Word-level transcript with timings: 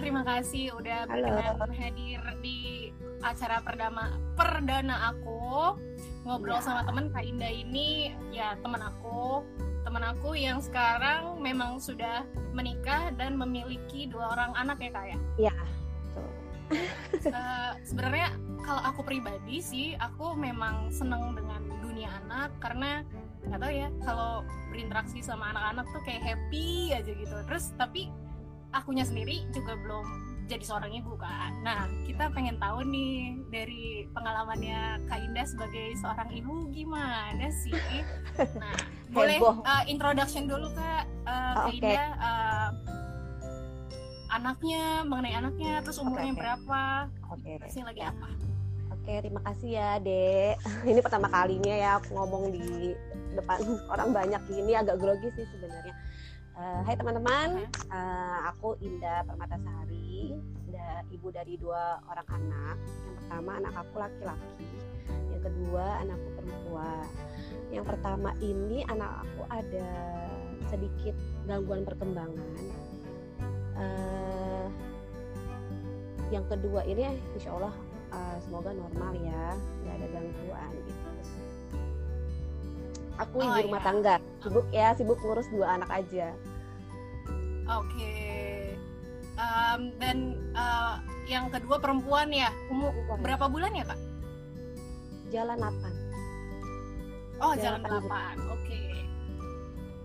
terima 0.00 0.22
kasih 0.24 0.72
udah 0.74 1.04
berkenan 1.06 1.72
hadir 1.76 2.20
di 2.40 2.90
acara 3.20 3.60
perdana 3.60 4.16
perdana 4.34 5.14
aku. 5.14 5.76
Ngobrol 6.24 6.60
ya. 6.60 6.64
sama 6.64 6.80
temen 6.84 7.12
Kak 7.12 7.24
Indah 7.24 7.52
ini 7.52 8.16
ya 8.32 8.56
teman 8.64 8.80
aku. 8.80 9.44
Teman 9.84 10.04
aku 10.04 10.36
yang 10.36 10.60
sekarang 10.60 11.40
memang 11.40 11.80
sudah 11.80 12.24
menikah 12.52 13.12
dan 13.16 13.36
memiliki 13.36 14.08
dua 14.08 14.36
orang 14.36 14.52
anak 14.56 14.76
ya 14.84 14.90
kak 14.92 15.06
ya? 15.08 15.18
Iya 15.40 15.54
uh, 17.30 17.72
sebenarnya 17.82 18.34
kalau 18.62 18.82
aku 18.86 19.00
pribadi 19.02 19.58
sih 19.58 19.86
aku 19.98 20.36
memang 20.38 20.92
seneng 20.94 21.34
dengan 21.34 21.62
dunia 21.82 22.10
anak 22.24 22.54
karena 22.62 23.02
nggak 23.48 23.60
tahu 23.60 23.72
ya 23.72 23.88
kalau 24.04 24.44
berinteraksi 24.70 25.18
sama 25.24 25.50
anak-anak 25.50 25.86
tuh 25.90 26.02
kayak 26.06 26.22
happy 26.22 26.94
aja 26.94 27.10
gitu. 27.10 27.36
Terus 27.48 27.74
tapi 27.74 28.12
akunya 28.70 29.02
sendiri 29.02 29.42
juga 29.50 29.74
belum 29.78 30.06
jadi 30.50 30.64
seorang 30.66 30.90
ibu 30.98 31.14
kan. 31.14 31.54
Nah, 31.62 31.86
kita 32.10 32.26
pengen 32.34 32.58
tahu 32.58 32.82
nih 32.82 33.38
dari 33.54 34.10
pengalamannya 34.10 34.98
Kak 35.06 35.22
Indah 35.22 35.46
sebagai 35.46 35.94
seorang 36.02 36.26
ibu 36.34 36.66
gimana 36.74 37.46
sih? 37.54 37.74
Nah, 38.58 38.74
boleh 39.14 39.38
uh, 39.38 39.84
introduction 39.86 40.50
dulu 40.50 40.74
Kak 40.74 41.06
uh, 41.30 41.54
Kak 41.54 41.66
okay. 41.70 41.78
Indah 41.78 42.06
uh, 42.18 42.68
anaknya, 44.34 45.06
mengenai 45.06 45.34
anaknya, 45.38 45.72
terus 45.86 46.02
umurnya 46.02 46.30
okay, 46.30 46.34
okay. 46.34 46.42
berapa? 46.42 46.82
Oke. 47.30 47.50
Okay. 47.62 47.82
lagi 47.86 48.02
apa? 48.02 48.28
Oke, 48.90 49.12
terima 49.22 49.40
kasih 49.46 49.70
ya, 49.78 49.90
Dek. 50.02 50.54
Ini 50.90 51.00
pertama 51.02 51.30
kalinya 51.30 51.74
ya 51.74 51.90
aku 52.02 52.10
ngomong 52.18 52.50
di 52.50 52.94
depan 53.30 53.62
orang 53.86 54.10
banyak 54.10 54.42
ini 54.50 54.74
agak 54.74 54.98
grogi 54.98 55.30
sih 55.38 55.46
sebenarnya. 55.54 55.94
Uh, 56.60 56.84
hai 56.84 56.92
teman-teman, 56.92 57.72
uh, 57.88 58.38
aku 58.52 58.76
Indah 58.84 59.24
Permatasari, 59.24 60.36
da, 60.68 61.00
ibu 61.08 61.32
dari 61.32 61.56
dua 61.56 62.04
orang 62.04 62.28
anak. 62.36 62.76
Yang 63.00 63.16
pertama 63.16 63.50
anak 63.56 63.74
aku 63.80 63.94
laki-laki, 63.96 64.68
yang 65.08 65.40
kedua 65.40 65.84
anakku 66.04 66.28
perempuan. 66.36 67.06
Yang 67.72 67.84
pertama 67.88 68.30
ini 68.44 68.84
anak 68.92 69.24
aku 69.24 69.42
ada 69.48 69.90
sedikit 70.68 71.16
gangguan 71.48 71.80
perkembangan. 71.88 72.52
Uh, 73.80 74.68
yang 76.28 76.44
kedua 76.44 76.84
ini 76.84 77.08
insya 77.40 77.56
Allah 77.56 77.72
uh, 78.12 78.36
semoga 78.44 78.76
normal 78.76 79.16
ya, 79.16 79.56
nggak 79.56 79.94
ada 79.96 80.06
gangguan 80.12 80.72
gitu. 80.76 81.08
Aku 83.16 83.36
ibu 83.36 83.48
oh, 83.48 83.64
rumah 83.64 83.80
iya. 83.80 83.88
tangga, 83.88 84.14
sibuk 84.44 84.66
ya, 84.72 84.88
sibuk 84.92 85.16
ngurus 85.24 85.48
dua 85.48 85.80
anak 85.80 85.88
aja. 85.88 86.36
Oke. 87.70 87.94
Okay. 87.94 88.74
Um, 89.38 89.94
dan 90.02 90.36
uh, 90.58 90.98
yang 91.30 91.48
kedua 91.54 91.78
perempuan 91.78 92.34
ya. 92.34 92.50
Umur 92.68 92.90
berapa 93.22 93.46
bulan 93.46 93.70
ya, 93.78 93.86
Kak? 93.86 94.00
Jalan 95.30 95.56
8. 95.62 97.38
Oh, 97.40 97.54
jalan, 97.54 97.80
jalan 97.86 98.02
8. 98.10 98.10
Oke. 98.10 98.66
Okay. 98.66 98.90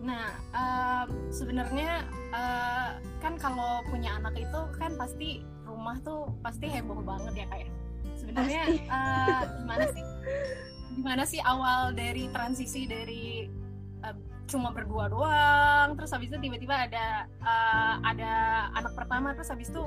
Nah, 0.06 0.38
uh, 0.54 1.06
sebenarnya 1.34 2.06
uh, 2.30 3.02
kan 3.18 3.34
kalau 3.42 3.82
punya 3.90 4.22
anak 4.22 4.38
itu 4.38 4.62
kan 4.78 4.94
pasti 4.94 5.42
rumah 5.66 5.98
tuh 6.06 6.30
pasti 6.46 6.70
heboh 6.70 7.02
banget 7.02 7.34
ya, 7.42 7.46
Kak 7.50 7.60
ya. 7.66 7.70
Sebenarnya 8.14 8.62
uh, 8.86 9.42
gimana 9.66 9.86
sih? 9.90 10.06
Gimana 10.96 11.24
sih 11.26 11.42
awal 11.42 11.98
dari 11.98 12.30
transisi 12.30 12.86
dari 12.86 13.50
cuma 14.46 14.70
berdua 14.70 15.10
doang 15.10 15.98
terus 15.98 16.14
habis 16.14 16.30
itu 16.30 16.38
tiba-tiba 16.38 16.86
ada 16.86 17.26
uh, 17.42 17.96
ada 18.06 18.32
anak 18.78 18.94
pertama 18.94 19.34
terus 19.34 19.50
habis 19.50 19.74
itu 19.74 19.82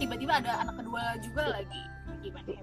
tiba-tiba 0.00 0.40
ada 0.40 0.64
anak 0.64 0.80
kedua 0.80 1.20
juga 1.20 1.44
lagi 1.60 1.82
gimana 2.24 2.48
ya? 2.48 2.62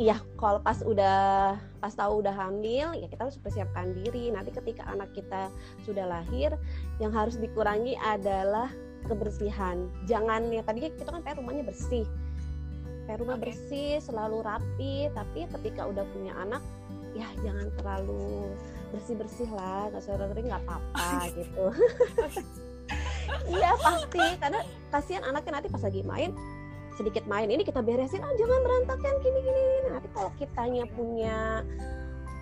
Iya, 0.00 0.16
kalau 0.40 0.64
pas 0.64 0.80
udah 0.80 1.60
pas 1.76 1.92
tahu 1.92 2.24
udah 2.24 2.32
hamil, 2.32 2.96
ya 2.96 3.04
kita 3.04 3.28
harus 3.28 3.36
persiapkan 3.36 3.92
diri. 3.92 4.32
Nanti 4.32 4.48
ketika 4.48 4.88
anak 4.88 5.12
kita 5.12 5.52
sudah 5.84 6.08
lahir, 6.08 6.56
yang 6.96 7.12
harus 7.12 7.36
dikurangi 7.36 8.00
adalah 8.00 8.72
kebersihan. 9.04 9.92
Jangan 10.08 10.48
ya 10.48 10.64
tadinya 10.64 10.88
kita 10.96 11.04
kan 11.12 11.20
pengen 11.20 11.44
rumahnya 11.44 11.64
bersih, 11.68 12.08
pengen 13.04 13.28
rumah 13.28 13.36
okay. 13.36 13.52
bersih, 13.52 13.92
selalu 14.00 14.40
rapi. 14.40 15.12
Tapi 15.12 15.44
ketika 15.60 15.84
udah 15.84 16.08
punya 16.16 16.32
anak, 16.32 16.64
ya 17.12 17.28
jangan 17.44 17.68
terlalu 17.76 18.56
bersih 18.90 19.14
bersih 19.16 19.48
lah 19.54 19.90
nggak 19.90 20.02
sering 20.02 20.46
nggak 20.46 20.62
apa-apa 20.66 21.10
gitu. 21.38 21.64
Iya 23.46 23.70
pasti 23.78 24.24
karena 24.42 24.60
kasihan 24.90 25.22
anaknya 25.22 25.62
nanti 25.62 25.70
pas 25.70 25.82
lagi 25.82 26.02
main 26.02 26.34
sedikit 26.98 27.22
main 27.30 27.46
ini 27.46 27.62
kita 27.62 27.78
beresin 27.78 28.18
ah 28.20 28.34
jangan 28.34 28.60
berantakan 28.66 29.14
gini 29.22 29.38
gini 29.46 29.62
nanti 29.86 30.10
kalau 30.10 30.30
kitanya 30.34 30.84
punya 30.98 31.62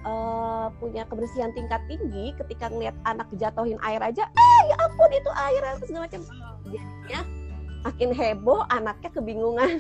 uh, 0.09 0.73
punya 0.81 1.05
kebersihan 1.05 1.53
tingkat 1.53 1.85
tinggi 1.87 2.33
ketika 2.41 2.73
ngeliat 2.73 2.97
anak 3.05 3.29
jatuhin 3.37 3.77
air 3.85 4.01
aja 4.01 4.25
ah 4.25 4.61
ya 4.67 4.77
ampun 4.89 5.13
itu 5.13 5.31
air 5.37 5.63
segala 5.85 6.09
macam 6.09 6.23
jadinya 6.69 7.21
makin 7.87 8.11
heboh 8.11 8.61
anaknya 8.75 9.11
kebingungan. 9.15 9.71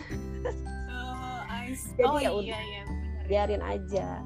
Oh, 0.89 1.41
jadi 1.99 2.09
oh, 2.09 2.19
ya 2.23 2.31
udah 2.31 2.47
iya, 2.47 2.59
iya, 2.63 2.83
biarin 3.27 3.63
aja 3.65 4.23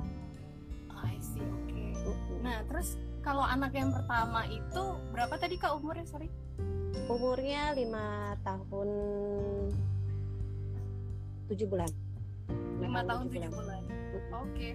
Nah, 2.52 2.60
terus 2.68 3.00
kalau 3.24 3.40
anak 3.40 3.72
yang 3.72 3.88
pertama 3.88 4.44
itu 4.44 5.00
berapa 5.08 5.40
tadi 5.40 5.56
Kak 5.56 5.72
umurnya? 5.80 6.04
Sorry. 6.04 6.28
Umurnya 7.08 7.72
lima 7.72 8.36
tahun 8.44 8.88
tujuh 11.48 11.64
bulan. 11.64 11.88
Lima 12.76 13.00
tahun 13.08 13.32
tujuh 13.32 13.48
bulan. 13.48 13.80
bulan. 13.80 13.82
Oke. 14.36 14.52
Okay. 14.52 14.72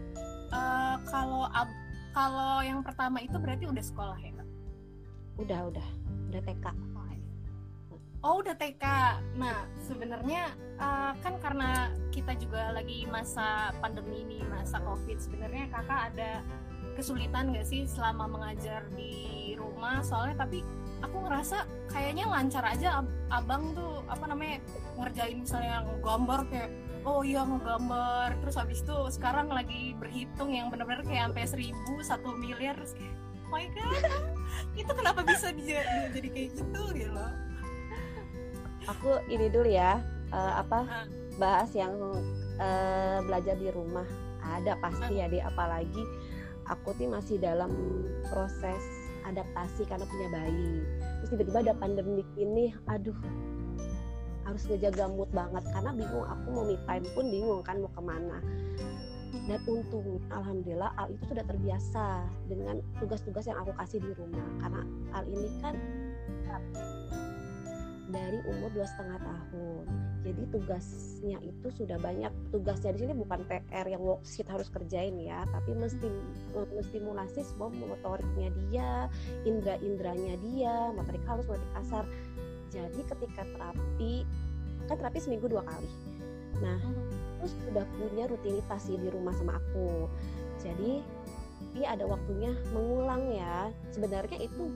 Uh, 0.49 0.57
eh, 0.57 0.95
kalau 1.05 1.45
ab 1.53 1.69
kalau 2.17 2.65
yang 2.65 2.81
pertama 2.81 3.21
itu 3.21 3.37
berarti 3.37 3.69
udah 3.69 3.85
sekolah 3.85 4.17
ya 4.25 4.33
Kak? 4.33 4.49
Udah, 5.37 5.59
udah. 5.69 5.87
Udah 6.33 6.41
TK. 6.41 6.65
Oh 8.25 8.41
udah 8.41 8.57
TK. 8.57 8.83
Nah 9.37 9.69
sebenarnya 9.85 10.49
uh, 10.81 11.13
kan 11.21 11.37
karena 11.37 11.93
kita 12.09 12.33
juga 12.41 12.73
lagi 12.73 13.05
masa 13.05 13.69
pandemi 13.77 14.25
ini, 14.25 14.41
masa 14.49 14.81
COVID. 14.81 15.21
Sebenarnya 15.21 15.69
kakak 15.69 16.11
ada 16.11 16.41
kesulitan 16.97 17.53
gak 17.53 17.69
sih 17.69 17.85
selama 17.85 18.25
mengajar 18.25 18.81
di 18.97 19.53
rumah? 19.53 20.01
Soalnya 20.01 20.41
tapi 20.41 20.65
aku 21.05 21.21
ngerasa 21.29 21.69
kayaknya 21.93 22.25
lancar 22.25 22.65
aja 22.65 23.05
ab 23.05 23.07
abang 23.29 23.77
tuh 23.77 24.01
apa 24.09 24.25
namanya 24.25 24.57
ngerjain 24.97 25.45
misalnya 25.45 25.85
gambar 26.01 26.49
kayak 26.49 26.73
oh 27.05 27.21
iya 27.21 27.45
ngegambar 27.45 28.33
terus 28.41 28.57
habis 28.57 28.81
itu 28.81 28.97
sekarang 29.13 29.45
lagi 29.45 29.93
berhitung 30.01 30.49
yang 30.49 30.73
benar-benar 30.73 31.05
kayak 31.05 31.29
sampai 31.29 31.45
seribu 31.45 31.93
satu 32.01 32.33
miliar 32.33 32.73
terus 32.81 32.97
kayak 32.97 33.13
oh 33.45 33.49
my 33.53 33.69
god 33.77 34.03
itu 34.81 34.89
kenapa 34.89 35.21
bisa 35.21 35.53
dia, 35.53 35.85
dia 35.85 36.05
jadi 36.17 36.29
kayak 36.33 36.49
gitu 36.57 36.83
gitu 36.97 37.23
aku 38.89 39.21
ini 39.29 39.47
dulu 39.53 39.69
ya 39.69 40.01
uh, 40.33 40.53
apa 40.65 41.07
bahas 41.37 41.69
yang 41.77 41.93
uh, 42.57 43.17
belajar 43.23 43.55
di 43.57 43.69
rumah. 43.71 44.05
Ada 44.47 44.79
pasti 44.79 45.19
ya 45.19 45.27
di 45.27 45.43
apalagi 45.43 46.03
aku 46.67 46.93
tuh 46.95 47.07
masih 47.07 47.39
dalam 47.39 47.71
proses 48.27 48.83
adaptasi 49.27 49.83
karena 49.87 50.05
punya 50.07 50.27
bayi. 50.31 50.83
Terus 51.21 51.29
tiba-tiba 51.35 51.59
ada 51.67 51.75
pandemi 51.75 52.23
ini 52.39 52.71
aduh 52.87 53.15
harus 54.47 54.63
ngejaga 54.71 55.11
mood 55.11 55.27
banget. 55.35 55.63
Karena 55.75 55.91
bingung 55.91 56.25
aku 56.27 56.47
mau 56.51 56.63
me 56.63 56.79
time 56.87 57.07
pun 57.11 57.25
bingung 57.27 57.61
kan 57.63 57.83
mau 57.83 57.91
ke 57.91 58.01
mana. 58.03 58.39
Dan 59.47 59.59
untung 59.67 60.23
alhamdulillah 60.31 60.91
Al 60.95 61.11
itu 61.11 61.23
sudah 61.27 61.43
terbiasa 61.43 62.23
dengan 62.47 62.79
tugas-tugas 62.99 63.43
yang 63.47 63.59
aku 63.59 63.75
kasih 63.75 63.99
di 63.99 64.11
rumah. 64.15 64.47
Karena 64.63 64.81
Al 65.11 65.23
ini 65.27 65.49
kan 65.59 65.75
dari 68.07 68.39
umur 68.47 68.71
dua 68.71 68.87
setengah 68.87 69.19
tahun. 69.19 69.85
Jadi 70.23 70.43
tugasnya 70.51 71.37
itu 71.43 71.67
sudah 71.71 71.99
banyak. 71.99 72.31
Tugasnya 72.51 72.95
di 72.95 72.99
sini 73.03 73.13
bukan 73.15 73.43
PR 73.47 73.87
yang 73.87 74.03
worksheet 74.03 74.47
harus 74.47 74.67
kerjain 74.71 75.15
ya, 75.19 75.43
tapi 75.51 75.75
mesti 75.75 76.07
menstimulasi 76.55 77.43
semua 77.43 77.71
motoriknya 77.71 78.49
dia, 78.67 78.91
indera-inderanya 79.43 80.35
dia, 80.39 80.75
motorik 80.95 81.23
halus, 81.27 81.47
motorik 81.47 81.71
kasar. 81.75 82.03
Jadi 82.71 83.01
ketika 83.07 83.43
terapi, 83.47 84.27
kan 84.87 84.95
terapi 84.99 85.19
seminggu 85.19 85.47
dua 85.47 85.63
kali. 85.63 85.91
Nah, 86.59 86.79
terus 87.39 87.53
sudah 87.67 87.85
punya 87.95 88.25
rutinitas 88.27 88.81
sih 88.87 88.99
di 88.99 89.07
rumah 89.11 89.35
sama 89.35 89.59
aku. 89.59 90.07
Jadi 90.59 91.03
dia 91.77 91.93
ada 91.93 92.09
waktunya 92.09 92.51
mengulang 92.73 93.29
ya. 93.29 93.69
Sebenarnya 93.93 94.41
itu 94.41 94.73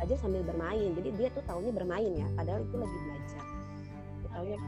aja 0.00 0.14
sambil 0.18 0.42
bermain. 0.42 0.96
Jadi 0.96 1.08
dia 1.16 1.28
tuh 1.32 1.44
tahunya 1.44 1.72
bermain 1.72 2.12
ya 2.16 2.26
padahal 2.34 2.60
itu 2.64 2.76
lagi 2.76 2.98
belajar. 3.04 3.44
Tahunya 4.30 4.58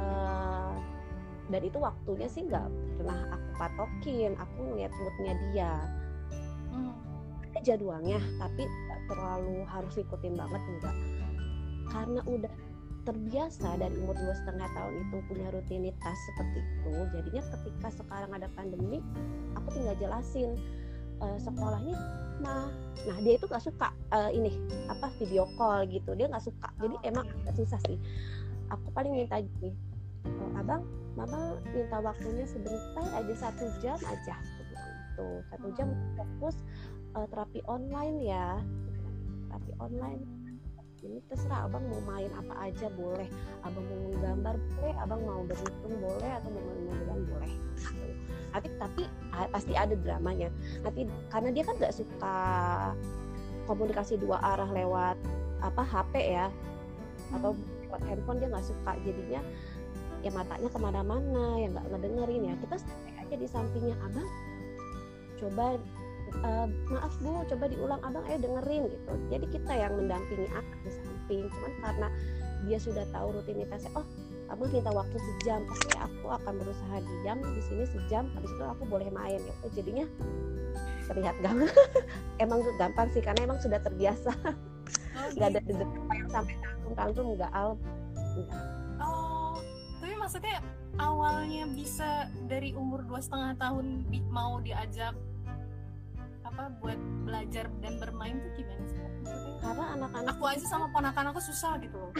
uh, 0.00 0.74
dan 1.50 1.60
itu 1.66 1.78
waktunya 1.82 2.28
sih 2.30 2.42
nggak 2.46 2.66
pernah 3.00 3.20
aku 3.34 3.48
patokin 3.58 4.32
aku 4.38 4.58
ngeliat 4.70 4.92
moodnya 4.96 5.34
dia. 5.50 5.74
Hmm. 6.70 6.94
ada 7.50 7.66
jadwalnya 7.66 8.22
tapi 8.38 8.62
terlalu 9.10 9.66
harus 9.66 9.98
ikutin 9.98 10.38
banget 10.38 10.62
enggak 10.70 10.96
karena 11.90 12.20
udah 12.30 12.54
terbiasa 13.02 13.80
dari 13.80 13.96
umur 13.98 14.14
dua 14.14 14.34
setengah 14.38 14.68
tahun 14.70 14.94
itu 15.02 15.16
punya 15.26 15.48
rutinitas 15.50 16.16
seperti 16.30 16.62
itu 16.62 16.92
jadinya 17.10 17.42
ketika 17.58 17.88
sekarang 17.90 18.30
ada 18.30 18.48
pandemi 18.54 19.02
aku 19.58 19.68
tinggal 19.74 19.96
jelasin 19.98 20.54
uh, 21.20 21.38
sekolahnya 21.40 21.96
nah 22.40 22.72
nah 23.04 23.16
dia 23.20 23.36
itu 23.36 23.44
nggak 23.48 23.64
suka 23.64 23.92
uh, 24.12 24.28
ini 24.32 24.52
apa 24.88 25.08
video 25.20 25.48
call 25.56 25.84
gitu 25.88 26.12
dia 26.16 26.28
nggak 26.28 26.44
suka. 26.44 26.68
Jadi 26.80 26.96
oh, 26.96 27.08
emang 27.08 27.24
agak 27.44 27.54
susah 27.56 27.80
sih. 27.88 27.96
Aku 28.72 28.92
paling 28.92 29.12
minta 29.12 29.40
gini 29.40 29.72
oh, 30.24 30.60
abang 30.60 30.84
mama 31.16 31.56
minta 31.72 32.00
waktunya 32.00 32.44
sebentar 32.48 33.04
aja 33.12 33.34
satu 33.36 33.68
jam 33.80 33.96
aja 34.04 34.36
gitu. 34.36 35.26
Satu 35.52 35.68
jam 35.76 35.88
oh. 35.92 35.96
fokus 36.16 36.56
uh, 37.16 37.26
terapi 37.28 37.60
online 37.68 38.16
ya. 38.24 38.60
Terapi 39.48 39.72
online 39.80 40.39
ini 41.00 41.16
terserah 41.32 41.64
abang 41.64 41.84
mau 41.88 42.02
main 42.04 42.28
apa 42.36 42.68
aja 42.68 42.92
boleh. 42.92 43.28
Abang 43.64 43.84
mau 43.88 43.98
menggambar 44.12 44.54
boleh 44.56 44.94
abang 45.00 45.20
mau 45.24 45.40
berhitung 45.48 45.94
boleh 45.96 46.30
atau 46.36 46.48
mau 46.52 46.62
main 47.08 47.22
boleh. 47.24 47.52
Nanti 48.52 48.68
tapi 48.76 49.02
pasti 49.48 49.72
ada 49.72 49.96
dramanya. 49.96 50.52
Nanti 50.84 51.08
karena 51.32 51.48
dia 51.56 51.64
kan 51.64 51.74
nggak 51.80 51.94
suka 51.96 52.36
komunikasi 53.64 54.20
dua 54.20 54.36
arah 54.42 54.68
lewat 54.68 55.16
apa 55.64 55.82
HP 55.84 56.36
ya 56.36 56.52
atau 57.32 57.56
lewat 57.86 58.02
handphone 58.04 58.38
dia 58.42 58.48
nggak 58.52 58.66
suka. 58.68 58.92
Jadinya 59.00 59.40
ya 60.20 60.30
matanya 60.36 60.68
ke 60.68 60.78
mana-mana 60.78 61.56
ya 61.56 61.68
nggak 61.72 61.86
ngedengerin 61.96 62.42
ya. 62.52 62.54
Kita 62.60 62.76
stay 62.76 63.14
aja 63.16 63.34
di 63.40 63.48
sampingnya. 63.48 63.96
Abang 64.04 64.28
coba 65.40 65.80
uh, 66.42 66.66
maaf 66.90 67.14
bu 67.20 67.42
coba 67.46 67.64
diulang 67.70 68.00
abang 68.02 68.24
ayo 68.28 68.38
dengerin 68.40 68.84
gitu. 68.90 69.12
Jadi 69.30 69.46
kita 69.50 69.72
yang 69.72 69.92
mendampingi 69.96 70.48
anak 70.50 70.78
di 70.86 70.90
samping 70.94 71.42
cuman 71.50 71.72
karena 71.82 72.08
dia 72.68 72.78
sudah 72.78 73.04
tahu 73.08 73.40
rutinitasnya 73.40 73.90
oh 73.96 74.06
abang 74.50 74.68
minta 74.74 74.90
waktu 74.90 75.16
sejam 75.16 75.62
oke 75.64 75.90
aku 75.94 76.26
akan 76.26 76.52
berusaha 76.58 76.96
diam 77.00 77.38
di 77.38 77.62
sini 77.62 77.84
sejam 77.86 78.26
habis 78.34 78.50
itu 78.50 78.64
aku 78.66 78.82
boleh 78.86 79.08
main 79.10 79.40
gitu. 79.40 79.66
Jadinya 79.82 80.06
terlihat 81.10 81.36
gampang 81.42 81.70
emang 82.44 82.60
gampang 82.78 83.08
sih 83.14 83.22
karena 83.22 83.46
emang 83.46 83.58
sudah 83.62 83.78
terbiasa. 83.82 84.32
Oh, 85.14 85.28
nggak 85.36 85.48
ada 85.54 85.60
gitu. 85.62 85.84
yang 86.10 86.30
sampai 86.30 86.54
tanggung 86.58 86.94
tanggung 86.98 87.28
nggak 87.38 87.52
al. 87.54 87.78
Oh 88.98 89.30
tapi 90.00 90.16
maksudnya 90.16 90.58
awalnya 90.96 91.68
bisa 91.70 92.26
dari 92.48 92.72
umur 92.72 93.04
dua 93.04 93.20
setengah 93.20 93.54
tahun 93.60 94.08
mau 94.32 94.58
diajak 94.64 95.14
apa 96.50 96.74
buat 96.82 96.98
belajar 97.22 97.70
dan 97.78 97.94
bermain 98.02 98.36
tuh 98.42 98.50
gimana 98.58 98.84
sih 98.90 99.00
karena 99.60 99.84
anak-anak 99.92 100.34
aku 100.40 100.44
aja 100.48 100.64
sama 100.64 100.88
ponakan 100.88 101.30
aku 101.30 101.40
susah 101.44 101.76
gitu 101.84 101.96
loh. 102.00 102.12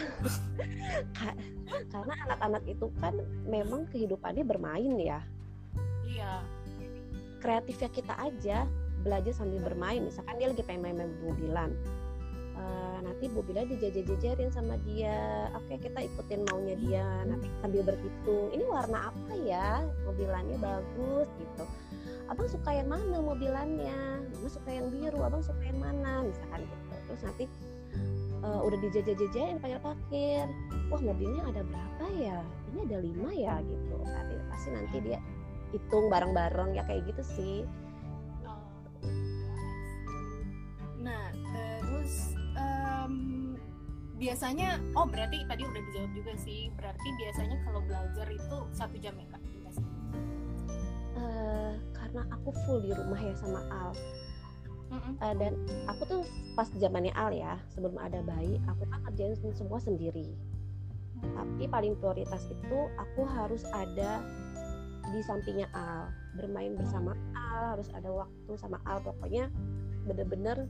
Karena 1.93 2.15
anak-anak 2.29 2.63
itu 2.69 2.93
kan 3.01 3.17
memang 3.49 3.89
kehidupannya 3.89 4.45
bermain 4.45 4.93
ya. 5.01 5.25
Iya. 6.05 6.45
Kreatifnya 7.41 7.89
kita 7.89 8.15
aja 8.21 8.69
belajar 9.01 9.33
sambil 9.33 9.65
bermain. 9.65 10.05
Misalkan 10.05 10.37
dia 10.37 10.53
lagi 10.53 10.61
pengen 10.61 10.93
main-main 10.93 11.13
mobilan 11.25 11.73
uh, 12.61 12.99
nanti 13.01 13.33
mobilnya 13.33 13.65
dijajar-jajarin 13.65 14.53
sama 14.53 14.77
dia. 14.85 15.49
Oke 15.57 15.81
kita 15.81 16.05
ikutin 16.05 16.45
maunya 16.53 16.77
dia 16.77 17.07
nanti 17.25 17.49
sambil 17.65 17.83
berhitung. 17.89 18.53
Ini 18.53 18.65
warna 18.69 19.09
apa 19.09 19.33
ya? 19.41 19.85
Mobilannya 20.05 20.57
bagus 20.61 21.29
gitu. 21.41 21.65
Abang 22.29 22.47
suka 22.47 22.71
yang 22.71 22.89
mana 22.93 23.19
mobilannya? 23.19 23.99
Mama 24.31 24.49
suka 24.49 24.71
yang 24.71 24.93
biru 24.93 25.19
abang 25.25 25.43
suka 25.43 25.63
yang 25.65 25.81
mana? 25.81 26.23
Misalkan 26.23 26.63
gitu. 26.69 26.95
Terus 27.11 27.23
nanti 27.27 27.45
uh, 28.45 28.61
udah 28.63 28.79
dijajah-jajain 28.85 29.57
pakir-pakir 29.59 30.45
wah 30.93 31.01
mobilnya 31.03 31.43
ada 31.49 31.63
berapa 31.67 32.05
ya? 32.15 32.39
Ini 32.71 32.79
ada 32.87 32.99
lima 33.03 33.31
ya 33.35 33.55
gitu. 33.65 33.97
Nanti 34.05 34.35
pasti 34.53 34.69
nanti 34.71 34.97
dia 35.03 35.19
hitung 35.71 36.11
bareng-bareng 36.11 36.75
ya 36.75 36.83
kayak 36.87 37.07
gitu 37.11 37.23
sih 37.23 37.57
biasanya 44.21 44.77
oh 44.93 45.09
berarti 45.09 45.49
tadi 45.49 45.65
udah 45.65 45.83
dijawab 45.89 46.13
juga 46.13 46.33
sih. 46.37 46.69
Berarti 46.77 47.09
biasanya 47.17 47.57
kalau 47.65 47.81
belajar 47.89 48.27
itu 48.29 48.57
satu 48.77 48.97
jam 49.01 49.17
ya 49.17 49.27
kak? 49.33 49.43
Uh, 51.17 51.75
karena 51.97 52.23
aku 52.33 52.53
full 52.65 52.85
di 52.85 52.93
rumah 52.93 53.17
ya 53.17 53.33
sama 53.41 53.65
Al. 53.73 53.91
Uh, 54.91 55.35
dan 55.41 55.57
aku 55.89 56.03
tuh 56.05 56.23
pas 56.53 56.69
zamannya 56.77 57.15
Al 57.17 57.33
ya 57.33 57.57
sebelum 57.73 57.97
ada 57.97 58.21
bayi 58.21 58.61
aku 58.69 58.85
kan 58.93 59.01
kerjain 59.09 59.35
semua 59.57 59.81
sendiri. 59.81 60.29
Tapi 61.21 61.65
paling 61.69 61.97
prioritas 62.01 62.49
itu 62.49 62.79
aku 63.01 63.25
harus 63.25 63.65
ada 63.73 64.21
di 65.09 65.21
sampingnya 65.25 65.69
Al. 65.73 66.13
Bermain 66.37 66.77
bersama 66.77 67.17
Al 67.33 67.77
harus 67.77 67.89
ada 67.97 68.13
waktu 68.13 68.53
sama 68.61 68.77
Al. 68.85 69.01
Pokoknya 69.01 69.49
bener-bener 70.05 70.69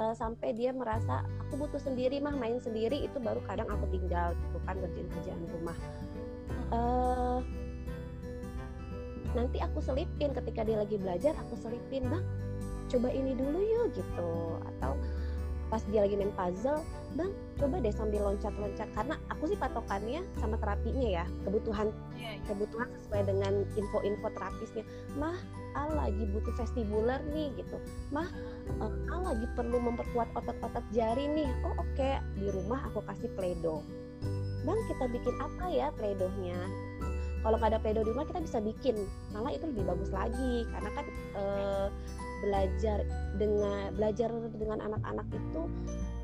uh, 0.00 0.14
sampai 0.16 0.56
dia 0.56 0.72
merasa 0.72 1.22
aku 1.46 1.60
butuh 1.60 1.78
sendiri 1.78 2.18
mah 2.24 2.32
main 2.32 2.56
sendiri 2.56 3.04
itu 3.04 3.20
baru 3.20 3.44
kadang 3.44 3.68
aku 3.68 3.84
tinggal 3.92 4.32
gitu 4.32 4.58
kan 4.64 4.76
kerjaan 4.80 5.08
kerjaan 5.12 5.42
rumah. 5.52 5.78
Uh, 6.72 7.38
nanti 9.36 9.62
aku 9.62 9.78
selipin 9.78 10.34
ketika 10.34 10.66
dia 10.66 10.80
lagi 10.80 10.98
belajar 10.98 11.36
aku 11.38 11.54
selipin 11.54 12.08
bang 12.10 12.24
coba 12.90 13.08
ini 13.12 13.36
dulu 13.36 13.60
yuk 13.60 13.86
gitu. 13.94 14.32
Atau 14.74 14.96
pas 15.70 15.82
dia 15.88 16.02
lagi 16.02 16.18
main 16.18 16.34
puzzle 16.34 16.82
bang 17.14 17.30
coba 17.58 17.78
deh 17.78 17.94
sambil 17.94 18.26
loncat-loncat. 18.26 18.88
Karena 18.92 19.14
aku 19.30 19.50
sih 19.50 19.58
patokannya 19.58 20.26
sama 20.42 20.58
terapinya 20.58 21.22
ya 21.22 21.24
kebutuhan 21.46 21.94
yeah, 22.18 22.34
yeah. 22.34 22.44
kebutuhan 22.50 22.88
sesuai 23.06 23.22
dengan 23.30 23.52
info-info 23.78 24.28
terapisnya. 24.34 24.84
Mah 25.14 25.38
al 25.78 25.94
lagi 25.94 26.26
butuh 26.34 26.54
vestibular 26.58 27.22
nih 27.30 27.54
gitu. 27.54 27.78
Mah 28.10 28.26
uh, 28.82 29.14
al 29.14 29.20
lagi 29.30 29.46
perlu 29.54 29.78
memperkuat 29.78 30.34
otot-otot 30.34 30.84
jari 30.90 31.30
nih. 31.30 31.50
Oh 31.62 31.78
oke 31.78 31.86
okay. 31.94 32.18
di 32.34 32.50
rumah 32.50 32.82
aku 32.90 33.00
kasih 33.06 33.30
pledo 33.38 33.86
bang 34.60 34.76
kita 34.92 35.08
bikin 35.08 35.34
apa 35.40 35.64
ya 35.72 35.88
pledohnya 35.96 36.68
kalau 37.40 37.56
nggak 37.56 37.72
ada 37.72 37.80
pledo 37.80 38.04
di 38.04 38.12
rumah 38.12 38.28
kita 38.28 38.40
bisa 38.44 38.58
bikin. 38.60 38.96
Malah 39.32 39.56
itu 39.56 39.64
lebih 39.64 39.88
bagus 39.88 40.12
lagi 40.12 40.68
karena 40.76 40.90
kan 40.92 41.06
uh, 41.32 41.88
belajar 42.40 43.04
dengan 43.36 43.92
belajar 43.94 44.28
dengan 44.56 44.80
anak-anak 44.80 45.26
itu 45.32 45.62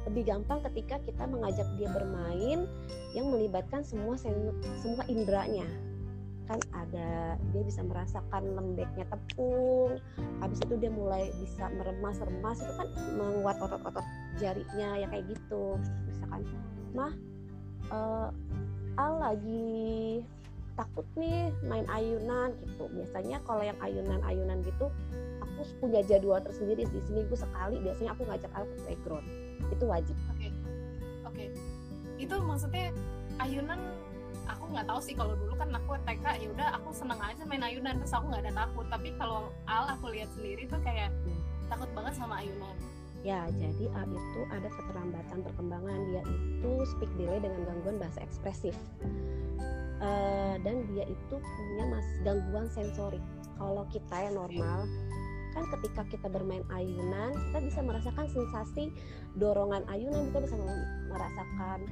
lebih 0.07 0.23
gampang 0.27 0.63
ketika 0.71 1.03
kita 1.03 1.27
mengajak 1.27 1.67
dia 1.77 1.91
bermain 1.91 2.65
yang 3.13 3.27
melibatkan 3.29 3.83
semua 3.83 4.15
semua 4.19 5.05
indranya. 5.11 5.67
Kan 6.47 6.63
ada 6.71 7.35
dia 7.51 7.63
bisa 7.67 7.83
merasakan 7.83 8.55
lembeknya 8.55 9.03
tepung 9.11 9.99
habis 10.39 10.63
itu 10.63 10.79
dia 10.79 10.95
mulai 10.95 11.27
bisa 11.43 11.67
meremas-remas 11.75 12.63
itu 12.63 12.73
kan 12.79 12.89
menguat 13.19 13.59
otot-otot 13.59 14.07
jarinya 14.39 14.95
ya 14.95 15.07
kayak 15.11 15.27
gitu. 15.27 15.75
Misalkan 16.07 16.47
mah 16.95 17.13
uh, 17.91 18.31
Al 18.97 19.21
lagi 19.21 20.25
takut 20.79 21.05
nih 21.19 21.51
main 21.67 21.85
ayunan 21.91 22.55
gitu. 22.63 22.87
Biasanya 22.95 23.43
kalau 23.43 23.67
yang 23.67 23.77
ayunan-ayunan 23.83 24.63
gitu 24.63 24.87
aku 25.57 25.89
punya 25.89 26.05
jadwal 26.05 26.37
tersendiri 26.45 26.85
sih. 26.93 27.01
Seminggu 27.09 27.33
sekali 27.33 27.81
biasanya 27.81 28.13
aku 28.13 28.23
ngajak 28.29 28.51
anak 28.53 28.69
ke 28.69 28.77
playground. 28.85 29.27
Itu 29.73 29.85
wajib. 29.89 30.17
Oke. 30.29 30.37
Okay. 30.37 30.51
oke. 31.25 31.35
Okay. 31.35 31.49
itu 32.17 32.33
maksudnya 32.41 32.97
ayunan 33.45 33.77
aku 34.49 34.65
nggak 34.73 34.87
tahu 34.89 35.01
sih 35.05 35.13
kalau 35.13 35.37
dulu 35.37 35.53
kan 35.57 35.69
aku 35.75 36.01
TK 36.09 36.25
ya 36.41 36.49
udah 36.49 36.69
aku 36.81 36.89
seneng 36.97 37.21
aja 37.21 37.43
main 37.45 37.61
ayunan 37.61 38.01
terus 38.01 38.13
aku 38.13 38.29
nggak 38.29 38.43
ada 38.45 38.53
takut. 38.65 38.87
Tapi 38.93 39.09
kalau 39.17 39.53
Al 39.69 39.85
aku 39.97 40.13
lihat 40.13 40.31
sendiri 40.37 40.69
tuh 40.69 40.81
kayak 40.85 41.13
hmm. 41.25 41.41
takut 41.73 41.89
banget 41.97 42.15
sama 42.17 42.41
ayunan. 42.45 42.77
Ya 43.25 43.49
jadi 43.59 43.85
Al 43.97 44.09
itu 44.13 44.41
ada 44.53 44.69
keterlambatan 44.71 45.39
perkembangan. 45.43 45.99
Dia 46.13 46.23
itu 46.29 46.73
speak 46.95 47.11
delay 47.17 47.41
dengan 47.41 47.65
gangguan 47.65 47.97
bahasa 47.99 48.21
ekspresif. 48.23 48.77
Uh, 49.97 50.61
dan 50.61 50.85
dia 50.93 51.09
itu 51.09 51.35
punya 51.41 51.85
mas 51.89 52.07
gangguan 52.21 52.69
sensorik. 52.69 53.25
Kalau 53.57 53.89
kita 53.89 54.29
yang 54.29 54.37
normal 54.37 54.85
kan 55.57 55.65
ketika 55.81 56.03
kita 56.13 56.29
bermain 56.29 56.61
ayunan 56.69 57.33
kita 57.49 57.59
bisa 57.65 57.81
merasakan 57.81 58.29
sensasi 58.29 58.93
dorongan 59.41 59.89
ayunan 59.89 60.29
kita 60.29 60.45
bisa 60.45 60.57
merasakan 61.09 61.89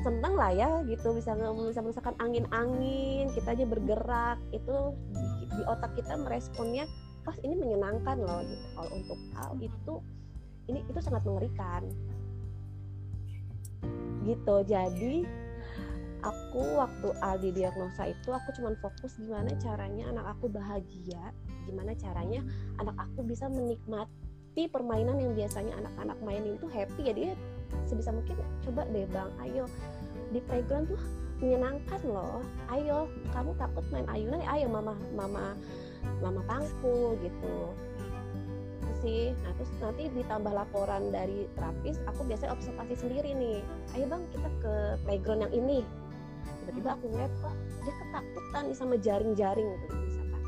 seneng 0.00 0.34
lah 0.40 0.50
ya 0.56 0.80
gitu. 0.88 1.12
Bisa 1.12 1.36
bisa 1.36 1.80
merasakan 1.84 2.16
angin-angin 2.16 3.28
kita 3.36 3.52
aja 3.52 3.64
bergerak. 3.68 4.38
Itu 4.56 4.96
di, 5.12 5.24
di 5.52 5.62
otak 5.68 5.92
kita 6.00 6.16
meresponnya 6.16 6.88
pas 7.22 7.36
ini 7.44 7.54
menyenangkan 7.60 8.16
loh 8.24 8.40
gitu. 8.48 8.64
Kalau 8.72 8.90
untuk 8.96 9.18
hal 9.36 9.52
itu 9.60 9.94
ini 10.72 10.80
itu 10.88 11.00
sangat 11.04 11.22
mengerikan. 11.28 11.84
Gitu. 14.24 14.56
Jadi 14.64 15.14
aku 16.22 16.62
waktu 16.78 17.08
Aldi 17.18 17.50
diagnosa 17.50 18.10
itu 18.10 18.30
aku 18.30 18.54
cuma 18.54 18.74
fokus 18.78 19.18
gimana 19.18 19.50
caranya 19.58 20.08
anak 20.10 20.38
aku 20.38 20.46
bahagia 20.46 21.34
gimana 21.66 21.94
caranya 21.94 22.42
anak 22.78 22.96
aku 22.98 23.22
bisa 23.26 23.46
menikmati 23.46 24.68
permainan 24.68 25.16
yang 25.16 25.32
biasanya 25.32 25.72
anak-anak 25.80 26.18
mainin 26.20 26.60
tuh 26.60 26.68
happy. 26.68 27.08
Ya 27.08 27.34
sebisa 27.88 28.12
mungkin 28.12 28.36
coba 28.60 28.84
deh 28.92 29.08
bang 29.08 29.30
ayo. 29.48 29.64
Di 30.32 30.40
playground 30.44 30.92
tuh 30.92 31.00
menyenangkan 31.40 32.00
loh. 32.04 32.44
Ayo 32.68 33.08
kamu 33.32 33.56
takut 33.56 33.84
main 33.88 34.06
ayunan? 34.12 34.40
Ya 34.44 34.48
ayo 34.60 34.66
mama 34.68 34.92
mama 35.16 35.56
mama 36.20 36.40
pangku 36.44 37.16
gitu. 37.24 37.56
Itu 38.84 38.92
sih. 39.00 39.24
Nah 39.40 39.52
terus 39.56 39.70
nanti 39.80 40.12
ditambah 40.12 40.52
laporan 40.52 41.08
dari 41.08 41.48
terapis 41.56 41.96
aku 42.04 42.28
biasanya 42.28 42.52
observasi 42.52 42.94
sendiri 43.00 43.32
nih. 43.32 43.64
Ayo 43.96 44.04
bang 44.04 44.22
kita 44.36 44.48
ke 44.60 44.74
playground 45.08 45.48
yang 45.48 45.54
ini 45.56 45.80
tiba-tiba 46.62 46.94
aku 46.94 47.04
ngeliat 47.10 47.32
kok 47.42 47.54
dia 47.82 47.94
ketakutan 47.98 48.62
nih 48.70 48.76
sama 48.78 48.94
jaring-jaring 49.02 49.68
gitu 49.74 49.94
misalkan. 49.98 50.42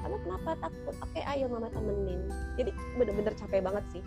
Kamu 0.00 0.16
kenapa 0.24 0.50
takut? 0.64 0.94
Oke 1.04 1.20
ayo 1.20 1.44
mama 1.52 1.68
temenin. 1.68 2.20
Jadi 2.56 2.70
bener-bener 2.96 3.36
capek 3.36 3.60
banget 3.60 3.84
sih. 3.92 4.02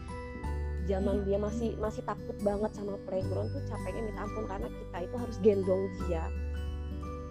Zaman 0.89 1.21
dia 1.29 1.37
masih 1.37 1.77
masih 1.77 2.01
takut 2.01 2.33
banget 2.41 2.73
sama 2.73 2.97
playground 3.05 3.53
tuh 3.53 3.61
capeknya 3.69 4.01
minta 4.09 4.25
ampun 4.25 4.49
karena 4.49 4.67
kita 4.73 4.97
itu 5.05 5.15
harus 5.21 5.37
gendong 5.45 5.83
dia. 6.09 6.25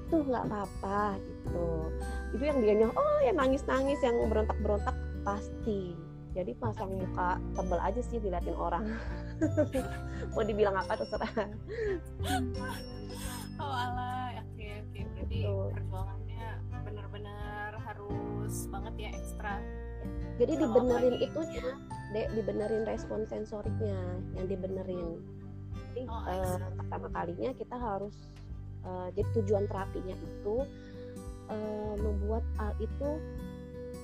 Tuh 0.06 0.22
nggak 0.22 0.46
apa-apa 0.46 1.18
gitu. 1.18 1.68
Itu 2.38 2.42
yang 2.46 2.58
dia 2.62 2.86
oh 2.86 3.18
yang 3.26 3.34
nangis-nangis 3.34 3.98
yang 4.06 4.14
berontak-berontak. 4.30 4.94
Pasti. 5.26 5.98
Jadi 6.30 6.54
pasang 6.62 6.94
muka 6.94 7.42
tebel 7.58 7.80
aja 7.82 8.00
sih 8.06 8.22
diliatin 8.22 8.54
orang. 8.54 8.86
Mau 10.38 10.46
dibilang 10.46 10.78
apa 10.78 10.94
terserah 10.94 11.26
oh 13.60 13.72
ala 13.72 14.34
oke 14.40 14.66
oke. 14.82 15.00
Berarti 15.14 15.38
Betul. 15.44 15.66
perjuangannya 15.76 16.46
benar-benar 16.82 17.70
harus 17.84 18.54
banget 18.72 18.94
ya 18.96 19.10
ekstra. 19.14 19.54
Jadi 20.40 20.52
dibenerin 20.56 21.16
itunya 21.20 21.66
dek 22.16 22.28
dibenerin 22.32 22.82
respon 22.88 23.28
sensoriknya 23.28 24.00
yang 24.34 24.46
dibenerin. 24.48 25.20
Jadi 25.92 26.02
oh, 26.08 26.24
uh, 26.24 26.56
pertama 26.80 27.08
kalinya 27.12 27.50
kita 27.52 27.76
harus 27.76 28.16
uh, 28.88 29.12
jadi 29.12 29.28
tujuan 29.42 29.68
terapinya 29.68 30.16
itu 30.16 30.64
uh, 31.52 31.94
membuat 32.00 32.42
al 32.56 32.72
itu 32.80 33.20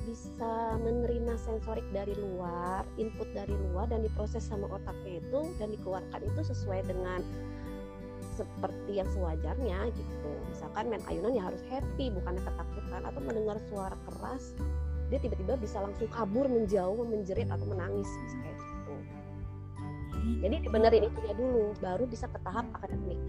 bisa 0.06 0.78
menerima 0.78 1.34
sensorik 1.34 1.82
dari 1.90 2.14
luar, 2.14 2.86
input 2.94 3.26
dari 3.34 3.50
luar 3.70 3.90
dan 3.90 4.06
diproses 4.06 4.46
sama 4.46 4.70
otaknya 4.70 5.18
itu 5.18 5.40
dan 5.58 5.74
dikeluarkan 5.74 6.20
itu 6.22 6.40
sesuai 6.46 6.86
dengan 6.86 7.26
seperti 8.36 9.00
yang 9.00 9.08
sewajarnya 9.08 9.88
gitu. 9.96 10.30
Misalkan 10.52 10.92
main 10.92 11.02
ayunan 11.08 11.32
ya 11.32 11.48
harus 11.48 11.64
happy 11.72 12.12
bukannya 12.12 12.44
ketakutan 12.44 13.02
atau 13.08 13.20
mendengar 13.24 13.56
suara 13.72 13.96
keras 14.04 14.52
dia 15.06 15.18
tiba-tiba 15.22 15.54
bisa 15.58 15.78
langsung 15.78 16.10
kabur 16.10 16.50
menjauh 16.50 17.06
menjerit 17.06 17.46
atau 17.46 17.66
menangis 17.70 18.10
bisa 18.26 18.36
kayak 18.42 18.58
gitu 18.58 18.94
jadi 20.42 20.56
dibenerin 20.66 21.04
itu 21.06 21.18
ya 21.22 21.34
dulu 21.38 21.70
baru 21.78 22.04
bisa 22.10 22.26
ke 22.26 22.38
tahap 22.42 22.66
akademik 22.74 23.20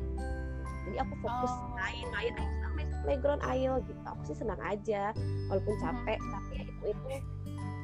jadi 0.90 0.98
aku 1.06 1.14
fokus 1.22 1.54
oh. 1.54 1.78
main 1.78 2.08
main 2.10 2.34
ayo 2.34 2.68
main 2.74 2.90
playground 3.06 3.42
ayo 3.54 3.78
gitu 3.86 4.02
aku 4.10 4.22
sih 4.34 4.38
senang 4.42 4.62
aja 4.66 5.14
walaupun 5.54 5.76
capek 5.78 6.18
hmm. 6.18 6.32
tapi 6.34 6.52
ya 6.58 6.64
itu 6.66 6.84
itu 6.90 7.06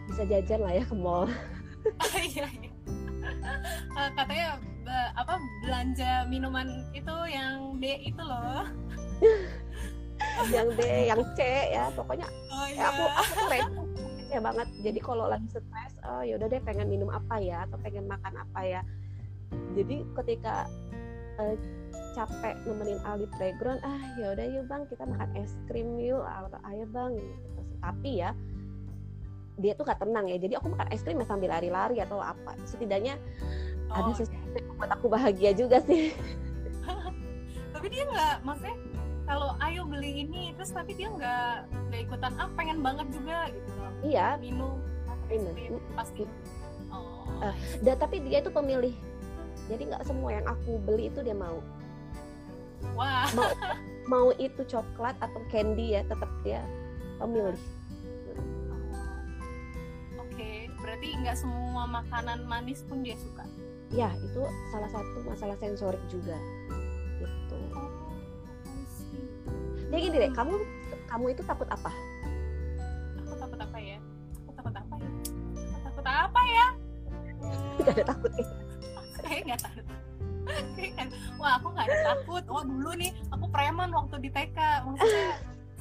bisa 0.10 0.22
jajan 0.26 0.60
lah 0.66 0.74
ya 0.74 0.84
ke 0.84 0.96
mall 0.98 1.30
iya, 2.34 2.46
iya. 2.50 2.73
Uh, 3.94 4.10
katanya 4.18 4.60
uh, 4.88 5.10
apa 5.16 5.36
belanja 5.64 6.12
minuman 6.28 6.84
itu 6.92 7.16
yang 7.30 7.80
D 7.80 8.04
itu 8.04 8.24
loh 8.24 8.68
yang 10.50 10.68
D 10.76 10.82
yang 11.10 11.22
C 11.36 11.40
ya 11.74 11.90
pokoknya 11.94 12.28
oh, 12.52 12.66
iya. 12.68 12.80
ya 12.80 12.86
aku 12.92 13.04
aku 13.08 13.40
receh 13.50 14.40
banget 14.42 14.68
jadi 14.82 15.00
kalau 15.04 15.26
lagi 15.30 15.48
stres 15.52 15.94
oh 16.08 16.22
ya 16.26 16.36
udah 16.40 16.48
deh 16.50 16.62
pengen 16.64 16.88
minum 16.90 17.10
apa 17.12 17.40
ya 17.40 17.66
atau 17.70 17.78
pengen 17.82 18.06
makan 18.10 18.34
apa 18.40 18.62
ya 18.64 18.82
jadi 19.78 20.02
ketika 20.22 20.66
uh, 21.38 21.56
capek 22.14 22.56
nemenin 22.66 23.02
Ali 23.06 23.26
playground 23.38 23.82
ah 23.82 24.02
ya 24.18 24.34
udah 24.38 24.46
yuk 24.46 24.66
bang 24.70 24.84
kita 24.90 25.04
makan 25.06 25.30
es 25.38 25.54
krim 25.66 25.98
yuk 25.98 26.22
atau 26.22 26.62
ayo 26.70 26.86
bang 26.90 27.18
gitu. 27.18 27.62
tapi 27.82 28.12
ya 28.22 28.32
dia 29.58 29.74
tuh 29.78 29.86
gak 29.86 30.02
tenang 30.02 30.26
ya. 30.30 30.38
Jadi 30.38 30.54
aku 30.58 30.74
makan 30.74 30.88
es 30.90 31.02
krim 31.06 31.22
ya 31.22 31.28
sambil 31.28 31.50
lari-lari 31.54 32.02
atau 32.02 32.18
apa. 32.22 32.58
Setidaknya 32.66 33.20
oh, 33.92 33.98
ada 33.98 34.12
sesuatu 34.16 34.58
yang 34.58 34.76
buat 34.78 34.92
aku 34.94 35.06
bahagia 35.12 35.52
juga 35.54 35.82
sih. 35.86 36.14
Tapi 37.74 37.88
dia 37.92 38.04
nggak 38.08 38.36
maksudnya 38.48 38.78
kalau 39.24 39.56
ayo 39.64 39.88
beli 39.88 40.28
ini 40.28 40.52
terus 40.56 40.76
tapi 40.76 41.00
dia 41.00 41.08
nggak 41.08 41.68
nggak 41.92 42.02
ikutan 42.06 42.32
ah 42.36 42.48
pengen 42.56 42.80
banget 42.84 43.08
juga 43.12 43.52
gitu 43.52 43.72
loh. 43.80 43.92
Iya. 44.04 44.28
Minum 44.40 44.80
minum. 45.30 45.82
pasti. 45.96 46.24
Oh. 46.94 47.26
uh, 47.42 47.56
dan 47.82 47.98
tapi 47.98 48.22
dia 48.22 48.44
itu 48.44 48.52
pemilih. 48.54 48.94
Jadi 49.72 49.90
nggak 49.90 50.04
semua 50.06 50.30
yang 50.36 50.46
aku 50.46 50.78
beli 50.84 51.10
itu 51.10 51.24
dia 51.24 51.36
mau. 51.36 51.60
Wah. 52.94 53.28
Mau 53.34 53.50
mau 54.12 54.28
itu 54.36 54.62
coklat 54.68 55.16
atau 55.24 55.40
candy 55.48 55.96
ya 55.96 56.02
tetap 56.04 56.30
dia 56.44 56.60
pemilih 57.18 57.56
berarti 61.04 61.20
nggak 61.20 61.36
semua 61.36 61.84
makanan 61.84 62.48
manis 62.48 62.80
pun 62.88 63.04
dia 63.04 63.20
suka. 63.20 63.44
Ya 63.92 64.08
itu 64.24 64.40
salah 64.72 64.88
satu 64.88 65.20
masalah 65.28 65.60
sensorik 65.60 66.00
juga. 66.08 66.40
Jadi 69.92 70.00
gini 70.00 70.16
deh 70.16 70.32
kamu 70.32 70.56
kamu 71.12 71.36
itu 71.36 71.44
takut 71.44 71.68
apa? 71.68 71.92
Aku 73.20 73.36
takut 73.36 73.60
apa 73.60 73.78
ya? 73.84 74.00
Aku 74.48 74.52
takut 74.56 74.76
apa 74.80 74.96
ya? 74.96 75.10
Aku 75.76 75.84
takut 75.84 76.08
apa 76.08 76.42
ya? 76.48 76.68
Gak 77.84 77.94
ada 78.00 78.04
takutnya 78.16 78.46
saya 79.24 79.40
nggak 79.44 79.62
takut 79.64 79.86
wah 81.40 81.56
aku 81.56 81.68
nggak 81.72 81.88
ada 81.88 82.00
takut. 82.16 82.44
Oh 82.52 82.64
dulu 82.64 82.92
nih 83.00 83.12
aku 83.32 83.48
preman 83.52 83.92
waktu 83.92 84.16
di 84.24 84.30
TK 84.32 84.60
maksudnya 84.88 85.28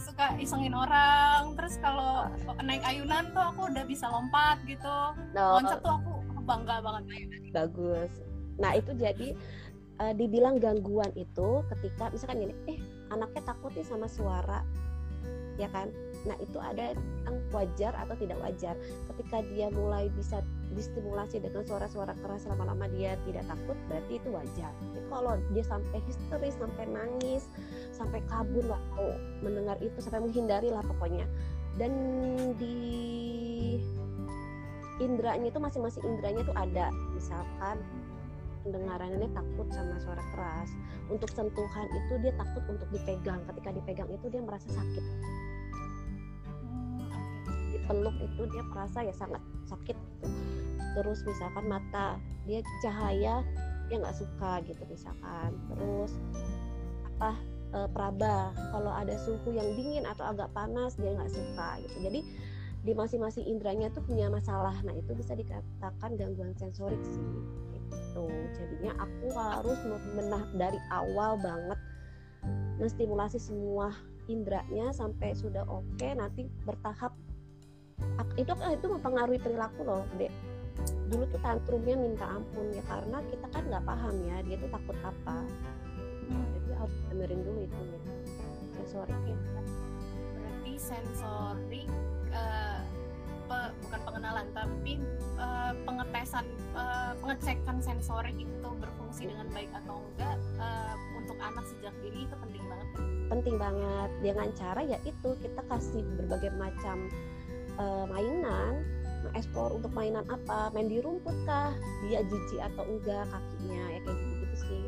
suka 0.03 0.35
isengin 0.43 0.75
orang. 0.75 1.55
Terus 1.55 1.79
kalau 1.79 2.27
naik 2.61 2.83
ayunan 2.83 3.31
tuh 3.31 3.45
aku 3.55 3.71
udah 3.71 3.85
bisa 3.87 4.11
lompat 4.11 4.59
gitu. 4.67 4.97
No. 5.33 5.63
loncat 5.63 5.79
tuh 5.81 5.95
aku 6.03 6.13
bangga 6.43 6.83
banget. 6.83 7.03
Bagus. 7.55 8.13
Nah 8.59 8.75
itu 8.75 8.91
jadi 8.99 9.29
uh, 10.03 10.13
dibilang 10.19 10.59
gangguan 10.59 11.15
itu 11.15 11.63
ketika 11.71 12.11
misalkan 12.11 12.51
gini 12.51 12.55
eh 12.67 12.79
anaknya 13.15 13.43
takut 13.47 13.71
nih 13.73 13.87
sama 13.87 14.11
suara. 14.11 14.67
Ya 15.57 15.71
kan 15.71 15.95
nah 16.23 16.38
itu 16.38 16.59
ada 16.62 16.95
yang 17.26 17.37
wajar 17.50 17.93
atau 17.99 18.14
tidak 18.19 18.38
wajar. 18.38 18.75
Ketika 19.11 19.43
dia 19.50 19.67
mulai 19.75 20.07
bisa 20.14 20.38
distimulasi 20.73 21.43
dengan 21.43 21.67
suara-suara 21.67 22.17
keras 22.23 22.49
lama-lama 22.49 22.88
dia 22.95 23.19
tidak 23.26 23.45
takut 23.50 23.76
berarti 23.91 24.12
itu 24.19 24.29
wajar. 24.31 24.73
Tapi 24.73 25.00
kalau 25.11 25.35
dia 25.52 25.64
sampai 25.67 25.99
histeris 26.07 26.55
sampai 26.57 26.85
nangis 26.88 27.43
sampai 27.93 28.23
kabur 28.31 28.64
lah 28.67 28.81
mau 28.97 29.11
mendengar 29.43 29.76
itu 29.83 29.99
sampai 29.99 30.23
menghindari 30.23 30.71
lah 30.71 30.83
pokoknya. 30.87 31.26
Dan 31.76 31.93
di 32.61 32.76
indranya 35.00 35.49
itu 35.50 35.59
masing-masing 35.59 36.05
indranya 36.07 36.41
itu 36.47 36.55
ada. 36.55 36.87
Misalkan 37.17 37.83
pendengarannya 38.62 39.26
takut 39.35 39.67
sama 39.75 39.99
suara 39.99 40.23
keras. 40.37 40.71
Untuk 41.11 41.29
sentuhan 41.35 41.87
itu 41.91 42.14
dia 42.23 42.33
takut 42.38 42.62
untuk 42.71 42.88
dipegang. 42.95 43.43
Ketika 43.50 43.71
dipegang 43.75 44.09
itu 44.09 44.26
dia 44.31 44.41
merasa 44.41 44.71
sakit 44.71 45.05
dipeluk 47.93 48.17
itu 48.25 48.43
dia 48.49 48.65
merasa 48.73 49.05
ya 49.05 49.13
sangat 49.13 49.45
sakit 49.69 49.93
gitu. 49.93 50.27
terus 50.97 51.21
misalkan 51.29 51.69
mata 51.69 52.17
dia 52.49 52.65
cahaya 52.81 53.45
dia 53.93 54.01
nggak 54.01 54.17
suka 54.17 54.65
gitu 54.65 54.81
misalkan. 54.89 55.53
Terus 55.69 56.17
apa 57.05 57.37
e, 57.77 57.79
praba 57.93 58.57
kalau 58.73 58.89
ada 58.89 59.13
suhu 59.21 59.53
yang 59.53 59.69
dingin 59.77 60.09
atau 60.09 60.33
agak 60.33 60.49
panas 60.57 60.97
dia 60.97 61.13
nggak 61.13 61.29
suka 61.29 61.77
gitu. 61.85 62.09
Jadi 62.09 62.21
di 62.83 62.93
masing-masing 62.97 63.45
indranya 63.45 63.93
tuh 63.93 64.01
punya 64.09 64.33
masalah. 64.33 64.73
Nah 64.81 64.97
itu 64.97 65.13
bisa 65.13 65.37
dikatakan 65.37 66.17
gangguan 66.17 66.57
sensorik 66.57 67.05
sih 67.05 67.21
gitu. 67.77 68.33
Jadinya 68.57 68.97
aku 68.97 69.29
harus 69.37 69.77
menah 70.17 70.49
dari 70.57 70.81
awal 70.89 71.37
banget 71.37 71.77
menstimulasi 72.81 73.37
semua 73.37 73.93
indranya 74.27 74.89
sampai 74.97 75.37
sudah 75.37 75.69
oke 75.69 75.85
okay, 76.01 76.17
nanti 76.17 76.49
bertahap 76.65 77.13
itu 78.37 78.53
itu 78.53 78.87
mempengaruhi 78.89 79.41
perilaku 79.41 79.81
loh 79.85 80.05
dek. 80.17 80.33
Dulu 81.13 81.25
tuh 81.29 81.41
tantrumnya 81.45 81.97
minta 81.97 82.27
ampun 82.27 82.73
ya 82.73 82.83
karena 82.89 83.19
kita 83.29 83.47
kan 83.53 83.63
nggak 83.69 83.85
paham 83.85 84.15
ya 84.25 84.37
dia 84.47 84.57
tuh 84.57 84.71
takut 84.73 84.97
apa. 85.05 85.37
Hmm. 86.33 86.47
jadi 86.57 86.71
harus 86.81 86.97
dengerin 87.13 87.41
dulu 87.45 87.61
itu 87.67 87.83
sensorik 88.79 89.21
ya. 89.29 89.37
berarti 90.33 90.73
sensorik 90.81 91.89
uh, 92.33 92.81
bukan 93.85 94.01
pengenalan 94.09 94.47
tapi 94.57 94.97
uh, 95.37 95.73
pengetesan 95.85 96.47
uh, 96.73 97.13
pengecekan 97.21 97.79
sensorik 97.85 98.37
itu 98.37 98.69
berfungsi 98.81 99.29
dengan 99.29 99.47
baik 99.53 99.69
atau 99.85 100.01
enggak 100.01 100.37
uh, 100.57 100.95
untuk 101.21 101.37
anak 101.37 101.65
sejak 101.69 101.95
dini 102.01 102.25
itu 102.25 102.35
penting 102.41 102.65
banget. 102.65 102.89
Penting 103.29 103.57
banget. 103.61 104.11
Dengan 104.25 104.49
cara 104.57 104.81
ya 104.85 104.99
itu 105.05 105.31
kita 105.45 105.61
kasih 105.69 106.03
berbagai 106.17 106.53
macam 106.57 107.13
uh, 107.79 108.05
mainan 108.09 108.85
mengeksplor 109.23 109.79
untuk 109.79 109.93
mainan 109.95 110.26
apa? 110.26 110.73
Main 110.75 110.91
di 110.91 110.99
rumput 110.99 111.35
kah? 111.47 111.71
Dia 112.05 112.26
jijik 112.26 112.61
atau 112.73 112.83
enggak 112.85 113.25
kakinya? 113.31 113.83
Ya 113.93 114.00
kayak 114.02 114.17
gitu 114.19 114.33
gitu 114.43 114.57
sih. 114.67 114.83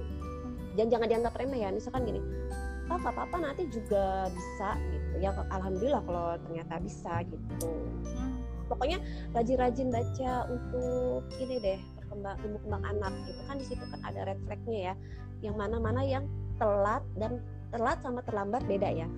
Jangan 0.74 0.90
jangan 0.90 1.06
dianggap 1.06 1.34
remeh 1.38 1.60
ya. 1.62 1.70
Misalkan 1.70 2.02
gini 2.04 2.20
oh 2.84 3.00
nggak 3.00 3.16
apa-apa 3.16 3.36
nanti 3.40 3.64
juga 3.72 4.28
bisa 4.28 4.76
gitu. 4.92 5.12
Ya 5.22 5.30
alhamdulillah 5.32 6.02
kalau 6.04 6.36
ternyata 6.44 6.74
bisa 6.84 7.24
gitu. 7.28 7.70
Pokoknya 8.68 8.98
rajin-rajin 9.36 9.88
baca 9.92 10.32
untuk 10.48 11.24
ini 11.36 11.60
deh 11.60 11.78
perkembang 12.00 12.36
ilmu 12.44 12.58
kembang 12.64 12.84
anak 12.84 13.12
gitu. 13.28 13.40
Kan 13.48 13.56
di 13.60 13.66
situ 13.68 13.84
kan 13.88 14.00
ada 14.04 14.20
red 14.28 14.40
flagnya 14.44 14.92
ya. 14.92 14.94
Yang 15.44 15.56
mana-mana 15.60 16.00
yang 16.04 16.24
telat 16.60 17.04
dan 17.16 17.40
telat 17.74 17.98
sama 18.00 18.22
terlambat 18.22 18.62
beda 18.70 18.86
ya 18.86 19.08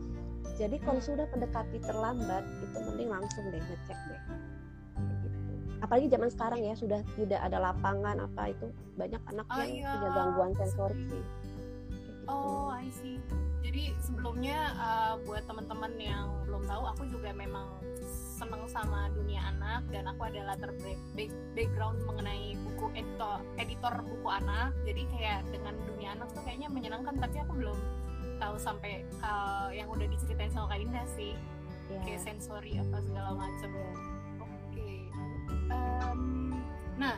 jadi 0.55 0.77
kalau 0.83 1.01
sudah 1.03 1.27
mendekati 1.35 1.79
terlambat 1.83 2.45
itu 2.63 2.79
mending 2.79 3.11
langsung 3.11 3.45
deh 3.51 3.59
ngecek 3.61 3.99
deh 4.07 4.21
gitu. 4.23 4.35
apalagi 5.83 6.07
zaman 6.09 6.31
sekarang 6.31 6.61
ya 6.63 6.75
sudah 6.79 7.01
tidak 7.19 7.41
ada 7.43 7.59
lapangan 7.59 8.17
apa 8.23 8.55
itu 8.55 8.67
banyak 8.95 9.23
anak 9.29 9.47
oh, 9.51 9.57
yang 9.61 9.71
iya. 9.75 9.91
punya 9.93 10.11
gangguan 10.15 10.53
sensorik 10.55 11.01
sih 11.11 11.21
gitu. 11.21 11.29
oh 12.31 12.71
I 12.71 12.89
see 12.89 13.19
jadi 13.67 13.93
sebelumnya 14.01 14.59
uh, 14.79 15.15
buat 15.27 15.45
teman-teman 15.45 15.93
yang 15.99 16.33
belum 16.47 16.65
tahu 16.65 16.83
aku 16.87 17.03
juga 17.13 17.35
memang 17.35 17.67
seneng 18.37 18.65
sama 18.69 19.09
dunia 19.17 19.43
anak 19.53 19.85
dan 19.91 20.07
aku 20.07 20.29
ada 20.29 20.55
latar 20.55 20.71
background 21.57 21.99
mengenai 22.05 22.55
buku 22.63 22.93
editor 22.95 23.41
editor 23.57 23.95
buku 24.05 24.29
anak 24.29 24.77
jadi 24.85 25.03
kayak 25.13 25.41
dengan 25.51 25.75
dunia 25.89 26.09
anak 26.15 26.29
tuh 26.37 26.45
kayaknya 26.45 26.69
menyenangkan 26.69 27.17
tapi 27.17 27.37
aku 27.43 27.53
belum 27.57 27.79
tahu 28.37 28.57
sampai 28.61 29.05
hal 29.21 29.73
yang 29.73 29.89
udah 29.91 30.07
diceritain 30.09 30.53
sama 30.53 30.73
Kak 30.73 30.81
Indah 30.81 31.07
sih 31.17 31.35
yeah. 31.91 32.03
kayak 32.05 32.21
sensori 32.23 32.79
apa 32.79 32.97
segala 33.03 33.31
macam 33.35 33.71
yeah. 33.73 33.95
oke 34.43 34.53
okay. 34.73 34.99
um, 35.71 36.23
nah 36.97 37.17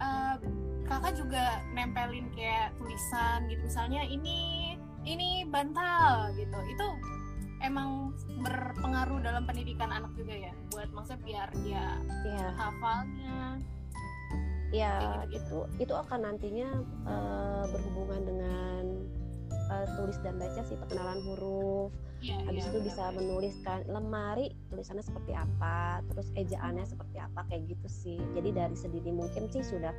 uh, 0.00 0.36
kakak 0.84 1.16
juga 1.16 1.64
nempelin 1.72 2.28
kayak 2.36 2.76
tulisan 2.76 3.48
gitu 3.48 3.62
misalnya 3.64 4.02
ini 4.04 4.74
ini 5.04 5.44
bantal 5.48 6.32
gitu 6.36 6.58
itu 6.68 6.88
emang 7.64 8.12
berpengaruh 8.44 9.24
dalam 9.24 9.48
pendidikan 9.48 9.88
anak 9.88 10.12
juga 10.12 10.36
ya 10.36 10.52
buat 10.72 10.88
maksudnya 10.92 11.20
biar 11.24 11.48
dia 11.64 11.86
yeah. 12.28 12.52
hafalnya 12.60 13.60
ya 14.74 15.22
gitu, 15.30 15.70
itu 15.78 15.86
itu 15.86 15.94
akan 15.94 16.20
nantinya 16.28 16.68
uh, 17.06 17.64
berhubungan 17.70 18.20
dengan 18.26 18.84
uh, 19.70 19.86
tulis 19.96 20.18
dan 20.20 20.36
baca 20.36 20.60
sih 20.64 20.76
perkenalan 20.76 21.20
huruf. 21.24 21.92
Yeah, 22.24 22.40
habis 22.48 22.64
yeah, 22.64 22.72
itu 22.72 22.78
bisa 22.88 23.04
menuliskan 23.12 23.84
lemari 23.84 24.56
tulisannya 24.72 25.04
seperti 25.04 25.36
apa 25.36 26.00
terus 26.08 26.32
ejaannya 26.40 26.88
seperti 26.88 27.20
apa 27.20 27.44
kayak 27.52 27.68
gitu 27.68 27.88
sih. 27.88 28.18
Jadi 28.32 28.50
dari 28.56 28.76
sedini 28.76 29.12
mungkin 29.12 29.48
sih 29.52 29.60
sudah 29.60 29.92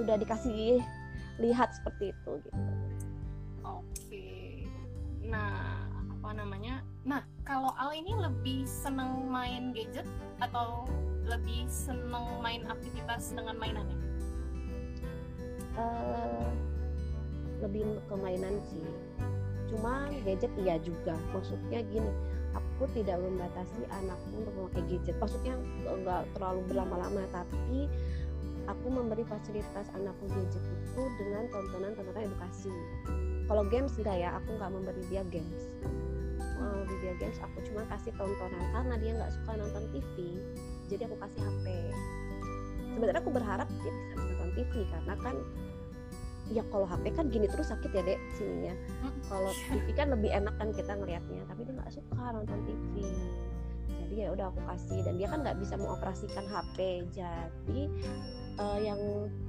sudah 0.00 0.16
dikasih 0.16 0.80
lihat 1.42 1.76
seperti 1.76 2.16
itu 2.16 2.32
gitu. 2.40 2.60
Oke. 3.64 4.64
Nah 5.28 5.84
apa 6.08 6.28
namanya? 6.32 6.80
Nah 7.04 7.20
kalau 7.44 7.76
Al 7.76 7.92
ini 7.92 8.16
lebih 8.16 8.64
seneng 8.64 9.28
main 9.28 9.76
gadget 9.76 10.08
atau 10.40 10.88
lebih 11.24 11.68
seneng 11.68 12.40
main 12.40 12.64
aktivitas 12.68 13.36
dengan 13.36 13.56
mainannya? 13.60 13.98
Uh, 15.74 16.48
lebih 17.64 17.98
ke 18.06 18.14
mainan 18.14 18.60
sih. 18.68 18.84
Cuma 19.72 20.12
gadget 20.22 20.52
iya 20.60 20.76
juga. 20.78 21.16
Maksudnya 21.32 21.80
gini 21.88 22.12
aku 22.54 22.86
tidak 22.94 23.18
membatasi 23.18 23.82
anakku 23.90 24.30
untuk 24.36 24.54
memakai 24.54 24.82
gadget. 24.86 25.16
Maksudnya 25.18 25.54
enggak 25.88 26.28
terlalu 26.36 26.60
berlama-lama 26.70 27.24
tapi 27.32 27.88
aku 28.64 28.86
memberi 28.88 29.24
fasilitas 29.26 29.88
anakku 29.96 30.28
gadget 30.30 30.62
itu 30.62 31.02
dengan 31.16 31.48
tontonan-tontonan 31.50 32.22
edukasi. 32.28 32.72
Kalau 33.44 33.64
games 33.68 33.96
enggak 33.96 34.16
ya 34.20 34.28
aku 34.38 34.56
nggak 34.56 34.70
memberi 34.70 35.02
dia 35.08 35.24
games. 35.32 35.64
Mau 36.60 36.84
dia 37.02 37.12
games 37.20 37.36
aku 37.42 37.58
cuma 37.68 37.82
kasih 37.92 38.12
tontonan 38.16 38.64
karena 38.72 38.94
dia 39.00 39.12
nggak 39.16 39.32
suka 39.36 39.52
nonton 39.60 39.84
TV 39.92 40.38
jadi 40.88 41.08
aku 41.08 41.16
kasih 41.20 41.40
HP 41.40 41.66
sebenarnya 42.94 43.20
aku 43.20 43.32
berharap 43.34 43.68
dia 43.82 43.92
bisa 43.92 44.14
nonton 44.16 44.48
TV 44.54 44.72
karena 44.88 45.14
kan 45.18 45.36
ya 46.52 46.62
kalau 46.68 46.84
HP 46.84 47.16
kan 47.16 47.32
gini 47.32 47.48
terus 47.48 47.72
sakit 47.72 47.90
ya 47.94 48.02
dek 48.04 48.20
sininya. 48.36 48.74
Kalau 49.30 49.52
TV 49.70 49.86
kan 49.96 50.12
lebih 50.12 50.30
enak 50.32 50.54
kan 50.60 50.68
kita 50.76 50.92
ngelihatnya 50.92 51.42
tapi 51.48 51.64
dia 51.64 51.74
nggak 51.76 51.92
suka 51.92 52.24
nonton 52.34 52.58
TV 52.68 53.04
jadi 54.14 54.28
ya 54.28 54.28
udah 54.30 54.46
aku 54.52 54.60
kasih 54.70 55.00
dan 55.02 55.18
dia 55.18 55.26
kan 55.26 55.42
nggak 55.42 55.58
bisa 55.58 55.74
mengoperasikan 55.74 56.44
HP 56.46 57.02
jadi 57.10 57.82
uh, 58.62 58.78
yang 58.78 59.00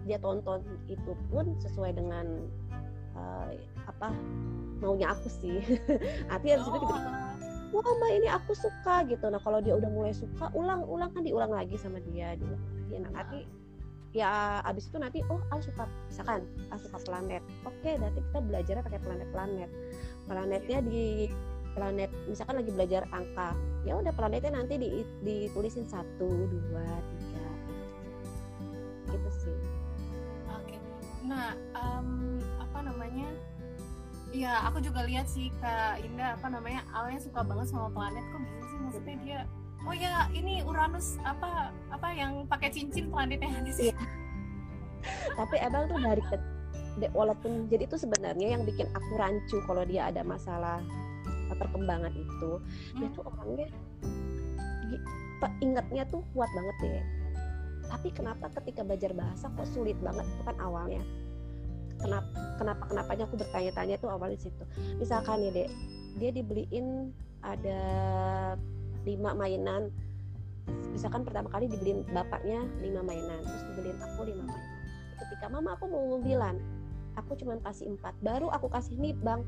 dia 0.10 0.18
tonton 0.18 0.66
itu 0.90 1.14
pun 1.30 1.54
sesuai 1.62 1.94
dengan 1.94 2.50
uh, 3.14 3.54
apa 3.86 4.10
maunya 4.82 5.14
aku 5.14 5.30
sih. 5.30 5.62
Artinya 6.34 6.56
itu 6.58 6.64
tiba-tiba 6.66 6.98
wah 7.76 7.84
mbak 7.84 8.12
ini 8.18 8.28
aku 8.32 8.58
suka 8.58 9.06
gitu. 9.06 9.30
Nah 9.30 9.38
kalau 9.44 9.62
dia 9.62 9.78
udah 9.78 9.90
mulai 9.94 10.18
suka 10.18 10.50
ulang-ulang 10.58 11.14
kan 11.14 11.22
diulang 11.22 11.54
lagi 11.54 11.78
sama 11.78 12.02
dia 12.02 12.34
diulang 12.34 12.58
lagi. 12.66 12.96
Nah 13.06 13.12
nanti 13.14 13.40
ya 14.16 14.64
abis 14.64 14.88
itu 14.88 14.96
nanti 14.96 15.20
oh 15.28 15.44
Al 15.52 15.60
suka 15.60 15.84
misalkan 16.08 16.48
Al 16.72 16.80
suka 16.80 17.04
planet. 17.04 17.44
Oke 17.68 18.00
nanti 18.00 18.24
kita 18.32 18.40
belajarnya 18.40 18.84
pakai 18.88 19.02
planet-planet. 19.04 19.70
Planetnya 20.24 20.80
di 20.88 21.28
planet 21.76 22.08
misalkan 22.32 22.64
lagi 22.64 22.72
belajar 22.72 23.04
angka 23.12 23.52
ya 23.84 24.00
udah 24.00 24.16
planetnya 24.16 24.56
nanti 24.56 24.80
di, 24.80 25.04
ditulisin 25.20 25.84
satu 25.84 26.32
dua 26.48 26.88
tiga 27.12 27.48
gitu 29.12 29.30
sih. 29.44 29.60
Oke. 30.56 30.80
Nah 31.28 31.60
um, 31.76 32.40
apa 32.64 32.88
namanya? 32.88 33.28
Ya 34.32 34.64
aku 34.68 34.80
juga 34.80 35.04
lihat 35.04 35.28
sih 35.28 35.52
kak 35.60 36.00
Indah 36.04 36.40
apa 36.40 36.48
namanya 36.48 36.88
Alnya 36.96 37.20
suka 37.20 37.44
banget 37.44 37.68
sama 37.68 37.92
planet. 37.92 38.24
Kok 38.32 38.40
bisa 38.40 38.64
sih? 38.64 38.80
Maksudnya 38.80 39.16
dia 39.20 39.40
oh 39.86 39.96
ya 39.96 40.28
ini 40.34 40.66
Uranus 40.66 41.22
apa 41.22 41.72
apa 41.94 42.08
yang 42.14 42.50
pakai 42.50 42.74
cincin 42.74 43.10
planetnya 43.14 43.62
di 43.62 43.72
sih 43.72 43.90
iya. 43.94 43.98
tapi 45.40 45.56
emang 45.62 45.86
tuh 45.88 46.02
dari 46.02 46.24
walaupun 47.12 47.68
jadi 47.68 47.86
itu 47.86 48.00
sebenarnya 48.00 48.56
yang 48.56 48.64
bikin 48.64 48.88
aku 48.96 49.12
rancu 49.20 49.60
kalau 49.68 49.84
dia 49.84 50.08
ada 50.08 50.24
masalah 50.24 50.80
perkembangan 51.54 52.14
itu. 52.16 52.52
Hmm. 52.58 53.00
dia 53.00 53.10
tuh 53.14 53.24
orangnya 53.28 53.68
ingatnya 55.62 56.04
tuh 56.10 56.26
kuat 56.34 56.50
banget 56.50 56.76
deh. 56.82 57.06
Tapi 57.86 58.10
kenapa 58.10 58.50
ketika 58.50 58.82
belajar 58.82 59.14
bahasa 59.14 59.46
kok 59.52 59.68
sulit 59.70 59.94
banget? 60.02 60.26
Itu 60.26 60.42
kan 60.42 60.58
awalnya. 60.58 61.04
Kenapa 62.02 62.30
kenapa 62.58 62.84
kenapanya 62.90 63.24
aku 63.30 63.36
bertanya-tanya 63.38 63.96
tuh 64.02 64.10
awalnya 64.10 64.40
situ. 64.42 64.64
Misalkan 64.98 65.46
ya 65.46 65.52
dek 65.54 65.70
dia 66.18 66.32
dibeliin 66.34 67.14
ada 67.46 67.82
lima 69.06 69.32
mainan. 69.38 69.94
Misalkan 70.92 71.22
pertama 71.22 71.48
kali 71.54 71.70
dibeliin 71.70 72.02
bapaknya 72.10 72.66
lima 72.82 73.06
mainan 73.06 73.40
terus 73.46 73.64
dibeliin 73.72 73.98
aku 74.02 74.26
lima 74.26 74.44
mainan. 74.50 74.74
Ketika 75.16 75.46
mama 75.48 75.78
aku 75.78 75.86
mau 75.88 76.18
mobilan 76.18 76.58
aku 77.16 77.40
cuma 77.40 77.56
kasih 77.64 77.96
empat 77.96 78.14
baru 78.20 78.52
aku 78.52 78.68
kasih 78.68 78.98
nih 79.00 79.16
bang. 79.24 79.42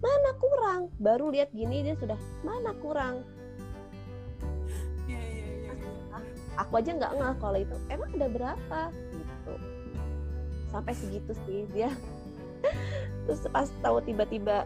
Mana 0.00 0.30
kurang? 0.40 0.80
Baru 0.96 1.28
lihat 1.28 1.52
gini 1.52 1.84
dia 1.84 1.92
sudah 2.00 2.16
mana 2.40 2.72
kurang? 2.80 3.20
Ya, 5.04 5.20
ya, 5.20 5.48
ya, 5.68 5.72
aku 6.56 6.72
aja 6.80 6.90
nggak 6.96 7.12
ngeh 7.20 7.34
kalau 7.36 7.58
itu. 7.60 7.76
Emang 7.92 8.08
ada 8.16 8.28
berapa? 8.32 8.80
Gitu. 9.12 9.54
Sampai 10.72 10.92
segitu 10.96 11.32
sih 11.44 11.68
dia. 11.76 11.92
Terus 13.28 13.44
pas 13.52 13.68
tahu 13.84 14.00
tiba-tiba 14.00 14.64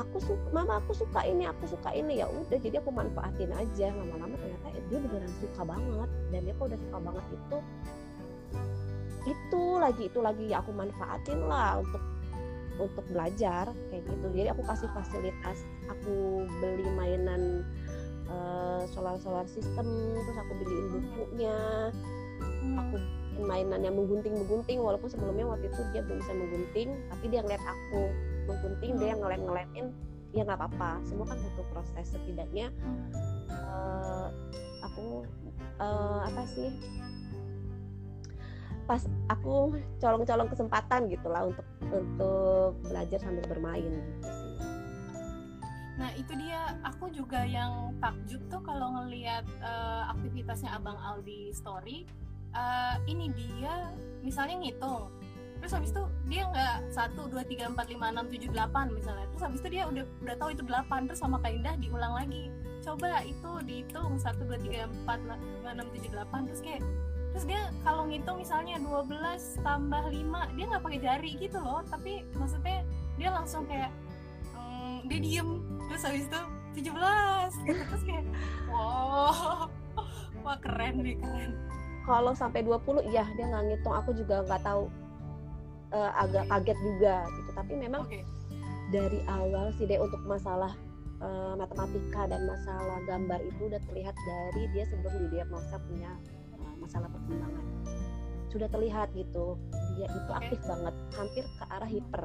aku 0.00 0.16
suka 0.20 0.46
mama 0.50 0.80
aku 0.80 0.92
suka 0.96 1.20
ini 1.24 1.44
aku 1.44 1.64
suka 1.68 1.92
ini 1.92 2.24
ya 2.24 2.26
udah 2.28 2.58
jadi 2.58 2.80
aku 2.80 2.90
manfaatin 2.90 3.52
aja. 3.52 3.92
Lama-lama 3.92 4.34
ternyata 4.40 4.66
eh, 4.72 4.84
dia 4.88 4.98
beneran 5.00 5.32
suka 5.40 5.62
banget 5.64 6.10
dan 6.32 6.40
dia 6.44 6.54
kok 6.56 6.66
udah 6.72 6.80
suka 6.80 6.98
banget 6.98 7.24
itu 7.30 7.58
itu 9.28 9.62
lagi 9.76 10.02
itu 10.08 10.18
lagi 10.24 10.44
ya 10.48 10.64
aku 10.64 10.72
manfaatin 10.72 11.38
lah 11.44 11.84
untuk 11.84 12.02
untuk 12.80 13.04
belajar 13.12 13.68
kayak 13.92 14.02
gitu. 14.08 14.26
Jadi 14.32 14.48
aku 14.48 14.62
kasih 14.64 14.88
fasilitas 14.96 15.58
aku 15.92 16.48
beli 16.64 16.88
mainan 16.96 17.68
uh, 18.32 18.82
solar 18.88 19.20
solar 19.20 19.44
system 19.44 19.86
terus 20.16 20.38
aku 20.38 20.52
beliin 20.64 20.86
bukunya 20.88 21.56
aku 22.78 22.96
mainan 23.40 23.80
yang 23.84 23.96
menggunting 23.96 24.36
menggunting 24.36 24.78
walaupun 24.80 25.08
sebelumnya 25.08 25.48
waktu 25.48 25.68
itu 25.68 25.80
dia 25.92 26.00
belum 26.04 26.18
bisa 26.20 26.32
menggunting 26.36 26.88
tapi 27.08 27.24
dia 27.32 27.40
ngeliat 27.40 27.64
aku 27.64 28.02
menggunting 28.48 28.92
dia 29.00 29.08
yang 29.16 29.20
ngelem 29.20 29.42
ngelemin 29.44 29.86
ya 30.30 30.46
nggak 30.46 30.58
apa-apa. 30.58 31.02
Semua 31.04 31.26
kan 31.26 31.38
butuh 31.42 31.66
proses. 31.74 32.06
Setidaknya 32.14 32.70
uh, 33.50 34.28
aku 34.84 35.26
uh, 35.80 36.20
apa 36.24 36.42
sih 36.48 36.70
pas 38.90 39.06
aku 39.30 39.78
colong-colong 40.02 40.50
kesempatan 40.50 41.06
gitulah 41.06 41.46
untuk 41.46 41.66
untuk 41.94 42.74
belajar 42.90 43.22
sambil 43.22 43.46
bermain 43.46 43.86
gitu 43.86 44.30
sih. 44.34 44.50
Nah 46.00 46.10
itu 46.16 46.32
dia, 46.32 46.80
aku 46.80 47.12
juga 47.12 47.44
yang 47.44 47.92
takjub 48.00 48.40
tuh 48.48 48.64
kalau 48.64 48.88
ngelihat 48.96 49.44
uh, 49.60 50.08
aktivitasnya 50.16 50.72
Abang 50.72 50.96
Aldi 50.96 51.52
story, 51.52 52.08
uh, 52.56 52.96
ini 53.04 53.28
dia 53.36 53.92
misalnya 54.24 54.64
ngitung, 54.64 55.12
terus 55.60 55.72
habis 55.76 55.90
itu 55.92 56.02
dia 56.26 56.42
nggak 56.48 56.76
satu 56.90 57.28
dua 57.28 57.44
tiga 57.44 57.68
empat 57.68 57.86
lima 57.92 58.10
enam 58.10 58.26
tujuh 58.32 58.50
delapan 58.50 58.88
misalnya, 58.90 59.28
terus 59.30 59.42
habis 59.44 59.60
itu 59.60 59.68
dia 59.76 59.84
udah 59.86 60.04
udah 60.24 60.36
tahu 60.40 60.50
itu 60.56 60.62
delapan, 60.64 61.00
terus 61.06 61.20
sama 61.20 61.36
Kak 61.38 61.52
Indah 61.52 61.76
diulang 61.76 62.16
lagi, 62.16 62.48
coba 62.80 63.20
itu 63.22 63.50
dihitung 63.68 64.16
satu 64.16 64.42
dua 64.48 64.58
tiga 64.58 64.88
empat 64.88 65.20
lima 65.22 65.70
enam 65.70 65.86
tujuh 65.92 66.10
delapan, 66.10 66.48
terus 66.48 66.64
kayak 66.64 66.82
terus 67.30 67.46
dia 67.46 67.62
kalau 67.86 68.10
ngitung 68.10 68.42
misalnya 68.42 68.74
12 68.82 69.62
tambah 69.62 70.02
5 70.10 70.56
dia 70.58 70.64
nggak 70.66 70.82
pakai 70.82 70.98
jari 70.98 71.30
gitu 71.38 71.62
loh. 71.62 71.78
Tapi 71.86 72.26
maksudnya 72.34 72.82
dia 73.14 73.30
langsung 73.30 73.62
kayak 73.70 73.94
mm, 74.50 75.06
dia 75.06 75.18
diem. 75.22 75.62
Terus 75.86 76.02
habis 76.10 76.26
itu 76.26 76.40
17 76.90 77.70
gitu. 77.70 77.82
Terus 77.86 78.02
kayak 78.02 78.26
wow 78.66 79.70
wah 80.42 80.58
keren 80.58 81.06
nih 81.06 81.22
keren. 81.22 81.54
Kalau 82.02 82.34
sampai 82.34 82.66
20 82.66 83.06
iya 83.14 83.22
dia 83.38 83.46
nggak 83.46 83.62
ngitung. 83.62 83.94
Aku 83.94 84.10
juga 84.10 84.42
nggak 84.50 84.66
tahu 84.66 84.90
uh, 85.94 86.10
agak 86.18 86.46
kaget 86.50 86.78
juga 86.80 87.26
gitu. 87.26 87.50
Tapi 87.54 87.72
memang 87.76 88.02
okay. 88.06 88.22
dari 88.90 89.20
awal 89.30 89.74
sih 89.76 89.86
deh 89.86 90.00
untuk 90.00 90.20
masalah 90.26 90.72
uh, 91.22 91.54
matematika 91.54 92.26
dan 92.30 92.42
masalah 92.46 92.98
gambar 93.06 93.40
itu 93.44 93.60
udah 93.70 93.80
terlihat 93.90 94.14
dari 94.14 94.62
dia 94.74 94.84
sebelum 94.88 95.14
didiagnosa 95.28 95.76
punya 95.86 96.10
uh, 96.58 96.74
masalah 96.80 97.08
perkembangan. 97.10 97.64
Sudah 98.50 98.68
terlihat 98.70 99.14
gitu. 99.14 99.54
Dia 99.98 100.06
itu 100.10 100.30
aktif 100.34 100.58
banget 100.66 100.94
hampir 101.14 101.44
ke 101.46 101.64
arah 101.70 101.90
hiper. 101.90 102.24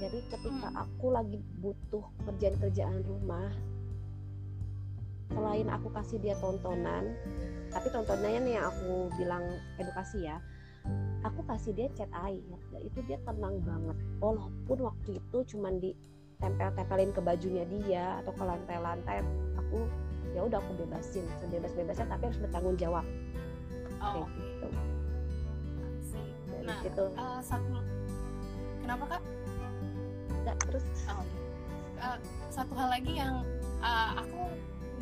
Jadi 0.00 0.18
ketika 0.32 0.68
hmm. 0.68 0.84
aku 0.84 1.06
lagi 1.12 1.38
butuh 1.60 2.04
kerjaan-kerjaan 2.24 3.04
rumah 3.04 3.52
selain 5.30 5.68
aku 5.70 5.88
kasih 5.94 6.18
dia 6.18 6.34
tontonan 6.42 7.14
tapi 7.70 7.86
tontonannya 7.94 8.40
nih 8.42 8.54
yang 8.58 8.66
aku 8.66 9.08
bilang 9.14 9.44
edukasi 9.78 10.26
ya 10.26 10.42
aku 11.24 11.40
kasih 11.44 11.72
dia 11.76 11.88
chat 11.96 12.10
air 12.26 12.42
dan 12.72 12.80
itu 12.80 12.98
dia 13.04 13.18
tenang 13.24 13.60
banget. 13.64 13.96
Walaupun 14.20 14.78
waktu 14.84 15.10
itu 15.20 15.38
cuman 15.56 15.80
di 15.80 15.92
tempel-tempelin 16.40 17.12
ke 17.12 17.20
bajunya 17.20 17.64
dia 17.68 18.24
atau 18.24 18.32
ke 18.32 18.44
lantai-lantai 18.44 19.20
aku 19.60 19.84
ya 20.32 20.40
udah 20.46 20.56
aku 20.62 20.72
bebasin 20.80 21.26
sebebas-bebasnya 21.44 22.08
tapi 22.08 22.22
harus 22.32 22.40
bertanggung 22.40 22.76
jawab. 22.80 23.04
Oh, 24.00 24.24
kayak 24.24 24.32
gitu 24.40 24.68
nah, 26.64 26.78
gitu 26.84 27.04
uh, 27.16 27.40
satu 27.44 27.76
kenapa 28.80 29.04
kak? 29.16 29.22
Nggak 30.40 30.56
terus. 30.64 30.84
Oh, 31.10 31.24
uh, 32.00 32.18
satu 32.48 32.72
hal 32.76 32.88
lagi 32.88 33.12
yang 33.20 33.44
uh, 33.84 34.10
aku 34.24 34.40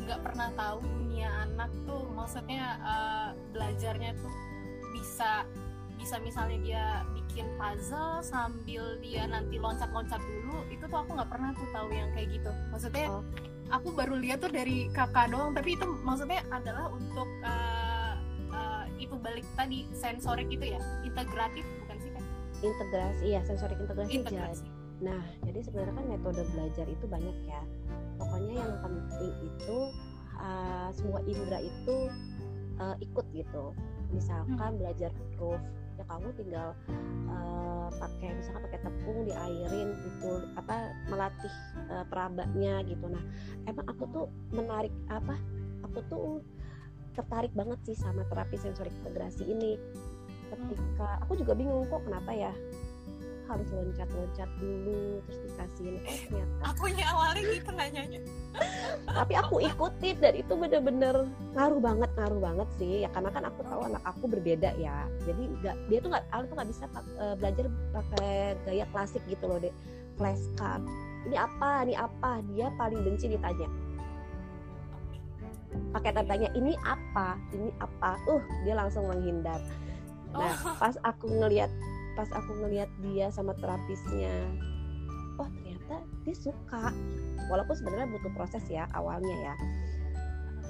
nggak 0.03 0.19
pernah 0.23 0.49
tahu 0.55 0.79
dunia 0.83 1.29
anak 1.47 1.71
tuh 1.83 2.03
maksudnya 2.15 2.79
uh, 2.81 3.29
belajarnya 3.51 4.15
tuh 4.17 4.33
bisa 4.95 5.43
bisa 5.99 6.15
misalnya 6.23 6.57
dia 6.63 6.83
bikin 7.11 7.45
puzzle 7.59 8.23
sambil 8.23 8.95
dia 9.03 9.27
nanti 9.27 9.59
loncat-loncat 9.59 10.17
dulu 10.23 10.63
itu 10.71 10.87
tuh 10.87 10.97
aku 11.03 11.11
nggak 11.19 11.29
pernah 11.29 11.51
tuh 11.53 11.67
tahu 11.75 11.91
yang 11.91 12.09
kayak 12.15 12.31
gitu 12.39 12.51
maksudnya 12.71 13.05
oh. 13.11 13.21
aku 13.69 13.91
baru 13.91 14.15
lihat 14.15 14.39
tuh 14.39 14.49
dari 14.49 14.87
kakak 14.95 15.29
doang 15.29 15.51
tapi 15.51 15.75
itu 15.75 15.85
maksudnya 16.01 16.39
adalah 16.49 16.87
untuk 16.89 17.27
uh, 17.43 18.15
uh, 18.55 18.85
itu 18.95 19.13
balik 19.19 19.45
tadi 19.59 19.85
sensorik 19.91 20.47
gitu 20.47 20.71
ya 20.73 20.79
integratif 21.03 21.67
bukan 21.83 21.97
sih 21.99 22.11
kan 22.15 22.23
integrasi 22.63 23.21
iya 23.27 23.39
sensorik 23.43 23.77
integrasi, 23.77 24.11
integrasi. 24.23 24.65
nah 25.03 25.21
jadi 25.43 25.59
sebenarnya 25.67 25.93
kan 25.99 26.05
metode 26.07 26.41
belajar 26.55 26.85
itu 26.87 27.05
banyak 27.11 27.37
ya 27.43 27.61
pokoknya 28.15 28.53
yang 28.55 28.73
penting 28.81 29.33
itu 29.43 29.77
uh, 30.39 30.89
semua 30.95 31.19
indera 31.27 31.59
itu 31.59 31.97
uh, 32.79 32.95
ikut 33.03 33.25
gitu 33.35 33.75
misalkan 34.09 34.73
hmm. 34.73 34.79
belajar 34.81 35.11
huruf 35.37 35.61
kamu 36.09 36.27
tinggal 36.35 36.73
uh, 37.29 37.87
pakai 37.93 38.33
misalkan 38.33 38.61
pakai 38.65 38.81
tepung 38.81 39.19
diairin 39.29 39.89
itu 39.93 40.31
apa 40.57 40.91
melatih 41.07 41.53
uh, 41.93 42.05
perabanya 42.09 42.81
gitu. 42.89 43.05
Nah 43.05 43.23
emang 43.69 43.85
aku 43.85 44.03
tuh 44.09 44.25
menarik 44.49 44.91
apa 45.13 45.37
aku 45.85 45.99
tuh 46.09 46.27
tertarik 47.13 47.53
banget 47.53 47.79
sih 47.85 47.97
sama 47.97 48.25
terapi 48.27 48.57
sensorik 48.57 48.93
integrasi 49.05 49.45
ini. 49.45 49.77
Ketika 50.49 51.21
aku 51.21 51.37
juga 51.37 51.53
bingung 51.53 51.85
kok 51.85 52.01
kenapa 52.09 52.33
ya 52.33 52.51
harus 53.49 53.67
loncat-loncat 53.73 54.49
dulu 54.61 55.19
terus 55.25 55.39
dikasihin 55.49 55.95
oh 55.97 56.05
ternyata. 56.05 56.61
Aku 56.69 56.83
yang 56.93 57.09
awalnya 57.09 57.41
gitu 57.49 57.71
nanyanya. 57.73 58.21
Tapi 59.09 59.33
aku 59.33 59.55
ikutin 59.65 60.15
dan 60.21 60.33
itu 60.37 60.53
bener-bener 60.53 61.15
ngaruh 61.57 61.81
banget 61.81 62.09
ngaruh 62.13 62.39
banget 62.39 62.69
sih. 62.77 63.03
Ya 63.03 63.09
karena 63.09 63.33
kan 63.33 63.43
aku 63.49 63.65
tahu 63.65 63.81
anak 63.89 64.03
aku 64.05 64.23
berbeda 64.29 64.69
ya. 64.77 65.09
Jadi 65.25 65.43
nggak 65.65 65.75
dia 65.89 65.99
tuh 65.99 66.09
nggak 66.13 66.25
Al 66.29 66.41
tuh 66.45 66.55
nggak 66.55 66.69
bisa 66.69 66.85
uh, 67.17 67.35
belajar 67.35 67.65
pakai 67.91 68.53
gaya 68.69 68.85
klasik 68.93 69.25
gitu 69.25 69.49
loh 69.49 69.57
deh 69.57 69.73
flashcard 70.15 70.85
ini 71.27 71.35
apa 71.35 71.83
ini 71.83 71.95
apa? 71.99 72.39
Dia 72.55 72.71
paling 72.79 73.03
benci 73.03 73.27
ditanya. 73.27 73.67
Pakai 75.91 76.15
tanya 76.15 76.49
ini 76.55 76.73
apa? 76.85 77.35
Ini 77.51 77.69
apa? 77.81 78.15
Uh 78.29 78.43
dia 78.63 78.77
langsung 78.77 79.09
menghindar. 79.09 79.59
Nah 80.31 80.53
oh. 80.53 80.77
pas 80.79 80.95
aku 81.03 81.27
ngelihat 81.27 81.67
pas 82.19 82.27
aku 82.35 82.51
ngelihat 82.59 82.91
dia 82.99 83.31
sama 83.31 83.55
terapisnya 83.55 84.43
oh 85.39 85.47
ternyata 85.47 86.03
dia 86.27 86.35
suka. 86.35 86.91
Walaupun 87.47 87.75
sebenarnya 87.79 88.11
butuh 88.11 88.31
proses 88.35 88.63
ya 88.67 88.85
awalnya 88.91 89.35
ya. 89.39 89.55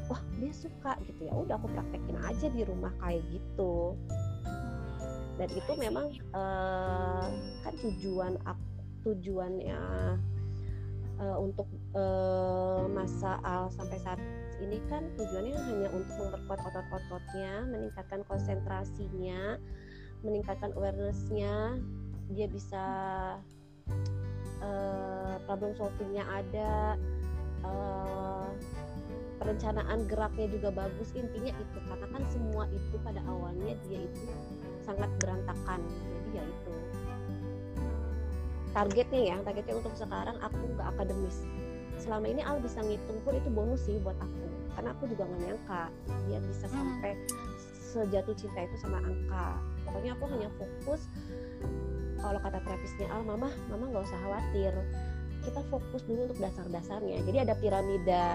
Wah 0.07 0.21
dia 0.37 0.53
suka 0.53 0.93
gitu 1.09 1.25
ya. 1.25 1.33
Udah 1.33 1.57
aku 1.57 1.67
praktekin 1.73 2.17
aja 2.21 2.47
di 2.53 2.61
rumah 2.61 2.93
kayak 3.01 3.25
gitu. 3.33 3.97
Dan 5.41 5.49
itu 5.49 5.71
memang 5.73 6.13
uh, 6.37 7.27
kan 7.65 7.73
tujuan 7.81 8.37
tujuannya 9.01 9.81
uh, 11.17 11.37
untuk 11.41 11.65
uh, 11.97 12.85
masa 12.91 13.41
al 13.41 13.73
sampai 13.73 13.97
saat 14.05 14.19
ini 14.59 14.77
kan 14.91 15.07
tujuannya 15.15 15.55
hanya 15.55 15.89
untuk 15.95 16.13
memperkuat 16.19 16.59
otot-ototnya 16.59 17.63
meningkatkan 17.71 18.21
konsentrasinya 18.27 19.55
meningkatkan 20.23 20.75
awarenessnya 20.75 21.79
dia 22.29 22.47
bisa 22.51 22.85
uh, 24.61 25.35
problem 25.47 25.73
solvingnya 25.73 26.23
ada 26.27 26.99
uh, 27.65 28.47
perencanaan 29.39 30.03
geraknya 30.05 30.51
juga 30.51 30.69
bagus 30.75 31.09
intinya 31.15 31.55
itu. 31.55 31.77
Karena 31.87 32.07
kan 32.11 32.23
semua 32.29 32.63
itu 32.69 32.95
pada 33.01 33.23
awalnya 33.25 33.73
dia 33.87 34.03
itu 34.03 34.23
sangat 34.83 35.09
berantakan. 35.23 35.79
Jadi 35.79 36.37
ya 36.37 36.43
itu. 36.43 36.71
Targetnya 38.69 39.21
ya 39.33 39.35
targetnya 39.41 39.75
untuk 39.81 39.95
sekarang 39.97 40.37
aku 40.43 40.61
nggak 40.75 40.87
akademis. 40.93 41.41
Selama 41.99 42.31
ini 42.31 42.41
Al 42.45 42.61
bisa 42.63 42.79
ngitung 42.85 43.19
pun 43.25 43.33
itu 43.35 43.49
bonus 43.49 43.81
sih 43.87 43.97
buat 44.03 44.15
aku. 44.19 44.45
Karena 44.77 44.93
aku 44.93 45.03
juga 45.09 45.23
nggak 45.25 45.41
nyangka 45.47 45.83
dia 46.29 46.39
bisa 46.45 46.65
hmm. 46.69 46.75
sampai 46.75 47.11
sejatuh 47.89 48.35
cinta 48.37 48.69
itu 48.69 48.75
sama 48.85 49.01
angka 49.01 49.57
pokoknya 49.89 50.13
aku 50.13 50.25
hanya 50.29 50.49
fokus 50.55 51.01
kalau 52.19 52.39
kata 52.43 52.59
terapisnya 52.61 53.07
Al 53.09 53.23
mama 53.23 53.49
mama 53.71 53.83
nggak 53.89 54.03
usah 54.05 54.19
khawatir. 54.21 54.73
Kita 55.39 55.63
fokus 55.71 56.03
dulu 56.03 56.27
untuk 56.27 56.39
dasar-dasarnya. 56.43 57.23
Jadi 57.23 57.37
ada 57.47 57.55
piramida 57.55 58.27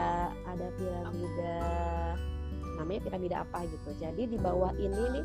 ada 0.49 0.67
piramida 0.81 1.57
namanya 2.81 3.01
piramida 3.05 3.37
apa 3.45 3.69
gitu. 3.69 3.91
Jadi 4.01 4.35
di 4.35 4.39
bawah 4.41 4.73
ini 4.81 5.21
nih 5.21 5.25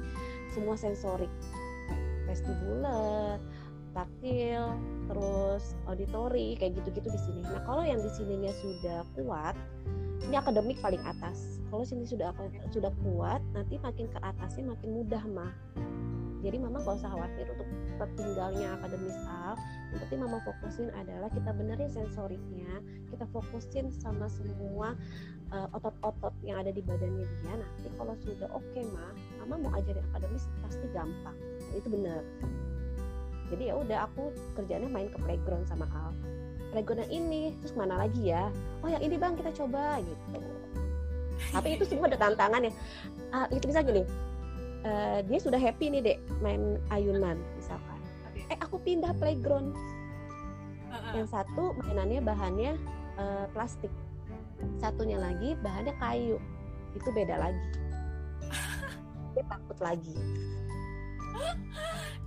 semua 0.52 0.76
sensorik. 0.76 1.32
Vestibular 2.28 3.40
taktil 3.96 4.78
terus 5.10 5.74
auditori 5.90 6.54
kayak 6.60 6.78
gitu-gitu 6.84 7.10
di 7.10 7.20
sini. 7.26 7.42
Nah 7.48 7.64
kalau 7.66 7.82
yang 7.82 8.04
di 8.04 8.12
sininya 8.12 8.54
sudah 8.54 9.02
kuat 9.18 9.56
ini 10.28 10.36
akademik 10.36 10.78
paling 10.84 11.02
atas. 11.08 11.64
Kalau 11.72 11.88
sini 11.88 12.04
sudah 12.06 12.36
sudah 12.70 12.92
kuat 13.08 13.42
nanti 13.56 13.80
makin 13.80 14.12
ke 14.12 14.20
atasnya 14.20 14.68
makin 14.76 14.90
mudah 15.00 15.24
mah 15.32 15.54
jadi 16.40 16.56
mama 16.56 16.80
gak 16.80 17.04
usah 17.04 17.12
khawatir 17.12 17.46
untuk 17.52 17.68
tertinggalnya 18.00 18.80
akademis 18.80 19.18
A. 19.28 19.60
Yang 19.92 20.00
penting 20.08 20.20
mama 20.24 20.38
fokusin 20.48 20.88
adalah 20.96 21.28
kita 21.36 21.52
benerin 21.52 21.92
sensoriknya 21.92 22.72
kita 23.12 23.26
fokusin 23.36 23.92
sama 23.92 24.32
semua 24.32 24.96
uh, 25.52 25.68
otot-otot 25.76 26.32
yang 26.48 26.64
ada 26.64 26.72
di 26.72 26.80
badannya 26.80 27.28
dia. 27.28 27.54
Nanti 27.60 27.88
kalau 28.00 28.16
sudah 28.24 28.48
oke 28.56 28.64
okay, 28.72 28.88
mah 28.88 29.12
mama 29.44 29.68
mau 29.68 29.72
ajarin 29.76 30.06
akademis 30.16 30.48
pasti 30.64 30.88
gampang. 30.96 31.36
Nah, 31.36 31.76
itu 31.76 31.88
bener. 31.92 32.22
Jadi 33.50 33.64
ya 33.68 33.76
udah 33.76 33.98
aku 34.08 34.32
kerjanya 34.56 34.88
main 34.88 35.10
ke 35.12 35.18
playground 35.20 35.68
sama 35.68 35.90
Al. 35.92 36.16
Playground 36.72 37.04
yang 37.10 37.14
ini 37.26 37.42
terus 37.60 37.74
mana 37.76 38.00
lagi 38.00 38.30
ya? 38.32 38.48
Oh 38.86 38.88
yang 38.88 39.02
ini 39.04 39.20
bang 39.20 39.36
kita 39.36 39.52
coba 39.52 40.00
gitu. 40.00 40.40
Tapi 41.50 41.76
itu 41.76 41.84
semua 41.88 42.08
ada 42.08 42.20
tantangan 42.20 42.68
ya 42.68 42.74
uh, 43.34 43.48
itu 43.54 43.66
bisa 43.70 43.82
gini 43.86 44.04
uh, 44.86 45.20
dia 45.26 45.40
sudah 45.40 45.60
happy 45.60 45.92
nih 45.92 46.02
dek 46.04 46.20
main 46.40 46.80
ayunan 46.94 47.40
misalkan. 47.58 48.00
Eh 48.50 48.58
aku 48.60 48.80
pindah 48.82 49.12
playground. 49.18 49.76
Yang 51.14 51.30
satu 51.34 51.78
mainannya 51.78 52.22
bahannya 52.22 52.72
uh, 53.18 53.46
plastik. 53.54 53.92
Satunya 54.82 55.18
lagi 55.22 55.56
bahannya 55.62 55.94
kayu. 55.98 56.38
Itu 56.98 57.10
beda 57.14 57.38
lagi. 57.38 57.64
Dia 59.34 59.44
takut 59.46 59.78
lagi. 59.80 60.16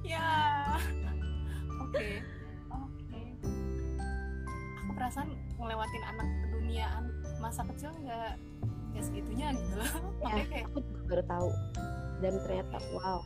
Ya. 0.02 0.26
Oke. 1.78 1.94
Okay. 1.94 2.14
oke. 2.70 2.90
Okay. 3.06 3.26
aku 4.82 4.90
perasaan 4.98 5.28
ngelewatin 5.58 6.02
anak 6.10 6.28
keduniaan 6.42 7.04
masa 7.38 7.62
kecil 7.70 7.90
nggak 8.02 8.34
nggak 8.94 9.04
segitunya 9.04 9.54
gitu 9.54 9.74
loh. 9.78 9.92
Ya, 10.22 10.42
kayak 10.46 10.64
aku 10.70 10.78
juga 10.82 11.00
baru 11.06 11.24
tahu 11.26 11.50
dan 12.22 12.38
ternyata 12.46 12.78
wow. 12.94 13.20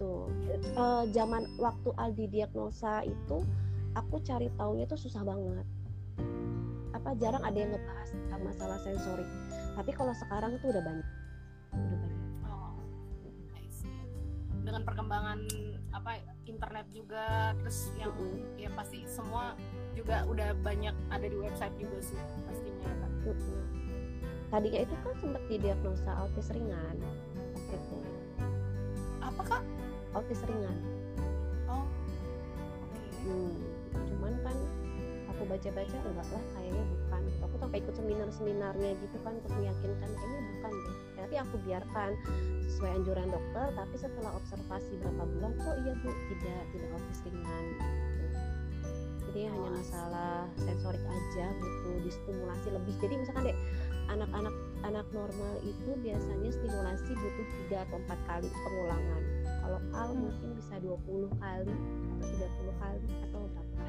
Tuh. 0.00 0.26
Uh, 0.74 1.04
zaman 1.12 1.46
waktu 1.60 1.92
Aldi 2.00 2.26
diagnosa 2.32 3.04
itu 3.04 3.44
aku 3.92 4.18
cari 4.24 4.48
taunya 4.56 4.88
tuh 4.88 4.98
susah 4.98 5.22
banget. 5.22 5.68
Apa 6.96 7.12
jarang 7.20 7.44
ada 7.44 7.54
yang 7.54 7.70
ngebahas 7.76 8.10
masalah 8.42 8.78
sensorik. 8.82 9.28
Tapi 9.78 9.90
kalau 9.94 10.10
sekarang 10.16 10.58
tuh 10.58 10.74
udah 10.74 10.82
banyak. 10.82 11.08
Udah 11.76 11.98
banyak. 12.00 12.22
Oh, 12.48 12.74
dengan 14.64 14.82
perkembangan 14.82 15.38
apa 15.92 16.18
internet 16.48 16.86
juga 16.90 17.52
terus 17.62 17.92
yang 18.00 18.10
mm 18.16 18.18
-hmm. 18.18 18.58
ya 18.58 18.70
pasti 18.72 19.04
semua 19.06 19.54
juga 19.92 20.24
udah 20.26 20.56
banyak 20.64 20.96
ada 21.12 21.26
di 21.28 21.36
website 21.36 21.76
juga 21.76 22.00
sih 22.00 22.16
pastinya 22.48 22.80
ya 22.80 22.96
kan 22.96 23.10
mm 23.12 23.34
-hmm. 23.36 23.62
tadinya 24.48 24.80
itu 24.88 24.94
kan 25.04 25.14
sempat 25.20 25.42
didiagnosa 25.52 26.10
autis 26.16 26.48
ringan 26.50 26.96
itu 27.70 27.96
apa 29.22 29.42
kak? 29.46 29.62
Autis 30.12 30.42
ringan. 30.44 30.76
Oh. 31.70 31.86
Okay. 33.22 33.30
hmm, 33.30 33.54
cuman 33.94 34.34
kan 34.42 34.56
aku 35.30 35.42
baca-baca 35.46 35.96
enggak 35.96 36.28
lah 36.28 36.44
kayaknya 36.58 36.84
bukan. 36.84 37.22
Aku 37.46 37.54
sampai 37.62 37.78
ikut 37.80 37.94
seminar-seminarnya 37.94 38.90
gitu 38.98 39.16
kan 39.22 39.32
untuk 39.38 39.52
meyakinkan 39.56 40.10
kayaknya 40.10 40.40
bukan 40.58 40.72
deh. 40.74 40.96
Tapi 41.22 41.34
aku 41.38 41.54
biarkan 41.64 42.10
sesuai 42.66 42.90
anjuran 42.98 43.28
dokter 43.30 43.66
tapi 43.78 43.94
setelah 43.94 44.32
observasi 44.36 44.92
berapa 44.98 45.22
bulan 45.22 45.52
kok 45.54 45.76
iya 45.86 45.92
bu 46.02 46.10
tidak 46.34 46.62
tidak 46.74 46.88
autis 46.98 47.20
ringan. 47.24 47.64
Jadi 49.32 49.48
oh, 49.48 49.52
hanya 49.56 49.70
masalah 49.80 50.44
sensorik 50.60 51.04
aja 51.08 51.46
butuh 51.56 51.96
distimulasi 52.04 52.68
lebih. 52.68 52.94
Jadi 53.00 53.14
misalkan 53.16 53.48
deh 53.48 53.58
anak-anak 54.12 54.52
anak 54.82 55.06
normal 55.14 55.54
itu 55.62 55.90
biasanya 56.02 56.50
stimulasi 56.50 57.10
butuh 57.14 57.46
tiga 57.46 57.76
atau 57.86 57.96
empat 58.02 58.20
kali 58.26 58.48
pengulangan. 58.50 59.22
Kalau 59.62 59.78
al 59.94 60.10
hmm. 60.10 60.20
mungkin 60.26 60.48
bisa 60.58 60.74
20 60.82 61.42
kali 61.42 61.74
atau 62.18 62.26
30 62.26 62.82
kali 62.82 63.06
atau 63.30 63.40
berapa. 63.46 63.84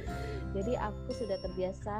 Jadi 0.56 0.72
aku 0.78 1.10
sudah 1.16 1.38
terbiasa 1.40 1.94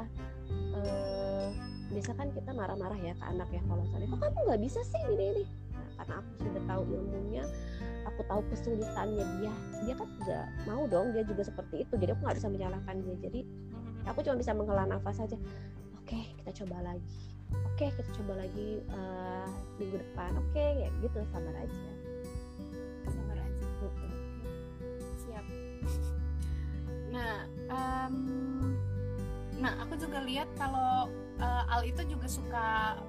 uh, 0.77 1.49
biasa 1.89 2.11
kan 2.17 2.27
kita 2.33 2.51
marah-marah 2.53 2.97
ya 3.01 3.13
ke 3.17 3.25
anak 3.25 3.49
ya 3.53 3.61
kalau 3.69 3.81
misalnya 3.85 4.07
kok 4.09 4.19
kamu 4.25 4.39
nggak 4.49 4.61
bisa 4.65 4.79
sih 4.81 5.01
ini 5.13 5.25
ini 5.37 5.43
nah, 5.69 5.85
karena 6.01 6.13
aku 6.17 6.31
sudah 6.41 6.61
tahu 6.65 6.81
ilmunya 6.89 7.43
aku 8.09 8.21
tahu 8.25 8.41
kesulitannya 8.49 9.25
dia 9.37 9.53
dia 9.85 9.93
kan 9.93 10.09
juga 10.17 10.39
mau 10.65 10.83
dong 10.89 11.13
dia 11.13 11.23
juga 11.25 11.41
seperti 11.45 11.85
itu. 11.85 11.93
Jadi 11.97 12.09
aku 12.13 12.21
nggak 12.25 12.37
bisa 12.37 12.49
menyalahkan 12.49 12.95
dia. 13.01 13.15
Jadi 13.25 13.39
hmm. 13.41 14.09
aku 14.09 14.19
cuma 14.21 14.35
bisa 14.37 14.51
menghela 14.53 14.85
nafas 14.85 15.17
saja 15.17 15.37
oke 16.05 16.13
okay, 16.13 16.37
kita 16.37 16.61
coba 16.61 16.93
lagi 16.93 17.34
oke 17.53 17.75
okay, 17.75 17.89
kita 17.93 18.09
coba 18.21 18.41
lagi 18.41 18.81
uh, 18.89 19.47
minggu 19.77 19.99
depan. 19.99 20.31
Oke 20.39 20.55
okay, 20.55 20.69
ya 20.85 20.89
gitu 21.03 21.19
sabar 21.29 21.55
aja. 21.59 21.87
Sabar 23.09 23.37
aja. 23.39 23.65
Siap. 25.25 25.45
Nah 27.15 27.47
um, 27.71 28.15
nah 29.55 29.71
aku 29.79 29.95
juga 29.95 30.19
lihat 30.27 30.51
kalau 30.59 31.07
uh, 31.39 31.63
Al 31.71 31.87
itu 31.87 32.03
juga 32.11 32.27
suka 32.27 32.99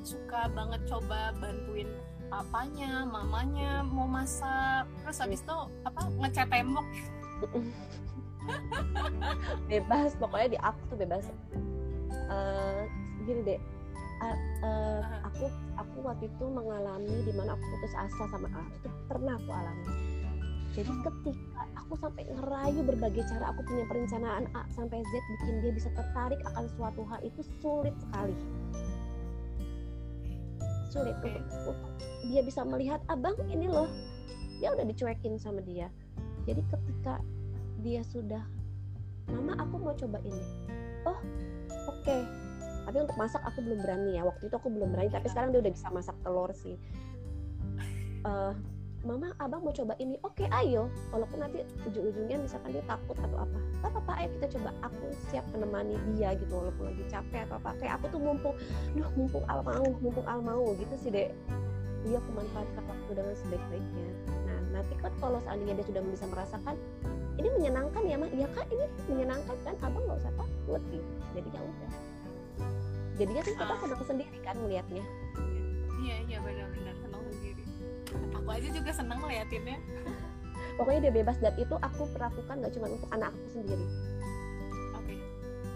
suka 0.00 0.48
banget 0.52 0.80
coba 0.88 1.32
bantuin 1.36 1.88
papanya, 2.28 3.06
mamanya 3.06 3.84
mau 3.86 4.08
masak, 4.08 4.88
terus 5.04 5.20
habis 5.20 5.40
itu 5.44 5.56
apa 5.84 6.00
ngecat 6.18 6.48
tembok. 6.50 6.86
bebas 9.70 10.16
pokoknya 10.18 10.48
di 10.56 10.58
aku 10.60 10.80
tuh 10.92 10.98
bebas. 10.98 11.24
Uh, 12.28 12.84
gini 13.24 13.40
deh 13.42 13.60
uh, 14.22 14.38
uh, 14.62 15.02
aku 15.26 15.46
aku 15.76 15.96
waktu 16.04 16.30
itu 16.30 16.44
mengalami 16.46 17.16
di 17.24 17.32
mana 17.34 17.56
aku 17.56 17.64
putus 17.76 17.94
asa 17.96 18.24
sama 18.30 18.48
A 18.54 18.62
itu 18.70 18.88
pernah 19.10 19.34
aku 19.36 19.50
alami. 19.50 19.88
Jadi 20.74 20.90
hmm. 20.90 21.02
ketika 21.06 21.62
aku 21.78 21.94
sampai 22.02 22.24
ngerayu 22.26 22.80
berbagai 22.82 23.22
cara 23.30 23.54
aku 23.54 23.60
punya 23.62 23.84
perencanaan 23.86 24.44
A 24.58 24.62
sampai 24.74 24.98
Z 25.02 25.12
bikin 25.14 25.54
dia 25.62 25.72
bisa 25.74 25.88
tertarik 25.94 26.40
akan 26.54 26.64
suatu 26.74 27.02
hal 27.06 27.20
itu 27.22 27.40
sulit 27.62 27.94
sekali. 27.98 28.34
Sulit 30.90 31.14
okay. 31.18 31.42
untuk, 31.42 31.74
untuk 31.74 31.76
dia 32.30 32.42
bisa 32.42 32.62
melihat 32.66 33.00
abang 33.10 33.38
ini 33.50 33.66
loh. 33.70 33.90
Dia 34.62 34.74
udah 34.74 34.86
dicuekin 34.86 35.38
sama 35.38 35.62
dia. 35.62 35.90
Jadi 36.46 36.62
ketika 36.70 37.22
dia 37.82 38.02
sudah 38.06 38.42
mama 39.30 39.54
aku 39.58 39.74
mau 39.78 39.94
coba 39.94 40.18
ini. 40.26 40.42
Oh 41.06 41.14
oke. 41.86 42.02
okay 42.02 42.43
tapi 42.84 42.96
untuk 43.00 43.16
masak 43.16 43.40
aku 43.42 43.64
belum 43.64 43.80
berani 43.80 44.20
ya. 44.20 44.22
Waktu 44.28 44.52
itu 44.52 44.54
aku 44.54 44.68
belum 44.68 44.92
berani 44.92 45.10
tapi 45.10 45.26
sekarang 45.32 45.56
dia 45.56 45.60
udah 45.64 45.72
bisa 45.72 45.88
masak 45.90 46.16
telur 46.20 46.50
sih. 46.52 46.76
Uh, 48.24 48.52
mama 49.04 49.32
abang 49.36 49.60
mau 49.60 49.72
coba 49.72 49.96
ini. 50.00 50.16
Oke 50.24 50.44
okay, 50.44 50.48
ayo. 50.64 50.88
Walaupun 51.12 51.44
nanti 51.44 51.60
ujung-ujungnya 51.84 52.40
misalkan 52.40 52.72
dia 52.72 52.84
takut 52.88 53.16
atau 53.20 53.38
apa. 53.40 53.58
Apa 53.84 53.98
apa 54.00 54.12
ayo 54.20 54.28
kita 54.40 54.46
coba. 54.60 54.70
Aku 54.88 55.04
siap 55.32 55.44
menemani 55.52 55.96
dia 56.16 56.32
gitu 56.36 56.52
walaupun 56.52 56.92
lagi 56.92 57.04
capek 57.08 57.48
atau 57.48 57.56
apa. 57.60 57.70
Kayak 57.80 58.00
aku 58.00 58.06
tuh 58.16 58.20
mumpung 58.20 58.56
duh 58.96 59.08
mumpung 59.16 59.44
al 59.48 59.60
mau 59.60 59.88
mumpung 60.00 60.26
al 60.28 60.40
mau. 60.40 60.64
Gitu 60.76 60.94
sih 61.00 61.10
dek. 61.12 61.32
Dia 62.04 62.20
aku 62.20 62.30
manfaatkan 62.36 62.84
waktu 62.84 63.10
dengan 63.16 63.34
sebaik-baiknya. 63.36 64.08
Nah 64.44 64.58
nanti 64.80 64.94
kan 65.00 65.12
kalau 65.20 65.40
seandainya 65.44 65.80
dia 65.80 65.86
sudah 65.88 66.02
bisa 66.04 66.28
merasakan 66.28 66.76
ini 67.34 67.48
menyenangkan 67.58 68.02
ya 68.06 68.14
mah 68.14 68.30
iya 68.30 68.46
kak 68.52 68.68
ini 68.72 68.86
menyenangkan 69.08 69.56
kan? 69.64 69.74
Abang 69.84 70.04
nggak 70.04 70.20
usah 70.20 70.32
takut. 70.36 70.80
Gitu. 70.88 71.12
Jadi 71.36 71.48
ya 71.52 71.60
udah 71.60 72.13
jadinya 73.14 73.42
kan 73.42 73.52
kita 73.54 73.64
ah. 73.64 73.78
senang 73.78 74.04
sendiri 74.06 74.36
kan 74.42 74.56
melihatnya 74.58 75.04
iya 76.02 76.16
iya 76.26 76.38
benar-benar 76.42 76.94
senang 76.98 77.22
sendiri 77.30 77.64
aku 78.34 78.48
aja 78.50 78.68
juga 78.74 78.90
senang 78.92 79.18
ngeliatinnya 79.22 79.78
pokoknya 80.78 81.00
dia 81.08 81.12
bebas 81.22 81.36
dan 81.38 81.54
itu 81.54 81.74
aku 81.78 82.02
perlakukan 82.10 82.54
gak 82.60 82.72
cuma 82.74 82.86
untuk 82.90 83.10
anak 83.14 83.30
aku 83.30 83.46
sendiri 83.54 83.86
oke 84.92 85.04
okay. 85.06 85.18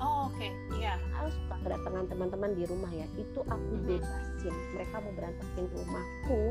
oh 0.02 0.28
oke 0.28 0.36
okay. 0.36 0.50
iya 0.78 0.98
harus 1.14 1.34
suka 1.34 1.56
kedatangan 1.62 2.04
teman-teman 2.10 2.50
di 2.58 2.64
rumah 2.66 2.90
ya 2.90 3.06
itu 3.14 3.40
aku 3.46 3.70
mm 3.74 3.78
-hmm. 3.78 3.86
bebasin 3.86 4.54
mereka 4.74 4.96
mau 4.98 5.12
berantakin 5.14 5.66
rumahku 5.70 6.42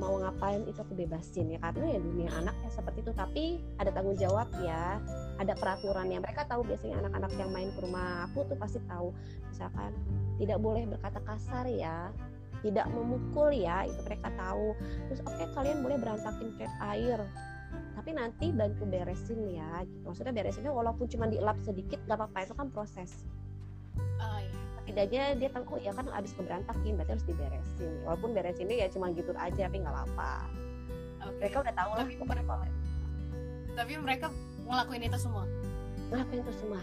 mau 0.00 0.16
ngapain 0.20 0.64
itu 0.64 0.78
aku 0.80 0.96
bebasin 0.96 1.52
ya 1.52 1.58
karena 1.60 1.96
ya 1.96 2.00
dunia 2.00 2.30
anak 2.32 2.56
ya 2.64 2.70
seperti 2.72 3.04
itu. 3.04 3.12
Tapi 3.12 3.44
ada 3.76 3.90
tanggung 3.92 4.16
jawab 4.16 4.48
ya 4.64 5.00
ada 5.36 5.52
peraturan 5.56 6.08
yang 6.08 6.22
mereka 6.24 6.48
tahu 6.48 6.64
biasanya 6.64 7.04
anak-anak 7.06 7.32
yang 7.36 7.50
main 7.52 7.68
ke 7.74 7.80
rumah 7.82 8.28
aku 8.30 8.46
tuh 8.48 8.58
pasti 8.58 8.80
tahu. 8.88 9.12
Misalkan 9.52 9.92
tidak 10.40 10.58
boleh 10.60 10.82
berkata 10.88 11.18
kasar 11.24 11.66
ya 11.68 12.10
tidak 12.62 12.86
memukul 12.94 13.50
ya 13.50 13.84
itu 13.84 14.00
mereka 14.06 14.30
tahu. 14.38 14.74
Terus 15.10 15.20
oke 15.26 15.34
okay, 15.34 15.46
kalian 15.52 15.82
boleh 15.82 15.98
berantakin 15.98 16.48
cat 16.56 16.72
air 16.94 17.20
tapi 17.96 18.18
nanti 18.18 18.50
bantu 18.52 18.84
beresin 18.84 19.40
ya. 19.48 19.84
Gitu. 19.86 20.04
maksudnya 20.04 20.34
beresinnya 20.34 20.72
walaupun 20.74 21.06
cuma 21.08 21.30
dielap 21.30 21.56
sedikit 21.62 22.02
gak 22.04 22.18
apa-apa 22.18 22.38
itu 22.44 22.54
kan 22.56 22.68
proses. 22.68 23.24
Oh, 24.18 24.38
iya 24.40 24.61
setidaknya 24.82 25.38
dia 25.38 25.48
tahu 25.54 25.78
oh 25.78 25.80
ya 25.80 25.94
kan 25.94 26.10
abis 26.10 26.34
keberantakin 26.34 26.98
berarti 26.98 27.12
harus 27.14 27.26
diberesin. 27.26 27.92
Walaupun 28.02 28.30
beresinnya 28.34 28.76
ya 28.82 28.88
cuma 28.90 29.14
gitu 29.14 29.30
aja 29.38 29.70
tapi 29.70 29.78
nggak 29.78 29.94
apa 29.94 30.50
okay. 31.22 31.38
mereka 31.38 31.56
udah 31.62 31.74
tahu 31.74 31.90
lah 31.94 32.06
tapi 32.06 32.24
mereka 32.26 32.54
tapi 33.72 33.92
mereka 33.96 34.26
ngelakuin 34.68 35.02
itu 35.08 35.18
semua? 35.18 35.44
Ngelakuin 36.12 36.40
itu 36.44 36.52
semua 36.58 36.82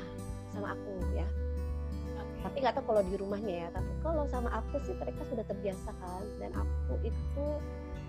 sama 0.49 0.73
aku 0.73 0.91
ya. 1.13 1.27
Okay. 1.27 2.39
tapi 2.41 2.55
nggak 2.63 2.73
tahu 2.79 2.85
kalau 2.89 3.01
di 3.03 3.15
rumahnya 3.19 3.55
ya 3.61 3.69
tapi 3.75 3.91
kalau 4.01 4.23
sama 4.31 4.49
aku 4.49 4.79
sih 4.87 4.95
mereka 4.95 5.21
sudah 5.27 5.45
terbiasa 5.45 5.89
kan 5.91 6.23
dan 6.39 6.51
aku 6.55 6.93
itu 7.03 7.45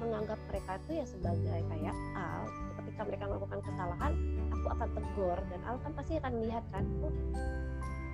menganggap 0.00 0.38
mereka 0.48 0.80
itu 0.80 0.90
ya 0.96 1.04
sebagai 1.04 1.60
kayak 1.68 1.96
Al. 2.16 2.48
Ketika 2.80 3.00
mereka 3.04 3.24
melakukan 3.28 3.60
kesalahan 3.60 4.12
aku 4.48 4.66
akan 4.72 4.88
tegur 4.96 5.38
dan 5.52 5.60
Al 5.68 5.76
kan 5.84 5.92
pasti 5.92 6.12
akan 6.16 6.32
lihat 6.40 6.64
kan 6.72 6.84
oh 7.04 7.12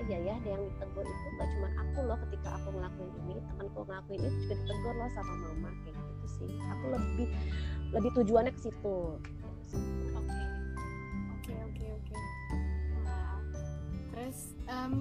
iya 0.04 0.18
ya 0.20 0.36
yang 0.44 0.62
ditegur 0.68 1.04
itu 1.08 1.26
gak 1.40 1.48
cuma 1.56 1.68
aku 1.80 1.98
loh 2.04 2.18
ketika 2.28 2.48
aku 2.60 2.68
ngelakuin 2.76 3.12
ini 3.24 3.34
temanku 3.48 3.80
ngelakuin 3.88 4.20
itu 4.20 4.36
juga 4.44 4.54
ditegur 4.60 4.94
loh 4.94 5.10
sama 5.16 5.34
mama 5.40 5.70
kayak 5.82 5.96
gitu 5.96 6.26
sih. 6.28 6.50
Aku 6.60 6.84
lebih 6.92 7.28
lebih 7.96 8.10
tujuannya 8.12 8.52
ke 8.52 8.60
situ. 8.60 8.98
Oke 10.16 10.44
oke 11.32 11.54
oke 11.56 11.84
oke. 11.96 12.16
Terus 14.12 14.38
um, 14.68 14.94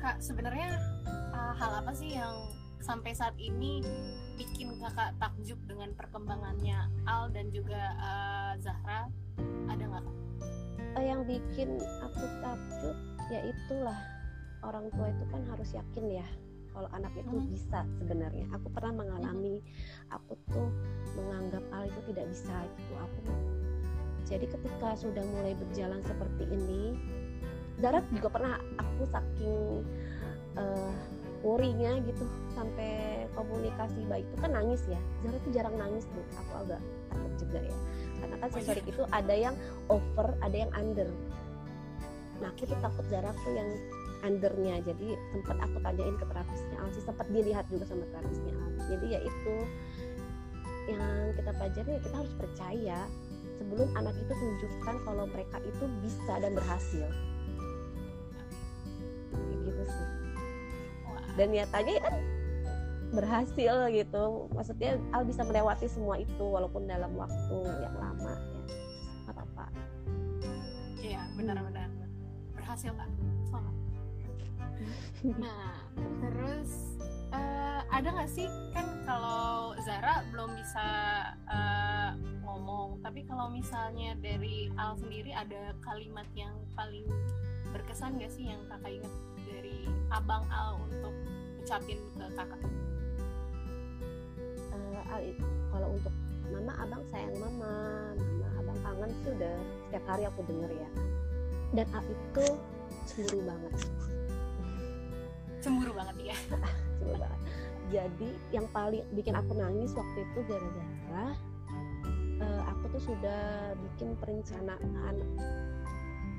kak 0.00 0.16
sebenarnya 0.24 0.80
uh, 1.36 1.52
hal 1.56 1.84
apa 1.84 1.92
sih 1.92 2.16
yang 2.16 2.34
sampai 2.80 3.10
saat 3.16 3.34
ini 3.40 3.82
bikin 4.38 4.78
kakak 4.78 5.16
takjub 5.18 5.58
dengan 5.66 5.90
perkembangannya 5.98 6.86
Al 7.08 7.32
dan 7.34 7.50
juga 7.50 7.92
uh, 7.98 8.52
Zahra? 8.62 9.10
Ada 9.66 9.84
nggak? 9.84 10.25
Yang 11.02 11.24
bikin 11.28 11.80
aku 12.00 12.24
takjub 12.40 12.96
ya 13.28 13.40
itulah 13.44 13.98
orang 14.62 14.88
tua 14.94 15.10
itu 15.10 15.24
kan 15.28 15.42
harus 15.50 15.68
yakin 15.74 16.22
ya 16.22 16.26
kalau 16.76 16.92
anak 16.92 17.12
itu 17.16 17.32
hmm. 17.32 17.48
bisa 17.48 17.88
sebenarnya. 17.96 18.44
Aku 18.52 18.68
pernah 18.68 18.92
mengalami 19.00 19.64
aku 20.12 20.36
tuh 20.52 20.68
menganggap 21.16 21.64
hal 21.72 21.88
itu 21.88 22.00
tidak 22.12 22.26
bisa 22.28 22.56
gitu. 22.76 22.92
Aku 23.00 23.18
jadi 24.28 24.44
ketika 24.44 24.92
sudah 24.98 25.24
mulai 25.32 25.54
berjalan 25.54 26.02
seperti 26.02 26.44
ini 26.50 26.98
Zara 27.78 28.02
juga 28.10 28.28
pernah 28.32 28.58
aku 28.80 29.06
saking 29.06 29.84
uh, 30.58 30.92
worrynya 31.44 32.00
gitu 32.02 32.24
sampai 32.56 33.24
komunikasi 33.36 34.00
baik 34.08 34.24
itu 34.28 34.36
kan 34.36 34.52
nangis 34.52 34.84
ya. 34.84 35.00
Zara 35.24 35.40
tuh 35.40 35.52
jarang 35.56 35.76
nangis 35.80 36.04
tuh. 36.12 36.24
Aku 36.44 36.52
agak 36.60 36.80
takut 37.08 37.32
juga 37.40 37.60
ya 37.64 37.76
karena 38.26 38.42
kan 38.42 38.50
sensorik 38.50 38.86
itu 38.90 39.02
ada 39.14 39.34
yang 39.34 39.54
over 39.86 40.34
ada 40.42 40.56
yang 40.66 40.72
under. 40.74 41.06
Nah 42.42 42.50
aku 42.50 42.66
tuh 42.66 42.78
takut 42.82 43.06
tuh 43.06 43.52
yang 43.54 43.70
undernya. 44.26 44.82
Jadi 44.82 45.14
sempat 45.30 45.56
aku 45.62 45.78
tanyain 45.78 46.18
ke 46.18 46.26
terapisnya 46.26 46.76
Alsi 46.82 47.00
sempat 47.06 47.26
dilihat 47.30 47.64
juga 47.70 47.86
sama 47.86 48.02
terapisnya 48.10 48.52
Alsi. 48.58 48.82
Jadi 48.90 49.06
ya 49.14 49.20
itu 49.22 49.54
yang 50.90 51.34
kita 51.38 51.50
pelajari 51.54 51.90
ya 51.94 52.00
kita 52.02 52.16
harus 52.18 52.34
percaya 52.38 52.98
sebelum 53.56 53.88
anak 53.94 54.14
itu 54.18 54.32
tunjukkan 54.34 54.96
kalau 55.06 55.24
mereka 55.30 55.56
itu 55.62 55.84
bisa 56.02 56.32
dan 56.42 56.52
berhasil. 56.58 57.06
Kayak 59.30 59.58
gitu 59.62 59.82
sih. 59.86 60.08
Dan 61.38 61.48
nyatanya 61.54 61.94
kan 62.02 62.14
berhasil 63.14 63.74
gitu. 63.92 64.50
Maksudnya 64.54 64.98
Al 65.14 65.22
bisa 65.26 65.42
melewati 65.46 65.86
semua 65.86 66.18
itu 66.18 66.44
walaupun 66.44 66.88
dalam 66.88 67.14
waktu 67.14 67.58
yang 67.82 67.96
lama 67.98 68.34
ya. 68.34 68.62
Apa 69.30 69.42
apa 69.42 69.66
iya 71.02 71.22
benar-benar 71.38 71.90
berhasil 72.54 72.90
kak. 72.94 73.10
Nah 75.42 75.80
terus 76.20 77.00
uh, 77.32 77.80
ada 77.90 78.08
nggak 78.12 78.30
sih 78.30 78.46
kan 78.70 78.84
kalau 79.08 79.74
Zara 79.82 80.22
belum 80.30 80.54
bisa 80.54 80.86
uh, 81.48 82.14
ngomong 82.44 83.00
tapi 83.02 83.24
kalau 83.26 83.50
misalnya 83.50 84.14
dari 84.20 84.70
Al 84.76 84.94
sendiri 85.00 85.32
ada 85.34 85.74
kalimat 85.82 86.28
yang 86.36 86.54
paling 86.76 87.08
berkesan 87.74 88.16
gak 88.22 88.32
sih 88.32 88.48
yang 88.48 88.60
kakak 88.70 89.02
ingat 89.02 89.14
dari 89.48 89.88
abang 90.14 90.46
Al 90.52 90.78
untuk 90.86 91.12
ucapin 91.60 91.98
ke 92.14 92.24
kakak 92.36 92.60
Al 95.12 95.22
itu 95.24 95.46
kalau 95.72 95.88
untuk 95.92 96.14
mama 96.46 96.72
abang 96.78 97.02
sayang 97.10 97.36
mama 97.36 97.74
mama 98.16 98.48
abang 98.62 98.78
kangen 98.80 99.10
sih 99.22 99.30
udah 99.34 99.56
setiap 99.88 100.04
hari 100.08 100.22
aku 100.24 100.40
denger 100.46 100.70
ya. 100.72 100.88
Dan 101.74 101.86
Al 101.92 102.04
itu 102.06 102.46
cemburu 103.06 103.40
banget. 103.44 103.72
Cemburu 105.60 105.92
banget 105.92 106.16
ya 106.32 106.36
cemburu 106.98 107.16
banget. 107.20 107.40
Jadi 107.86 108.30
yang 108.50 108.66
paling 108.74 109.04
bikin 109.14 109.34
aku 109.38 109.52
nangis 109.54 109.94
waktu 109.94 110.18
itu 110.26 110.38
gara-gara 110.50 111.26
uh, 112.42 112.62
aku 112.74 112.84
tuh 112.98 113.02
sudah 113.14 113.74
bikin 113.78 114.14
perencanaan 114.18 115.16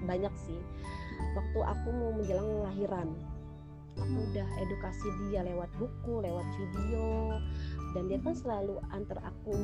banyak 0.03 0.33
sih. 0.43 0.59
Waktu 1.33 1.59
aku 1.61 1.87
mau 1.93 2.11
menjelang 2.13 2.67
lahiran 2.67 3.09
aku 3.97 4.13
hmm. 4.13 4.25
udah 4.31 4.47
edukasi 4.61 5.07
dia 5.27 5.41
lewat 5.41 5.69
buku 5.81 6.21
lewat 6.21 6.45
video 6.55 7.37
dan 7.97 8.05
dia 8.05 8.21
kan 8.21 8.37
selalu 8.37 8.77
antar 8.93 9.17
aku 9.25 9.57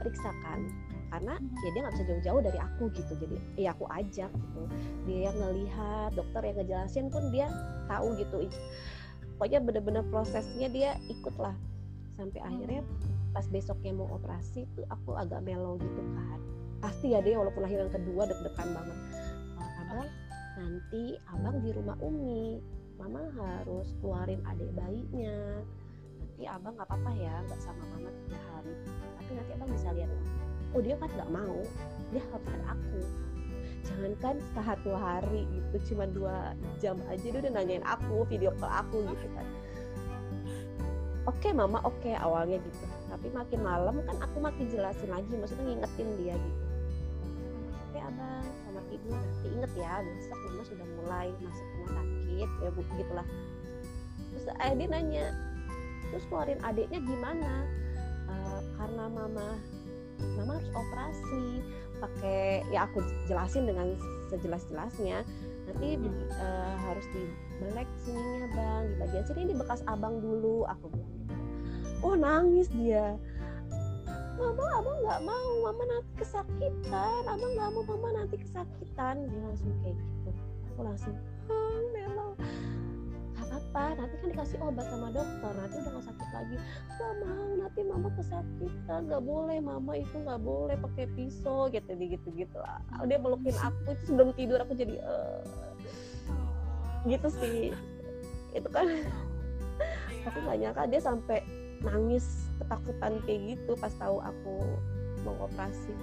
periksakan 0.00 0.72
karena 1.12 1.36
ya 1.36 1.68
dia 1.76 1.80
nggak 1.84 1.94
bisa 2.00 2.06
jauh-jauh 2.08 2.40
dari 2.40 2.56
aku 2.56 2.88
gitu. 2.96 3.12
Jadi 3.20 3.36
ya 3.60 3.76
aku 3.76 3.84
ajak 3.92 4.32
gitu. 4.32 4.62
Dia 5.04 5.28
yang 5.28 5.36
ngelihat 5.36 6.16
dokter 6.16 6.40
yang 6.40 6.56
ngejelasin 6.56 7.12
pun 7.12 7.28
dia 7.28 7.52
tahu 7.84 8.16
gitu. 8.16 8.48
Pokoknya 9.36 9.60
bener-bener 9.60 10.00
prosesnya 10.08 10.72
dia 10.72 10.96
ikut 11.12 11.36
lah 11.36 11.52
sampai 12.16 12.40
akhirnya 12.40 12.80
pas 13.36 13.44
besoknya 13.52 13.92
mau 13.92 14.08
operasi 14.08 14.64
tuh 14.72 14.88
aku 14.88 15.20
agak 15.20 15.44
melo 15.44 15.76
gitu 15.76 16.00
kan. 16.16 16.40
Pasti 16.80 17.12
ya 17.12 17.20
deh 17.20 17.36
walaupun 17.36 17.60
lahiran 17.60 17.92
kedua 17.92 18.24
deg-degan 18.24 18.72
banget. 18.72 18.98
Oh, 19.60 19.68
abang 19.84 20.08
nanti 20.56 21.20
abang 21.28 21.56
di 21.60 21.70
rumah 21.76 22.00
umi. 22.00 22.64
Mama 22.96 23.28
harus 23.36 23.92
keluarin 24.00 24.44
adik 24.48 24.72
bayinya 24.76 25.64
nanti 26.40 26.56
abang 26.56 26.72
nggak 26.72 26.88
apa-apa 26.88 27.12
ya 27.20 27.34
nggak 27.44 27.60
sama 27.60 27.84
mama 27.92 28.08
tiga 28.24 28.40
hari 28.48 28.72
tapi 28.96 29.30
nanti 29.36 29.50
abang 29.60 29.70
bisa 29.76 29.88
lihat 29.92 30.10
oh 30.72 30.80
dia 30.80 30.96
kan 30.96 31.08
nggak 31.12 31.30
mau 31.36 31.58
dia 32.08 32.22
harus 32.32 32.48
ada 32.48 32.66
aku 32.72 33.00
jangankan 33.84 34.36
satu 34.56 34.90
hari 34.96 35.44
gitu 35.52 35.76
cuma 35.92 36.08
dua 36.08 36.56
jam 36.80 36.96
aja 37.12 37.28
dia 37.28 37.40
udah 37.44 37.52
nanyain 37.52 37.84
aku 37.84 38.24
video 38.24 38.56
call 38.56 38.72
aku 38.72 39.04
gitu 39.12 39.28
kan. 39.36 39.44
Oke 41.28 41.52
okay, 41.52 41.52
mama 41.52 41.76
oke 41.84 42.00
okay, 42.00 42.16
awalnya 42.16 42.56
gitu. 42.56 42.88
Tapi 42.88 43.28
makin 43.36 43.60
malam 43.60 44.00
kan 44.08 44.16
aku 44.24 44.40
makin 44.40 44.64
jelasin 44.72 45.12
lagi 45.12 45.28
maksudnya 45.36 45.68
ngingetin 45.68 46.08
dia 46.24 46.34
gitu. 46.40 46.62
Oke 47.68 47.84
okay, 47.92 48.00
abang 48.00 48.48
sama 48.64 48.80
tidur. 48.88 49.12
Nanti 49.12 49.48
inget 49.52 49.72
ya 49.76 49.92
besok 50.08 50.40
mama 50.48 50.62
sudah 50.64 50.86
mulai 51.04 51.28
masuk 51.36 51.68
rumah 51.76 51.90
sakit 52.00 52.50
ya 52.64 52.68
bu 52.72 52.80
gitulah. 52.96 53.28
Terus 54.32 54.44
eh, 54.56 54.72
dia 54.72 54.88
nanya 54.88 55.49
terus 56.10 56.24
keluarin 56.28 56.60
adiknya 56.66 57.00
gimana? 57.02 57.66
Uh, 58.30 58.60
karena 58.78 59.04
mama 59.10 59.48
mama 60.36 60.52
harus 60.60 60.70
operasi. 60.76 61.46
Pakai 62.00 62.64
ya 62.72 62.88
aku 62.88 63.04
jelasin 63.28 63.68
dengan 63.68 63.96
sejelas-jelasnya. 64.32 65.24
Nanti 65.68 65.88
uh, 66.36 66.74
harus 66.88 67.06
dibelek 67.12 67.88
sininya 68.02 68.48
bang 68.56 68.82
di 68.88 68.94
bagian 69.00 69.24
sini. 69.28 69.40
Ini 69.50 69.54
bekas 69.60 69.80
abang 69.84 70.18
dulu 70.18 70.64
aku 70.64 70.88
bilang. 70.92 71.12
Gitu 71.12 71.30
oh 72.00 72.16
nangis 72.16 72.68
dia. 72.72 73.16
Mama 74.40 74.64
abang 74.80 74.98
nggak 75.04 75.20
mau. 75.24 75.50
Mama 75.68 75.82
nanti 75.84 76.12
kesakitan. 76.16 77.22
Abang 77.28 77.52
nggak 77.52 77.70
mau 77.76 77.84
mama 77.84 78.08
nanti 78.16 78.36
kesakitan. 78.40 79.28
Dia 79.28 79.40
langsung 79.44 79.72
kayak 79.84 79.96
gitu. 79.96 80.30
Aku 80.72 80.80
langsung 80.80 81.14
apa 83.70 83.94
nanti 84.02 84.14
kan 84.18 84.28
dikasih 84.34 84.58
obat 84.66 84.82
sama 84.90 85.14
dokter 85.14 85.52
nanti 85.54 85.78
udah 85.78 85.92
gak 85.94 86.06
sakit 86.10 86.28
lagi. 86.34 86.56
Gak 86.98 87.14
mau 87.22 87.48
nanti 87.54 87.80
mama 87.86 88.08
kesakitan 88.18 89.00
gak 89.06 89.22
boleh 89.22 89.58
mama 89.62 89.92
itu 89.94 90.16
gak 90.26 90.42
boleh 90.42 90.74
pakai 90.74 91.06
pisau 91.14 91.70
gitu 91.70 91.94
gitu 91.94 92.28
gitu 92.34 92.56
lah 92.58 92.82
dia 93.06 93.22
melukin 93.22 93.54
aku 93.54 93.94
itu 93.94 94.02
sebelum 94.10 94.34
tidur 94.34 94.58
aku 94.58 94.74
jadi 94.74 94.98
uh, 94.98 95.46
gitu 97.06 97.30
sih. 97.30 97.70
Itu 98.50 98.66
kan 98.74 98.90
aku 100.26 100.38
gak 100.42 100.58
nyangka 100.58 100.90
dia 100.90 101.00
sampai 101.06 101.38
nangis 101.86 102.50
ketakutan 102.58 103.22
kayak 103.22 103.54
gitu 103.54 103.78
pas 103.78 103.94
tahu 104.02 104.18
aku 104.18 104.66
mau 105.22 105.46
operasi. 105.46 105.94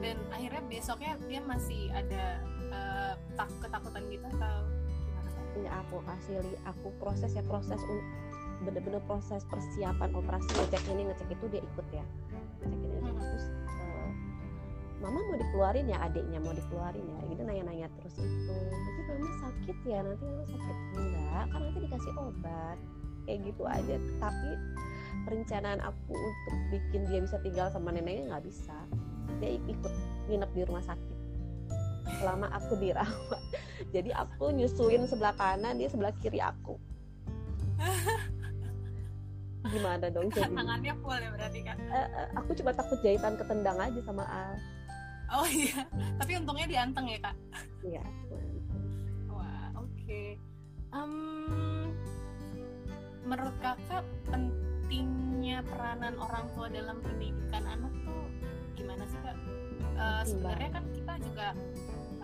Dan 0.00 0.16
akhirnya 0.32 0.62
besoknya 0.70 1.18
dia 1.26 1.42
masih 1.44 1.90
ada 1.92 2.40
uh, 2.70 3.14
ketakutan 3.60 4.06
gitu 4.08 4.24
atau 4.38 4.79
ini 5.60 5.68
aku 5.68 6.00
kasih 6.08 6.40
li 6.40 6.56
aku 6.64 6.88
proses 6.96 7.36
ya 7.36 7.44
proses 7.44 7.76
bener-bener 8.64 9.00
proses 9.04 9.44
persiapan 9.48 10.08
operasi 10.16 10.48
ngecek 10.56 10.82
ini 10.92 11.12
ngecek 11.12 11.28
itu 11.32 11.44
dia 11.52 11.60
ikut 11.60 11.86
ya. 11.92 12.04
Ngecek 12.64 12.80
ini 12.80 12.98
ngecek 13.04 13.14
terus 13.20 13.46
uh, 13.68 14.10
mama 15.00 15.20
mau 15.20 15.36
dikeluarin 15.36 15.86
ya 15.88 15.98
adiknya 16.04 16.40
mau 16.40 16.52
dikeluarin 16.52 17.04
ya 17.04 17.18
gitu 17.28 17.42
nanya-nanya 17.44 17.88
terus 18.00 18.14
itu. 18.20 18.52
Nanti 18.52 19.00
mama 19.04 19.28
sakit 19.44 19.76
ya 19.84 19.98
nanti 20.04 20.24
mama 20.24 20.44
sakit. 20.48 20.76
Enggak 20.96 21.44
kan 21.52 21.60
nanti 21.60 21.78
dikasih 21.84 22.12
obat. 22.16 22.78
Kayak 23.28 23.38
gitu 23.52 23.62
aja. 23.68 23.96
Tapi 24.16 24.50
perencanaan 25.28 25.80
aku 25.84 26.12
untuk 26.16 26.56
bikin 26.72 27.04
dia 27.08 27.20
bisa 27.20 27.36
tinggal 27.44 27.68
sama 27.68 27.92
neneknya 27.92 28.32
nggak 28.32 28.44
bisa. 28.48 28.76
Dia 29.40 29.56
ikut 29.56 29.92
nginep 30.28 30.50
di 30.52 30.62
rumah 30.68 30.84
sakit 30.84 31.19
selama 32.18 32.50
aku 32.50 32.74
dirawat. 32.80 33.42
Jadi 33.94 34.10
aku 34.10 34.50
nyusuin 34.50 35.06
sebelah 35.06 35.34
kanan 35.38 35.78
dia 35.78 35.86
sebelah 35.86 36.12
kiri 36.18 36.42
aku. 36.42 36.74
Gimana 39.70 40.08
dong 40.08 40.32
jadi 40.32 40.50
tangannya 40.50 40.94
full 41.04 41.20
ya 41.20 41.30
berarti 41.36 41.60
kan 41.60 41.76
uh, 41.92 42.00
uh, 42.00 42.26
aku 42.42 42.56
cuma 42.56 42.72
takut 42.72 42.96
jahitan 43.04 43.36
ketendang 43.36 43.76
aja 43.76 44.00
sama 44.02 44.24
Al. 44.24 44.56
Oh 45.30 45.46
iya. 45.46 45.84
Tapi 46.16 46.32
untungnya 46.40 46.66
dianteng 46.66 47.06
ya 47.06 47.18
kak? 47.20 47.36
Iya 47.84 48.02
wah 49.28 49.68
oke. 49.78 49.92
Okay. 50.00 50.40
um, 50.96 51.92
menurut 53.22 53.54
kakak 53.62 54.02
pentingnya 54.32 55.62
peranan 55.68 56.16
orang 56.18 56.48
tua 56.56 56.66
dalam 56.72 56.98
pendidikan 57.04 57.62
anak 57.68 57.92
tuh 58.02 58.26
gimana 58.74 59.04
sih 59.06 59.20
kak? 59.22 59.36
Uh, 60.00 60.22
sebenarnya 60.24 60.70
kan 60.72 60.84
kita 60.96 61.14
juga 61.20 61.48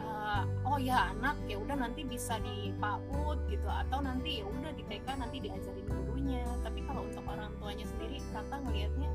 uh, 0.00 0.44
oh 0.68 0.78
ya 0.80 1.12
anak 1.16 1.36
ya 1.48 1.56
udah 1.60 1.76
nanti 1.76 2.04
bisa 2.04 2.36
di 2.40 2.72
PAUD 2.76 3.38
gitu 3.48 3.68
atau 3.68 3.98
nanti 4.04 4.40
ya 4.40 4.46
udah 4.46 4.72
di 4.76 4.84
TK 4.86 5.08
nanti 5.16 5.36
diajarin 5.40 5.86
gurunya. 5.88 6.44
Tapi 6.62 6.80
kalau 6.84 7.02
untuk 7.04 7.24
orang 7.26 7.52
tuanya 7.60 7.86
sendiri 7.88 8.18
kakak 8.32 8.60
ngelihatnya 8.66 9.10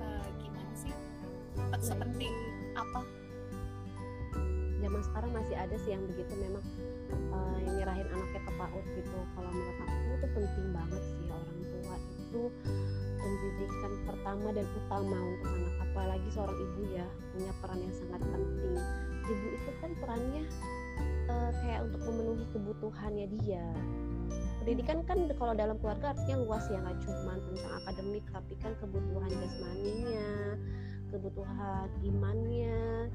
uh, 0.00 0.28
gimana 0.40 0.72
sih? 0.76 0.92
Sepenting 1.80 2.34
apa? 2.76 3.00
Yang 4.78 4.88
zaman 4.88 5.02
sekarang 5.10 5.30
masih 5.34 5.56
ada 5.58 5.76
sih 5.82 5.90
yang 5.92 6.04
begitu 6.06 6.32
memang 6.38 6.64
uh, 7.34 7.58
yang 7.66 7.74
nyerahin 7.82 8.08
anaknya 8.08 8.40
ke 8.40 8.52
PAUD 8.54 8.86
gitu. 8.96 9.18
Kalau 9.36 9.50
menurut 9.50 9.78
aku 9.82 10.10
itu 10.18 10.26
penting 10.34 10.68
banget 10.72 11.02
sih 11.02 11.26
orang 11.28 11.58
tua 11.68 11.96
itu 11.98 12.42
pendidikan 13.18 13.92
pertama 14.06 14.48
dan 14.54 14.66
utama 14.72 15.18
untuk 15.18 15.50
anak. 15.50 15.74
Apalagi 15.88 16.28
seorang 16.30 16.58
ibu 16.58 16.82
ya 16.94 17.06
punya 17.34 17.52
peran 17.58 17.78
yang 17.82 17.94
sangat 17.96 18.22
penting 18.22 18.78
ibu 19.28 19.46
itu 19.54 19.70
kan 19.84 19.90
perannya 20.00 20.44
uh, 21.28 21.50
kayak 21.62 21.80
untuk 21.86 22.00
memenuhi 22.08 22.44
kebutuhannya 22.50 23.26
dia. 23.40 23.66
Pendidikan 24.64 25.00
kan 25.08 25.28
kalau 25.36 25.54
dalam 25.56 25.76
keluarga 25.80 26.12
artinya 26.12 26.44
luas 26.44 26.64
ya 26.68 26.80
nggak 26.80 26.98
cuma 27.04 27.40
tentang 27.40 27.72
akademik 27.84 28.24
tapi 28.32 28.54
kan 28.60 28.72
kebutuhan 28.80 29.30
jasmaninya 29.32 30.28
kebutuhan 31.08 31.88
imannya 32.04 33.08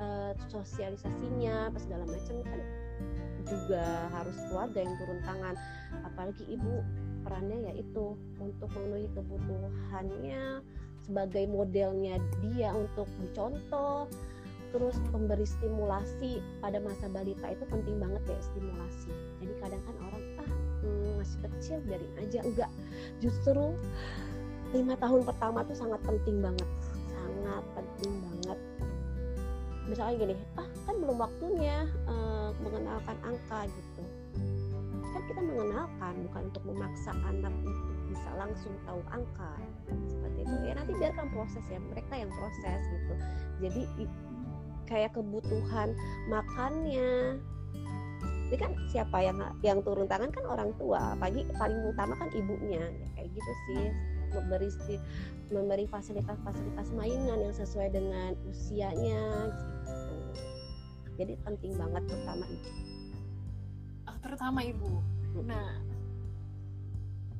uh, 0.00 0.32
sosialisasinya 0.48 1.68
apa 1.68 1.78
segala 1.80 2.04
macam 2.08 2.40
kan 2.40 2.60
juga 3.48 3.84
harus 4.12 4.36
keluarga 4.48 4.78
yang 4.84 4.94
turun 5.00 5.20
tangan. 5.24 5.56
Apalagi 6.04 6.44
ibu 6.48 6.84
perannya 7.24 7.72
yaitu 7.72 8.16
untuk 8.40 8.68
memenuhi 8.76 9.08
kebutuhannya 9.12 10.64
sebagai 11.04 11.44
modelnya 11.48 12.20
dia 12.44 12.72
untuk 12.76 13.08
dicontoh 13.20 14.08
terus 14.68 14.96
pemberi 15.08 15.46
stimulasi 15.48 16.44
pada 16.60 16.76
masa 16.82 17.08
balita 17.08 17.48
itu 17.48 17.64
penting 17.68 17.96
banget 17.96 18.22
ya 18.28 18.40
stimulasi. 18.52 19.12
Jadi 19.40 19.52
kadang 19.64 19.82
kan 19.84 19.96
orang 20.04 20.24
ah 20.40 20.50
hmm, 20.84 21.10
masih 21.20 21.38
kecil 21.48 21.76
biarin 21.88 22.12
aja. 22.20 22.40
Enggak. 22.44 22.70
Justru 23.24 23.74
lima 24.76 24.94
tahun 25.00 25.24
pertama 25.24 25.64
tuh 25.64 25.76
sangat 25.76 26.00
penting 26.04 26.44
banget. 26.44 26.68
Sangat 27.08 27.64
penting 27.72 28.12
banget. 28.20 28.58
Misalnya 29.88 30.14
gini 30.20 30.34
ah 30.60 30.68
kan 30.84 30.94
belum 31.00 31.16
waktunya 31.16 31.88
uh, 32.04 32.50
mengenalkan 32.60 33.16
angka 33.24 33.68
gitu. 33.72 34.02
Kan 35.08 35.22
kita 35.24 35.40
mengenalkan 35.40 36.14
bukan 36.28 36.42
untuk 36.52 36.64
memaksa 36.68 37.16
anak 37.24 37.54
untuk 37.64 37.96
bisa 38.12 38.28
langsung 38.36 38.72
tahu 38.84 39.00
angka. 39.08 39.52
Seperti 39.88 40.38
itu. 40.44 40.54
Ya 40.68 40.72
nanti 40.76 40.92
biarkan 40.92 41.26
proses 41.32 41.64
ya 41.72 41.80
mereka 41.80 42.12
yang 42.20 42.28
proses 42.28 42.80
gitu. 42.92 43.14
Jadi 43.64 43.82
kayak 44.88 45.12
kebutuhan 45.12 45.92
makannya. 46.32 47.36
Ini 48.48 48.56
kan 48.56 48.72
siapa 48.88 49.20
yang 49.20 49.36
yang 49.60 49.84
turun 49.84 50.08
tangan? 50.08 50.32
Kan 50.32 50.48
orang 50.48 50.72
tua 50.80 51.12
pagi 51.20 51.44
paling 51.60 51.92
utama 51.92 52.16
kan 52.16 52.32
ibunya. 52.32 52.80
Ya, 52.80 53.08
kayak 53.12 53.28
gitu 53.36 53.52
sih 53.68 53.84
memberi 54.32 54.68
memberi 55.48 55.84
fasilitas-fasilitas 55.88 56.92
mainan 56.92 57.40
yang 57.40 57.54
sesuai 57.56 57.92
dengan 57.92 58.36
usianya 58.48 59.48
gitu. 59.88 60.16
jadi 61.18 61.34
penting 61.44 61.72
banget 61.76 62.02
terutama 62.08 62.44
ibu. 62.44 62.70
Ah, 64.08 64.16
terutama 64.20 64.60
ibu. 64.64 64.90
Nah 65.44 65.68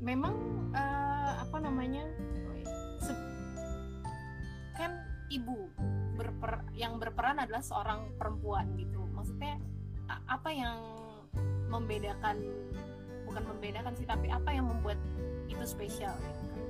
memang 0.01 0.35
uh, 0.73 1.33
apa 1.45 1.57
namanya? 1.61 2.05
Kan 4.77 4.93
ibu 5.29 5.69
berper 6.29 6.61
yang 6.77 7.01
berperan 7.01 7.41
adalah 7.41 7.65
seorang 7.65 8.13
perempuan 8.21 8.69
gitu. 8.77 9.01
Maksudnya 9.17 9.57
apa 10.29 10.53
yang 10.53 10.77
membedakan 11.73 12.37
bukan 13.25 13.45
membedakan 13.49 13.93
sih 13.97 14.05
tapi 14.05 14.29
apa 14.29 14.53
yang 14.53 14.69
membuat 14.69 14.97
itu 15.49 15.65
spesial 15.65 16.13
gitu 16.17 16.45
kan? 16.53 16.61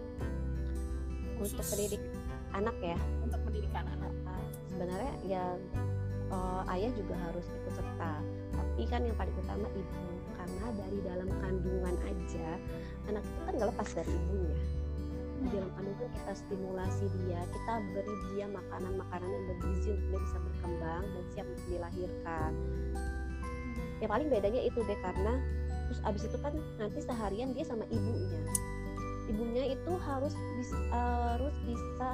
untuk 1.38 1.66
pendidik 1.70 2.02
anak 2.54 2.76
ya? 2.78 2.98
Untuk 3.22 3.40
pendidikan 3.42 3.84
anak. 3.98 4.14
Sebenarnya 4.70 5.12
ya 5.26 5.44
uh, 6.30 6.62
ayah 6.70 6.94
juga 6.94 7.18
harus 7.18 7.46
ikut 7.50 7.74
serta. 7.74 8.22
Tapi 8.54 8.82
kan 8.86 9.02
yang 9.02 9.18
paling 9.18 9.34
utama 9.42 9.66
ibu 9.74 10.02
karena 10.38 10.66
dari 10.70 10.98
dalam 11.02 11.28
kandungan 11.42 11.96
aja 12.06 12.48
anak 13.10 13.26
itu 13.26 13.40
kan 13.42 13.52
gak 13.58 13.68
lepas 13.74 13.88
dari 13.90 14.12
ibunya 14.14 14.56
di 15.38 15.48
dalam 15.54 15.70
kandungan 15.78 16.10
kita 16.10 16.32
stimulasi 16.34 17.06
dia 17.22 17.40
kita 17.46 17.74
beri 17.94 18.16
dia 18.34 18.46
makanan-makanan 18.50 19.28
yang 19.30 19.44
bergizi 19.54 19.88
untuk 19.94 20.06
dia 20.10 20.20
bisa 20.26 20.38
berkembang 20.42 21.04
dan 21.06 21.24
siap 21.30 21.46
untuk 21.46 21.66
dilahirkan. 21.70 22.52
Ya 23.98 24.06
paling 24.06 24.28
bedanya 24.30 24.62
itu 24.62 24.78
deh 24.82 24.98
karena 25.02 25.34
terus 25.88 26.00
abis 26.04 26.22
itu 26.28 26.36
kan 26.42 26.54
nanti 26.78 26.98
seharian 27.02 27.50
dia 27.54 27.64
sama 27.66 27.86
ibunya. 27.90 28.42
Ibunya 29.28 29.64
itu 29.76 29.92
harus 30.00 30.32
bisa, 30.56 30.76
harus 30.90 31.54
bisa 31.68 32.10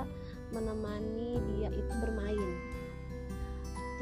menemani 0.51 1.39
dia 1.55 1.69
itu 1.71 1.93
bermain. 2.03 2.51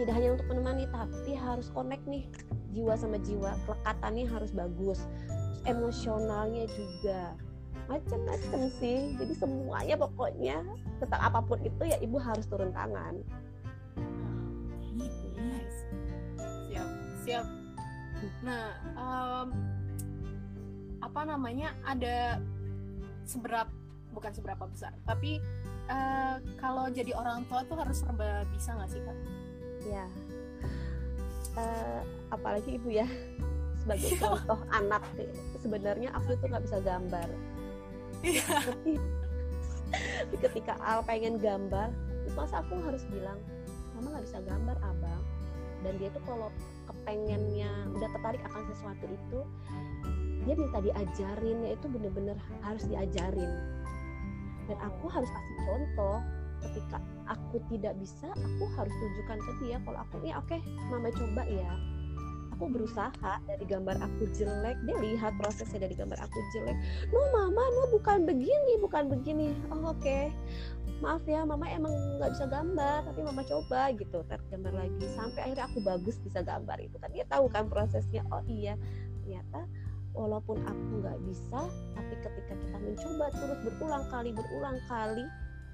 Tidak 0.01 0.13
hanya 0.13 0.41
untuk 0.41 0.49
menemani 0.49 0.89
tapi 0.89 1.37
harus 1.37 1.69
connect 1.71 2.03
nih 2.09 2.25
jiwa 2.73 2.97
sama 2.97 3.21
jiwa. 3.21 3.53
Kelekatannya 3.69 4.25
harus 4.25 4.51
bagus. 4.57 5.05
Terus 5.29 5.61
emosionalnya 5.69 6.65
juga 6.73 7.37
macam-macam 7.89 8.61
sih. 8.79 9.15
Jadi 9.19 9.33
semuanya 9.37 9.95
pokoknya 9.99 10.63
tentang 11.03 11.21
apa 11.23 11.41
pun 11.43 11.59
itu 11.63 11.83
ya 11.87 11.99
ibu 11.99 12.17
harus 12.19 12.47
turun 12.47 12.71
tangan. 12.75 13.19
Siap 16.71 16.89
siap. 17.25 17.47
Nah 18.47 18.67
um, 18.95 19.47
apa 21.03 21.21
namanya 21.27 21.75
ada 21.83 22.39
seberapa 23.27 23.71
bukan 24.13 24.31
seberapa 24.35 24.69
besar 24.69 24.93
tapi 25.09 25.41
uh, 25.89 26.37
kalau 26.61 26.93
jadi 26.93 27.17
orang 27.17 27.49
tua 27.49 27.65
tuh 27.65 27.81
harus 27.81 28.05
serba 28.05 28.45
bisa 28.53 28.77
nggak 28.77 28.91
sih 28.93 29.01
kak? 29.03 29.19
Ya 29.89 30.07
uh, 31.57 32.01
apalagi 32.33 32.77
ibu 32.77 32.89
ya 32.93 33.09
sebagai 33.83 34.15
contoh 34.23 34.61
anak 34.71 35.03
sebenarnya 35.59 36.15
aku 36.15 36.39
tuh 36.39 36.47
nggak 36.47 36.65
bisa 36.65 36.79
gambar 36.87 37.29
Tapi, 38.23 38.95
ketika 40.39 40.79
Al 40.81 41.03
pengen 41.05 41.43
gambar 41.43 41.91
terus 42.23 42.35
masa 42.39 42.63
aku 42.63 42.79
harus 42.87 43.03
bilang 43.11 43.39
mama 43.99 44.17
nggak 44.17 44.25
bisa 44.31 44.39
gambar 44.47 44.77
abang. 44.83 45.23
Dan 45.83 45.99
dia 45.99 46.15
tuh 46.15 46.23
kalau 46.23 46.49
kepengennya 46.87 47.71
udah 47.99 48.09
tertarik 48.15 48.43
akan 48.47 48.63
sesuatu 48.71 49.05
itu 49.11 49.41
dia 50.43 50.55
minta 50.59 50.79
diajarin 50.83 51.59
ya 51.67 51.71
itu 51.75 51.87
bener-bener 51.91 52.39
harus 52.63 52.87
diajarin. 52.87 53.53
Dan 54.71 54.79
aku 54.79 55.11
harus 55.11 55.27
kasih 55.27 55.57
contoh 55.67 56.19
ketika 56.63 56.99
aku 57.27 57.59
tidak 57.75 57.99
bisa 57.99 58.31
aku 58.31 58.65
harus 58.79 58.95
tunjukkan 58.95 59.39
ke 59.43 59.53
dia 59.67 59.77
kalau 59.83 59.99
aku 59.99 60.15
ya 60.23 60.39
oke 60.39 60.47
okay, 60.47 60.61
mama 60.91 61.11
coba 61.11 61.43
ya 61.51 61.73
aku 62.63 62.79
berusaha 62.79 63.43
dari 63.51 63.67
gambar 63.67 63.99
aku 63.99 64.31
jelek 64.39 64.79
dia 64.87 64.95
lihat 65.03 65.35
prosesnya 65.35 65.83
dari 65.83 65.99
gambar 65.99 66.15
aku 66.23 66.39
jelek. 66.55 66.79
No 67.11 67.19
mama 67.35 67.59
no 67.59 67.91
bukan 67.91 68.23
begini 68.23 68.79
bukan 68.79 69.11
begini. 69.11 69.51
Oh, 69.75 69.91
oke. 69.91 69.99
Okay. 69.99 70.31
maaf 71.03 71.27
ya 71.27 71.43
mama 71.43 71.67
emang 71.67 71.91
nggak 72.23 72.31
bisa 72.31 72.47
gambar 72.47 73.03
tapi 73.03 73.27
mama 73.27 73.43
coba 73.43 73.91
gitu 73.99 74.23
gambar 74.23 74.73
lagi. 74.79 75.07
Sampai 75.19 75.51
akhirnya 75.51 75.67
aku 75.67 75.83
bagus 75.83 76.23
bisa 76.23 76.39
gambar 76.47 76.79
itu 76.79 76.95
kan. 77.03 77.11
Dia 77.11 77.27
tahu 77.27 77.51
kan 77.51 77.67
prosesnya. 77.67 78.23
Oh 78.31 78.47
iya. 78.47 78.79
Ternyata 79.27 79.67
walaupun 80.15 80.63
aku 80.63 81.03
nggak 81.03 81.19
bisa 81.27 81.67
tapi 81.99 82.15
ketika 82.23 82.55
kita 82.55 82.79
mencoba 82.79 83.27
terus 83.35 83.59
berulang 83.67 84.07
kali 84.07 84.31
berulang 84.31 84.79
kali 84.87 85.27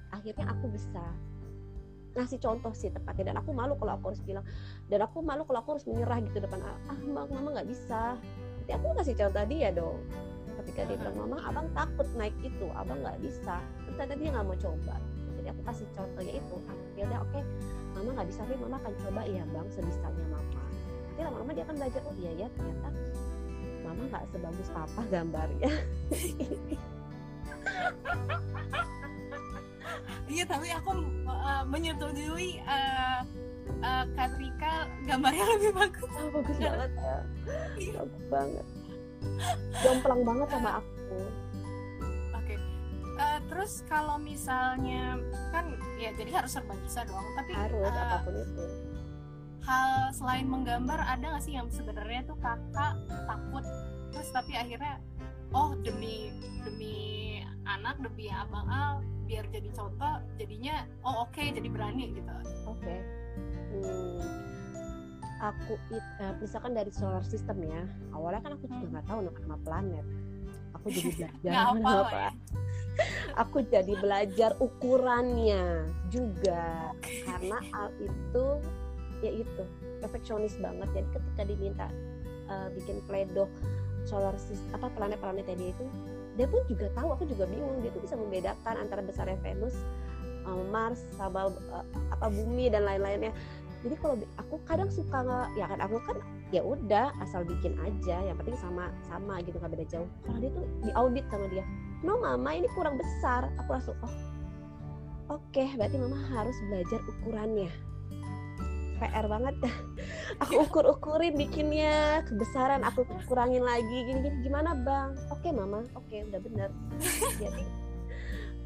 akhirnya 0.09 0.45
aku 0.49 0.65
bisa 0.73 1.05
ngasih 2.15 2.39
contoh 2.41 2.73
sih 2.73 2.89
tepatnya. 2.89 3.33
Dan 3.33 3.37
aku 3.41 3.51
malu 3.53 3.73
kalau 3.77 3.97
aku 3.97 4.13
harus 4.13 4.21
bilang 4.23 4.45
dan 4.87 4.99
aku 5.05 5.21
malu 5.21 5.43
kalau 5.45 5.59
aku 5.61 5.69
harus 5.77 5.85
menyerah 5.85 6.17
gitu 6.25 6.37
depan 6.41 6.59
ah 6.63 6.77
mama 7.05 7.29
mama 7.29 7.47
nggak 7.59 7.69
bisa. 7.69 8.17
Tapi 8.65 8.71
aku 8.73 8.85
ngasih 8.97 9.15
contoh 9.17 9.43
dia 9.49 9.69
dong. 9.73 9.97
Ketika 10.59 10.81
dia 10.89 10.97
bilang 10.99 11.15
mama 11.17 11.37
abang 11.45 11.67
takut 11.73 12.07
naik 12.17 12.35
itu 12.41 12.65
abang 12.73 13.01
nggak 13.01 13.19
bisa. 13.21 13.61
Ternyata 13.85 14.13
dia 14.17 14.29
nggak 14.33 14.45
mau 14.45 14.57
coba. 14.57 14.95
Jadi 15.39 15.47
aku 15.49 15.61
kasih 15.65 15.87
contohnya 15.95 16.33
itu. 16.37 16.55
Akhirnya 16.67 17.17
oke 17.23 17.31
okay, 17.31 17.43
mama 17.95 18.09
nggak 18.17 18.27
bisa 18.29 18.39
tapi 18.45 18.57
mama 18.57 18.75
akan 18.81 18.93
coba. 19.07 19.21
Ya 19.25 19.43
bang 19.49 19.67
sebisanya 19.73 20.25
mama. 20.29 20.61
Nanti 21.19 21.27
lama-lama 21.27 21.51
dia 21.51 21.67
akan 21.67 21.75
belajar 21.75 22.01
oh 22.07 22.15
iya 22.15 22.31
ya 22.45 22.47
ternyata 22.55 22.89
mama 23.83 24.01
nggak 24.05 24.23
sebagus 24.29 24.69
papa 24.69 25.01
gambarnya 25.09 25.67
iya 30.29 30.43
tapi 30.45 30.67
aku 30.73 30.91
uh, 31.27 31.63
menyetujui 31.65 32.61
uh, 32.65 33.21
uh, 33.83 34.05
Katrika 34.13 34.89
gambarnya 35.05 35.45
lebih 35.57 35.71
bagus. 35.75 36.11
Oh, 36.17 36.29
bagus 36.33 36.57
banget. 36.57 36.91
Ya 37.77 37.91
bagus 38.03 38.23
banget. 38.29 38.65
Jomplang 39.83 40.21
banget 40.23 40.47
sama 40.51 40.69
aku. 40.79 40.93
Oke. 42.35 42.55
Okay. 42.55 42.57
uh, 43.19 43.39
terus 43.51 43.83
kalau 43.87 44.15
misalnya 44.21 45.19
kan 45.51 45.75
ya 45.99 46.15
jadi 46.15 46.31
harus 46.43 46.51
serba 46.55 46.75
bisa 46.79 47.03
dong 47.03 47.25
tapi 47.35 47.51
harus 47.51 47.83
uh, 47.83 47.91
apa 47.91 48.17
pun 48.23 48.35
itu. 48.39 48.65
hal 49.59 49.91
selain 50.15 50.47
menggambar 50.47 51.03
ada 51.03 51.35
nggak 51.35 51.43
sih 51.43 51.53
yang 51.59 51.67
sebenarnya 51.69 52.23
tuh 52.25 52.37
kakak 52.39 52.95
takut? 53.27 53.65
Terus 54.15 54.29
tapi 54.31 54.55
akhirnya 54.55 55.03
oh 55.53 55.75
demi 55.83 56.31
demi 56.63 57.18
anak 57.69 57.95
demi 58.01 58.33
abang 58.33 58.65
Al 58.65 59.05
biar 59.29 59.45
jadi 59.53 59.69
contoh 59.77 60.13
jadinya 60.41 60.89
oh 61.05 61.29
oke 61.29 61.37
okay, 61.37 61.53
jadi 61.53 61.69
berani 61.69 62.17
gitu 62.17 62.33
oke 62.65 62.81
okay. 62.81 62.99
hmm, 63.77 64.25
aku 65.37 65.73
uh, 65.93 66.33
misalkan 66.41 66.73
dari 66.73 66.89
solar 66.89 67.21
system 67.21 67.61
ya 67.61 67.85
awalnya 68.09 68.41
kan 68.41 68.57
aku 68.57 68.65
juga 68.65 68.85
hmm. 68.89 68.91
nggak 68.97 69.05
tahu 69.05 69.19
nama 69.21 69.57
planet 69.61 70.05
aku 70.73 70.85
jadi 70.89 71.09
belajar 71.21 71.51
apa, 71.53 71.89
apa. 71.93 72.17
Ya. 72.17 72.31
aku 73.37 73.57
jadi 73.69 73.93
belajar 74.01 74.51
ukurannya 74.57 75.63
juga 76.09 76.91
karena 77.23 77.57
al 77.77 77.89
itu 78.01 78.45
ya 79.21 79.31
itu 79.45 79.63
perfeksionis 80.01 80.57
banget 80.57 80.89
jadi 80.95 81.07
ketika 81.13 81.41
diminta 81.45 81.87
uh, 82.49 82.67
bikin 82.73 82.97
pledo 83.05 83.45
solar 84.09 84.33
system 84.41 84.73
apa 84.73 84.89
planet-planet 84.97 85.45
tadi 85.45 85.69
itu 85.69 85.85
dia 86.39 86.47
pun 86.47 86.63
juga 86.71 86.87
tahu 86.95 87.11
aku 87.19 87.27
juga 87.27 87.43
bingung. 87.51 87.83
Dia 87.83 87.91
tuh 87.91 87.99
bisa 87.99 88.15
membedakan 88.15 88.79
antara 88.79 89.03
besarnya 89.03 89.35
Venus 89.43 89.75
uh, 90.47 90.63
Mars 90.71 91.03
sama 91.19 91.51
uh, 91.51 91.85
apa 92.15 92.31
bumi 92.31 92.71
dan 92.71 92.87
lain-lainnya. 92.87 93.35
Jadi 93.83 93.95
kalau 93.99 94.15
aku 94.39 94.55
kadang 94.63 94.87
suka 94.87 95.23
nggak 95.23 95.47
ya 95.59 95.67
kan 95.67 95.79
aku 95.83 95.99
kan 96.07 96.17
ya 96.55 96.63
udah 96.63 97.11
asal 97.19 97.43
bikin 97.43 97.75
aja. 97.83 98.23
Yang 98.23 98.39
penting 98.39 98.57
sama 98.63 98.87
sama 99.11 99.43
gitu 99.43 99.59
nggak 99.59 99.75
beda 99.75 99.85
jauh. 99.91 100.07
Kalau 100.23 100.39
dia 100.39 100.51
tuh 100.55 100.65
diaudit 100.87 101.25
sama 101.27 101.45
dia 101.51 101.67
no 102.07 102.15
mama 102.15 102.55
ini 102.55 102.71
kurang 102.71 102.95
besar. 102.95 103.51
Aku 103.59 103.75
langsung 103.75 103.99
oh 103.99 104.15
oke 105.35 105.43
okay, 105.51 105.67
berarti 105.75 105.99
mama 105.99 106.23
harus 106.31 106.55
belajar 106.71 107.03
ukurannya 107.03 107.88
PR 108.99 109.25
banget. 109.25 109.55
Aku 110.43 110.67
ukur-ukurin 110.67 111.35
bikinnya 111.35 112.21
kebesaran 112.27 112.83
aku 112.85 113.07
kurangin 113.25 113.63
lagi 113.65 114.07
gini 114.07 114.19
gini 114.23 114.37
gimana 114.45 114.75
bang? 114.75 115.15
Oke 115.33 115.49
okay, 115.49 115.51
mama. 115.51 115.83
Oke 115.95 116.19
okay, 116.19 116.19
udah 116.27 116.39
bener. 116.43 116.69
Jadi 117.41 117.65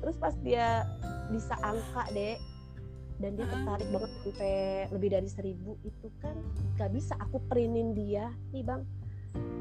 terus 0.03 0.19
pas 0.19 0.35
dia 0.43 0.83
bisa 1.31 1.55
angka 1.63 2.11
deh 2.11 2.35
dan 3.23 3.39
dia 3.39 3.47
tertarik 3.47 3.87
banget 3.87 4.11
sampai 4.19 4.57
lebih 4.91 5.09
dari 5.15 5.29
seribu 5.31 5.79
itu 5.87 6.11
kan 6.19 6.35
gak 6.75 6.91
bisa 6.91 7.15
aku 7.21 7.39
printin 7.47 7.95
dia. 7.95 8.33
Nih 8.51 8.65
bang 8.65 8.83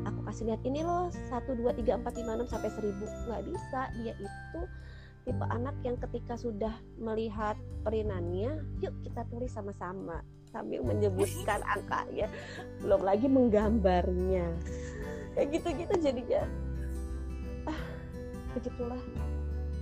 aku 0.03 0.21
kasih 0.29 0.53
lihat 0.53 0.63
ini 0.67 0.83
loh 0.83 1.09
satu 1.31 1.55
dua 1.55 1.73
tiga 1.79 1.97
empat 1.97 2.19
lima 2.19 2.41
enam 2.41 2.49
sampai 2.51 2.73
seribu. 2.75 3.07
Nggak 3.31 3.43
bisa. 3.47 3.81
Dia 4.03 4.15
itu 4.19 4.61
tipe 5.23 5.45
anak 5.47 5.79
yang 5.87 5.95
ketika 6.03 6.35
sudah 6.35 6.75
melihat 6.99 7.55
perinannya 7.87 8.59
yuk 8.83 8.95
kita 9.07 9.23
tulis 9.31 9.55
sama-sama 9.55 10.19
sambil 10.53 10.85
menyebutkan 10.85 11.65
angkanya 11.65 12.29
belum 12.85 13.01
lagi 13.01 13.27
menggambarnya. 13.27 14.47
Kayak 15.33 15.49
gitu-gitu 15.59 15.95
jadinya. 15.99 16.43
Ah 17.65 17.81
begitulah. 18.53 19.01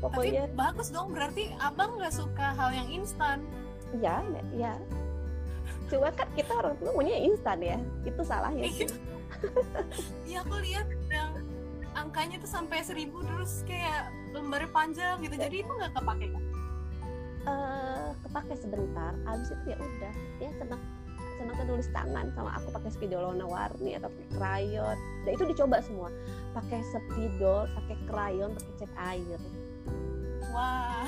Pokoknya 0.01 0.49
Tapi 0.49 0.57
bagus 0.57 0.89
dong 0.95 1.13
berarti 1.13 1.51
abang 1.61 1.99
nggak 1.99 2.15
suka 2.15 2.55
hal 2.55 2.71
yang 2.71 2.89
instan. 3.03 3.43
Ya 3.99 4.23
ya. 4.55 4.79
Cuma 5.91 6.15
kan 6.15 6.31
kita 6.39 6.55
orang 6.55 6.79
tua 6.79 6.95
maunya 6.95 7.19
instan 7.19 7.59
ya 7.61 7.79
itu 8.07 8.23
salahnya 8.23 8.71
sih. 8.71 8.89
Iya. 10.25 10.47
Aku 10.47 10.55
lihat 10.63 10.87
yang 11.11 11.35
angkanya 11.99 12.39
tuh 12.39 12.51
sampai 12.51 12.87
seribu 12.87 13.27
terus 13.27 13.67
kayak 13.67 14.15
lembarnya 14.31 14.71
panjang 14.71 15.17
gitu. 15.27 15.35
Jadi 15.35 15.67
itu 15.67 15.71
nggak 15.75 15.93
kepake 15.99 16.27
kan 16.31 16.43
uh, 17.47 18.13
kepake 18.27 18.55
sebentar 18.59 19.13
abis 19.29 19.49
itu 19.55 19.65
ya 19.73 19.79
udah 19.79 20.13
ya 20.43 20.51
senang 20.59 20.81
senang 21.41 21.57
kan 21.57 21.67
nulis 21.73 21.89
tangan 21.97 22.27
sama 22.37 22.51
aku 22.61 22.69
pakai 22.77 22.91
spidol 22.93 23.33
warna 23.33 23.47
warni 23.49 23.97
atau 23.97 24.13
pakai 24.13 24.29
krayon 24.37 24.97
dan 25.25 25.31
itu 25.33 25.45
dicoba 25.49 25.81
semua 25.81 26.09
pakai 26.53 26.81
spidol 26.85 27.65
pakai 27.73 27.97
krayon 28.11 28.51
pakai 28.53 28.73
cat 28.85 28.93
air. 29.17 29.41
Wah. 30.51 31.07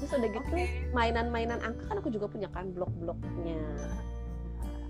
Terus 0.00 0.10
udah 0.16 0.30
gitu 0.32 0.48
okay. 0.50 0.88
mainan-mainan 0.96 1.60
angka 1.60 1.84
kan 1.86 1.96
aku 2.00 2.08
juga 2.08 2.26
punya 2.26 2.48
kan 2.50 2.72
blok-bloknya. 2.72 3.60
Nah, 3.60 3.98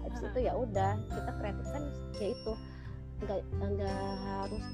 habis 0.06 0.20
itu 0.22 0.38
ya 0.46 0.52
udah 0.54 0.92
kita 1.10 1.30
kreatif 1.42 1.66
kan 1.74 1.82
ya 2.22 2.26
itu. 2.32 2.52
Nggak 3.22 3.38
nggak 3.58 3.98
harus 4.24 4.64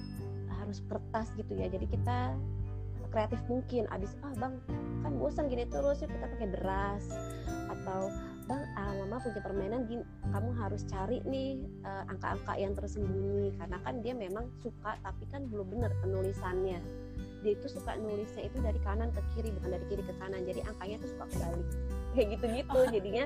harus 0.61 0.79
kertas 0.85 1.27
gitu 1.35 1.53
ya. 1.57 1.67
Jadi 1.73 1.87
kita 1.89 2.37
kreatif 3.11 3.41
mungkin. 3.51 3.89
Abis 3.93 4.15
ah 4.25 4.33
bang 4.37 4.59
kan 5.05 5.13
bosan 5.17 5.49
gini 5.49 5.65
terus 5.69 6.01
ya 6.03 6.09
kita 6.09 6.27
pakai 6.29 6.49
beras. 6.53 7.05
Atau 7.69 8.13
bang 8.49 8.63
ah, 8.81 8.93
mama 9.05 9.21
punya 9.21 9.41
permainan 9.45 9.85
gini 9.89 10.05
kamu 10.33 10.51
harus 10.57 10.83
cari 10.89 11.21
nih 11.29 11.61
uh, 11.85 12.05
angka-angka 12.09 12.53
yang 12.57 12.73
tersembunyi. 12.77 13.57
Karena 13.57 13.79
kan 13.83 13.95
dia 14.01 14.15
memang 14.17 14.49
suka 14.61 14.97
tapi 15.01 15.25
kan 15.29 15.49
belum 15.49 15.69
benar 15.69 15.93
penulisannya. 16.05 16.81
Dia 17.45 17.53
itu 17.55 17.67
suka 17.71 17.95
nulisnya 17.95 18.51
itu 18.51 18.59
dari 18.59 18.81
kanan 18.83 19.15
ke 19.15 19.23
kiri 19.37 19.55
bukan 19.55 19.79
dari 19.79 19.85
kiri 19.87 20.03
ke 20.03 20.15
kanan. 20.19 20.43
Jadi 20.45 20.61
angkanya 20.67 20.97
tuh 21.03 21.11
suka 21.15 21.25
kebalik. 21.31 21.69
Kayak 22.17 22.27
gitu-gitu 22.35 22.81
jadinya 22.99 23.25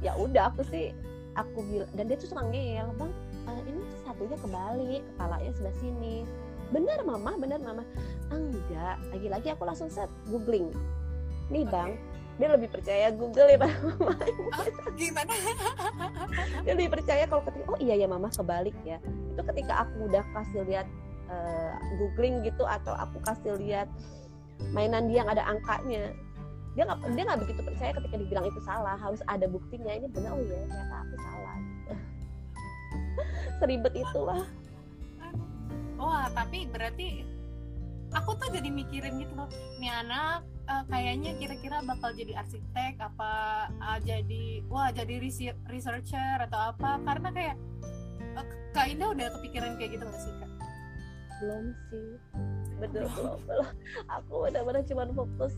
ya 0.00 0.16
udah 0.16 0.48
aku 0.48 0.64
sih 0.72 0.96
aku 1.36 1.62
bilang 1.68 1.90
dan 1.94 2.08
dia 2.08 2.16
tuh 2.18 2.28
suka 2.32 2.42
ngeyel 2.50 2.88
bang 2.96 3.12
uh, 3.46 3.62
ini 3.68 3.82
satunya 4.02 4.36
kebalik 4.40 5.02
kepalanya 5.14 5.50
sebelah 5.54 5.76
sini 5.78 6.16
benar 6.70 6.98
mama 7.02 7.34
benar 7.36 7.58
mama. 7.62 7.82
Enggak 8.30 8.96
lagi-lagi 9.10 9.48
aku 9.54 9.62
langsung 9.66 9.90
set 9.90 10.10
googling. 10.30 10.70
Nih 11.50 11.66
bang 11.66 11.98
dia 12.40 12.48
lebih 12.56 12.72
percaya 12.72 13.12
Google 13.12 13.52
ya 13.52 13.58
pak 13.60 13.68
mama 13.84 14.16
oh, 14.56 14.66
gimana? 14.96 15.28
Dia 16.64 16.72
lebih 16.72 16.88
percaya 16.88 17.28
kalau 17.28 17.44
ketika 17.44 17.68
oh 17.68 17.76
iya 17.76 18.00
ya 18.00 18.08
mama 18.08 18.32
kebalik 18.32 18.72
ya. 18.80 18.96
Itu 19.36 19.44
ketika 19.44 19.84
aku 19.84 20.08
udah 20.08 20.24
kasih 20.32 20.64
lihat 20.64 20.88
uh, 21.28 21.76
googling 22.00 22.40
gitu 22.40 22.64
atau 22.64 22.96
aku 22.96 23.20
kasih 23.28 23.60
lihat 23.60 23.92
mainan 24.72 25.12
dia 25.12 25.20
yang 25.20 25.28
ada 25.28 25.44
angkanya 25.44 26.16
dia 26.78 26.84
nggak 26.86 27.12
dia 27.12 27.24
nggak 27.28 27.40
begitu 27.44 27.60
percaya 27.60 27.90
ketika 27.96 28.16
dibilang 28.16 28.46
itu 28.48 28.60
salah 28.64 28.96
harus 28.96 29.20
ada 29.28 29.44
buktinya. 29.44 29.92
Ini 29.92 30.08
benar 30.08 30.32
oh 30.32 30.40
ya 30.40 30.64
ternyata 30.64 30.96
aku 30.96 31.16
salah. 31.20 31.56
Gitu 31.60 31.92
seribet 33.60 33.94
itulah 34.00 34.42
oh 36.00 36.24
tapi 36.32 36.64
berarti 36.72 37.22
aku 38.16 38.34
tuh 38.40 38.48
jadi 38.50 38.72
mikirin 38.72 39.22
gitu 39.22 39.32
loh 39.36 39.46
ini 39.78 39.86
anak 39.86 40.42
uh, 40.70 40.84
kayaknya 40.86 41.34
kira-kira 41.36 41.82
bakal 41.82 42.14
jadi 42.14 42.38
arsitek 42.38 42.94
apa 43.02 43.32
uh, 43.82 43.98
jadi 44.06 44.62
wah 44.70 44.94
jadi 44.94 45.18
researcher 45.66 46.38
atau 46.46 46.74
apa? 46.74 47.02
Karena 47.02 47.28
kayak 47.34 47.56
uh, 48.38 48.46
kak 48.70 48.86
Indah 48.86 49.10
udah 49.10 49.26
kepikiran 49.38 49.74
kayak 49.76 49.98
gitu 49.98 50.04
gak 50.06 50.22
sih 50.22 50.32
kak? 50.38 50.50
Belum 51.42 51.64
sih. 51.90 52.10
Betul. 52.78 53.04
Belum 53.10 53.38
belum. 53.44 53.66
Aku 54.22 54.32
benar-benar 54.46 54.82
cuma 54.86 55.02
fokus 55.10 55.54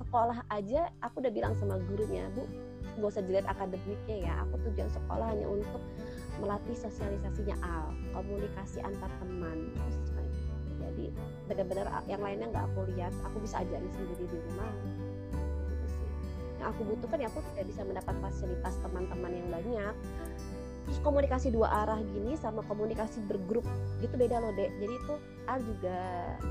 sekolah 0.00 0.38
aja. 0.48 0.88
Aku 1.04 1.20
udah 1.20 1.32
bilang 1.32 1.52
sama 1.60 1.76
gurunya 1.92 2.24
bu 2.32 2.48
gak 2.96 3.10
usah 3.12 3.22
dilihat 3.26 3.46
akademiknya 3.50 4.16
ya. 4.24 4.34
Aku 4.48 4.56
tujuan 4.70 4.88
sekolah 4.88 5.26
hanya 5.36 5.46
untuk 5.46 5.82
melatih 6.42 6.76
sosialisasinya 6.78 7.56
al. 7.62 7.94
Komunikasi 8.14 8.82
antar 8.82 9.10
teman 9.22 9.74
jadi 10.84 11.10
benar-benar 11.50 11.86
yang 12.06 12.22
lainnya 12.22 12.46
nggak 12.52 12.64
aku 12.70 12.86
lihat. 12.94 13.12
Aku 13.26 13.40
bisa 13.40 13.64
ajarin 13.64 13.90
sendiri 13.90 14.24
di 14.28 14.38
rumah. 14.38 14.70
Gitu 14.84 15.04
yang 16.54 16.70
aku 16.70 16.82
butuhkan 16.86 17.18
ya 17.20 17.28
aku 17.28 17.44
tidak 17.52 17.66
bisa 17.68 17.82
mendapat 17.84 18.14
fasilitas 18.24 18.74
teman-teman 18.80 19.32
yang 19.36 19.48
banyak. 19.50 19.94
Terus 20.84 21.00
komunikasi 21.00 21.48
dua 21.52 21.68
arah 21.84 22.00
gini 22.00 22.36
sama 22.36 22.60
komunikasi 22.64 23.24
bergrup 23.24 23.64
gitu 24.00 24.14
beda 24.16 24.40
loh 24.40 24.52
dek. 24.54 24.70
Jadi 24.80 24.94
itu 24.94 25.14
Al 25.44 25.60
juga 25.60 25.96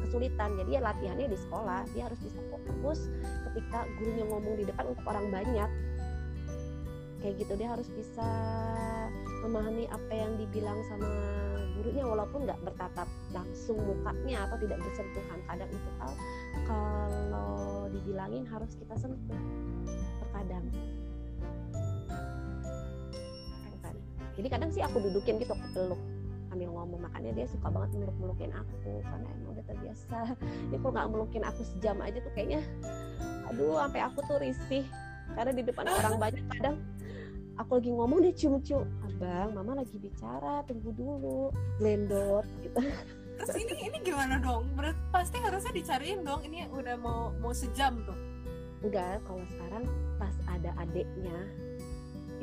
kesulitan. 0.06 0.54
Jadi 0.60 0.70
ya 0.78 0.82
latihannya 0.86 1.28
di 1.34 1.38
sekolah 1.38 1.82
dia 1.98 2.06
harus 2.06 2.20
bisa 2.22 2.38
fokus 2.50 3.10
ketika 3.50 3.90
gurunya 3.98 4.26
ngomong 4.30 4.54
di 4.60 4.66
depan 4.70 4.86
untuk 4.94 5.06
orang 5.10 5.34
banyak 5.34 5.70
kayak 7.24 7.40
gitu. 7.40 7.54
Dia 7.56 7.72
harus 7.72 7.88
bisa 7.96 8.28
memahami 9.48 9.88
apa 9.88 10.12
yang 10.12 10.36
dibilang 10.36 10.78
sama 10.92 11.08
gurunya 11.80 12.04
walaupun 12.06 12.46
nggak 12.46 12.60
bertatap 12.64 13.08
langsung 13.32 13.80
mukanya 13.80 14.46
atau 14.52 14.60
tidak 14.60 14.84
bersentuhan. 14.84 15.40
Kadang 15.48 15.70
itu 15.72 15.90
Al 16.04 16.14
kalau 16.68 17.88
dibilangin 17.90 18.44
harus 18.46 18.76
kita 18.76 18.96
sentuh 19.00 19.42
terkadang. 20.20 20.68
Jadi 24.34 24.48
kadang 24.50 24.70
sih 24.74 24.82
aku 24.82 24.98
dudukin 24.98 25.38
gitu 25.38 25.54
aku 25.54 25.68
peluk 25.78 26.02
sambil 26.50 26.70
ngomong. 26.74 27.06
Makanya 27.06 27.32
dia 27.38 27.46
suka 27.46 27.70
banget 27.70 28.02
meluk 28.02 28.18
melukin 28.18 28.50
aku 28.50 29.02
karena 29.06 29.28
emang 29.30 29.50
udah 29.54 29.66
terbiasa. 29.70 30.18
Ini 30.74 30.78
kalau 30.82 30.92
nggak 30.94 31.10
melukin 31.14 31.44
aku 31.46 31.62
sejam 31.62 31.98
aja 32.02 32.18
tuh 32.18 32.34
kayaknya 32.34 32.62
aduh 33.48 33.78
sampai 33.78 34.02
aku 34.02 34.20
tuh 34.26 34.38
risih. 34.42 34.84
Karena 35.34 35.52
di 35.54 35.64
depan 35.66 35.86
orang 35.90 36.18
banyak 36.18 36.46
kadang 36.58 36.76
aku 37.64 37.80
lagi 37.80 37.91
ngomong 37.95 38.20
dia 38.20 38.34
cium-cium. 38.36 38.86
Abang 39.07 39.55
mama 39.55 39.80
lagi 39.80 39.95
bicara 39.95 40.68
tunggu 40.68 40.91
dulu. 40.91 41.49
Blendor 41.80 42.43
gitu. 42.59 42.80
Terus 43.39 43.55
ini 43.55 43.74
ini 43.89 43.97
gimana 44.03 44.38
dong? 44.43 44.68
Berarti 44.76 44.99
pasti 45.09 45.38
harusnya 45.39 45.72
dicariin 45.72 46.22
dong. 46.28 46.43
Ini 46.43 46.68
udah 46.70 46.95
mau 46.99 47.32
mau 47.39 47.55
sejam 47.55 48.03
tuh. 48.03 48.20
Enggak 48.84 49.24
kalau 49.24 49.41
sekarang 49.47 49.84
pas 50.20 50.36
ada 50.51 50.76
adeknya 50.76 51.38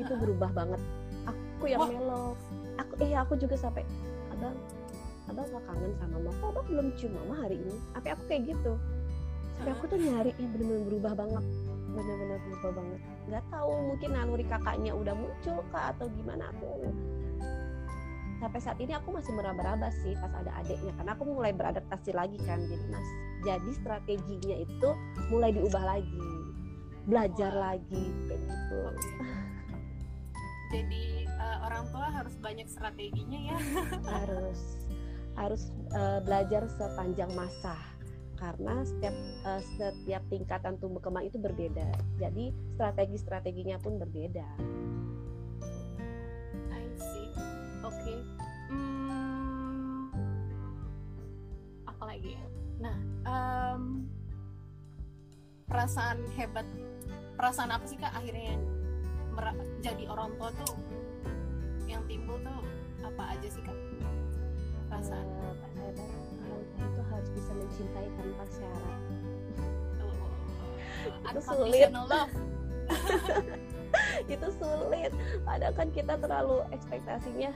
itu 0.01 0.13
berubah 0.17 0.49
banget. 0.51 0.81
Aku 1.29 1.69
yang 1.69 1.85
melo 1.85 2.33
aku 2.81 2.97
eh 3.05 3.13
aku 3.13 3.37
juga 3.37 3.53
sampai 3.53 3.85
abang 4.33 4.57
abang 5.29 5.45
gak 5.53 5.63
kangen 5.69 5.93
sama 6.01 6.17
mama. 6.17 6.29
Kok 6.41 6.49
abang 6.49 6.65
belum 6.65 6.87
cium 6.97 7.13
mama 7.13 7.45
hari 7.45 7.61
ini? 7.61 7.77
Tapi 7.93 8.07
aku 8.09 8.23
kayak 8.25 8.41
gitu. 8.57 8.73
Sampai 9.61 9.71
aku 9.77 9.85
tuh 9.85 9.99
nyari 10.01 10.33
yang 10.41 10.49
bener-bener 10.57 10.81
berubah 10.89 11.13
banget 11.13 11.45
bener-bener 11.91 12.39
berubah 12.47 12.71
banget. 12.79 13.01
Nggak 13.27 13.45
tahu 13.51 13.71
mungkin 13.91 14.09
naluri 14.15 14.45
kakaknya 14.47 14.91
udah 14.95 15.15
muncul 15.15 15.57
kak 15.69 15.95
atau 15.95 16.07
gimana 16.11 16.49
aku 16.49 16.91
sampai 18.41 18.57
saat 18.57 18.81
ini 18.81 18.97
aku 18.97 19.13
masih 19.13 19.37
meraba-raba 19.37 19.93
sih 20.01 20.17
pas 20.17 20.33
ada 20.33 20.49
adiknya 20.57 20.89
karena 20.97 21.13
aku 21.13 21.29
mulai 21.29 21.53
beradaptasi 21.53 22.09
lagi 22.17 22.41
kan 22.41 22.57
jadi 22.65 22.85
mas. 22.89 23.07
Jadi 23.45 23.71
strateginya 23.77 24.57
itu 24.65 24.89
mulai 25.29 25.53
diubah 25.53 25.83
lagi 25.85 26.25
belajar 27.05 27.53
lagi 27.53 28.03
kayak 28.25 28.41
gitu. 28.41 28.81
Jadi 30.73 31.03
uh, 31.37 31.57
orang 31.69 31.85
tua 31.93 32.07
harus 32.09 32.35
banyak 32.41 32.65
strateginya 32.65 33.39
ya. 33.53 33.57
Harus 34.17 34.61
harus 35.31 35.71
uh, 35.95 36.19
belajar 36.27 36.67
sepanjang 36.67 37.31
masa 37.39 37.90
karena 38.41 38.81
setiap 38.81 39.13
uh, 39.45 39.61
setiap 39.77 40.25
tingkatan 40.33 40.73
tumbuh 40.81 40.97
kembang 40.97 41.29
itu 41.29 41.37
berbeda. 41.37 41.85
Jadi 42.17 42.49
strategi 42.73 43.15
strateginya 43.21 43.77
pun 43.77 44.01
berbeda. 44.01 44.49
Okay. 47.81 48.17
hmm, 48.73 50.09
apa 51.85 52.03
lagi 52.07 52.33
ya? 52.33 52.45
Nah 52.81 52.97
um, 53.29 54.09
perasaan 55.69 56.25
hebat 56.33 56.65
perasaan 57.37 57.69
apa 57.69 57.85
sih 57.85 57.97
kak 58.01 58.09
akhirnya 58.17 58.57
yang 58.57 58.63
jadi 59.85 60.03
orang 60.09 60.33
tua 60.37 60.49
tuh 60.65 60.73
yang 61.85 62.01
timbul 62.09 62.41
tuh 62.41 62.61
apa 63.05 63.37
aja 63.37 63.47
sih 63.53 63.61
kak? 63.61 63.77
Perasaan. 64.89 65.25
Uh, 65.29 65.53
hebat 65.77 66.30
itu 66.77 67.01
harus 67.11 67.29
bisa 67.33 67.51
mencintai 67.55 68.07
tanpa 68.15 68.43
syarat. 68.51 68.99
Oh, 70.01 71.29
itu 71.31 71.41
sulit. 71.43 71.89
love 71.91 72.35
itu 74.33 74.47
sulit. 74.59 75.11
Padahal 75.43 75.73
kan 75.75 75.87
kita 75.91 76.13
terlalu 76.19 76.63
ekspektasinya 76.71 77.51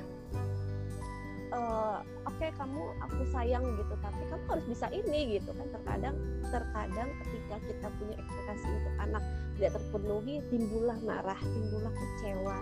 uh, 1.56 2.00
oke 2.28 2.36
okay, 2.36 2.50
kamu 2.60 2.82
aku 3.04 3.24
sayang 3.32 3.64
gitu 3.80 3.94
tapi 4.04 4.22
kamu 4.28 4.44
harus 4.50 4.66
bisa 4.68 4.88
ini 4.92 5.40
gitu 5.40 5.52
kan. 5.56 5.68
Terkadang 5.72 6.16
terkadang 6.50 7.10
ketika 7.26 7.56
kita 7.64 7.88
punya 8.00 8.16
ekspektasi 8.20 8.66
untuk 8.70 8.96
anak 9.00 9.24
tidak 9.56 9.72
terpenuhi 9.80 10.36
timbullah 10.52 10.98
marah 11.04 11.40
timbullah 11.40 11.94
kecewa. 11.94 12.58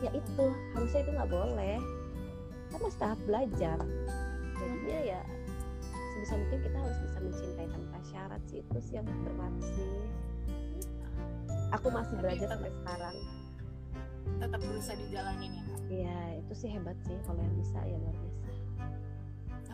Ya 0.00 0.10
itu 0.16 0.44
harusnya 0.74 1.00
itu 1.04 1.10
nggak 1.12 1.30
boleh. 1.30 1.78
Kan 2.70 2.78
masih 2.82 3.00
tahap 3.00 3.20
belajar. 3.26 3.78
Jadinya 4.60 4.98
ya 5.02 5.20
sebisa 6.20 6.36
mungkin 6.36 6.60
kita 6.60 6.76
harus 6.84 6.98
bisa 7.00 7.18
mencintai 7.24 7.66
tanpa 7.72 7.98
syarat 8.04 8.42
sih 8.44 8.60
itu 8.60 8.78
sih 8.84 8.94
yang 9.00 9.08
berat 9.24 9.54
sih. 9.64 9.88
Aku 11.80 11.88
masih 11.88 12.14
belajar 12.20 12.46
sampai 12.52 12.68
sekarang. 12.76 13.16
tetap 14.36 14.60
berusaha 14.60 14.96
dijalanin 14.96 15.52
ya 15.52 15.64
iya 15.88 16.18
itu 16.44 16.52
sih 16.52 16.68
hebat 16.72 16.96
sih 17.08 17.16
kalau 17.24 17.40
yang 17.40 17.56
bisa 17.56 17.80
ya 17.88 17.96
luar 17.96 18.16
biasa. 18.20 18.48
Oke 18.48 18.84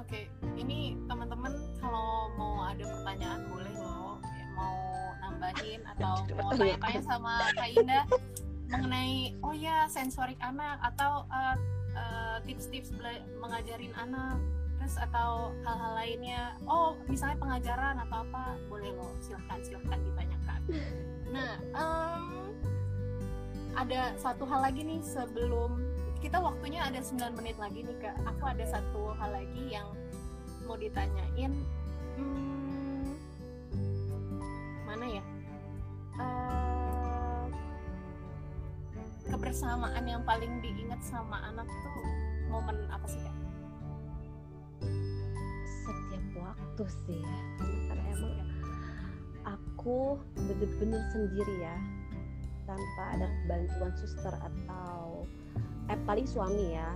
okay. 0.07 0.25
ini 0.55 0.95
teman-teman 1.11 1.55
kalau 1.83 2.31
mau 2.39 2.63
ada 2.63 2.83
pertanyaan 2.83 3.43
boleh 3.51 3.75
loh 3.75 4.23
ya, 4.23 4.47
mau 4.55 4.79
nambahin 5.19 5.83
atau 5.99 6.15
mau 6.39 6.51
tanya-tanya 6.55 7.03
sama 7.03 7.35
Kak 7.59 7.69
Indah 7.75 8.07
mengenai 8.71 9.35
oh 9.43 9.55
ya 9.55 9.91
sensorik 9.91 10.39
anak 10.39 10.79
atau 10.95 11.27
uh, 11.27 11.59
uh, 11.99 12.39
tips-tips 12.47 12.95
mengajarin 13.43 13.95
anak 13.99 14.39
terus 14.87 15.03
atau 15.03 15.51
hal-hal 15.67 15.93
lainnya 15.99 16.55
oh 16.71 16.95
misalnya 17.11 17.35
pengajaran 17.43 17.99
atau 18.07 18.23
apa 18.23 18.55
boleh 18.71 18.95
loh 18.95 19.11
silahkan 19.19 19.59
silahkan 19.67 19.99
ditanyakan. 19.99 20.61
Nah 21.27 21.59
um, 21.75 22.55
ada 23.75 24.15
satu 24.15 24.47
hal 24.47 24.63
lagi 24.63 24.87
nih 24.87 25.03
sebelum 25.03 25.83
kita 26.23 26.39
waktunya 26.39 26.87
ada 26.87 27.03
9 27.03 27.35
menit 27.35 27.59
lagi 27.59 27.83
nih 27.83 27.99
kak. 27.99 28.15
Aku 28.31 28.47
ada 28.47 28.63
satu 28.63 29.11
hal 29.19 29.35
lagi 29.35 29.75
yang 29.75 29.91
mau 30.71 30.79
ditanyain. 30.79 31.51
Hmm, 32.15 33.11
mana 34.87 35.07
ya? 35.19 35.25
Kebersamaan 39.35 40.07
yang 40.07 40.23
paling 40.23 40.63
diingat 40.63 41.03
sama 41.03 41.43
anak 41.51 41.67
tuh 41.67 42.07
momen 42.55 42.87
apa 42.87 43.11
sih 43.11 43.19
kak 43.19 43.46
waktu 46.61 46.85
sih 47.07 47.21
ya. 47.21 47.39
Karena 47.89 48.05
emang 48.13 48.35
aku 49.47 50.19
bener-bener 50.35 51.03
sendiri 51.15 51.55
ya 51.63 51.77
tanpa 52.67 53.03
ada 53.15 53.27
bantuan 53.47 53.93
suster 53.95 54.35
atau 54.35 55.23
eh 55.87 55.99
paling 56.05 56.27
suami 56.27 56.75
ya. 56.75 56.91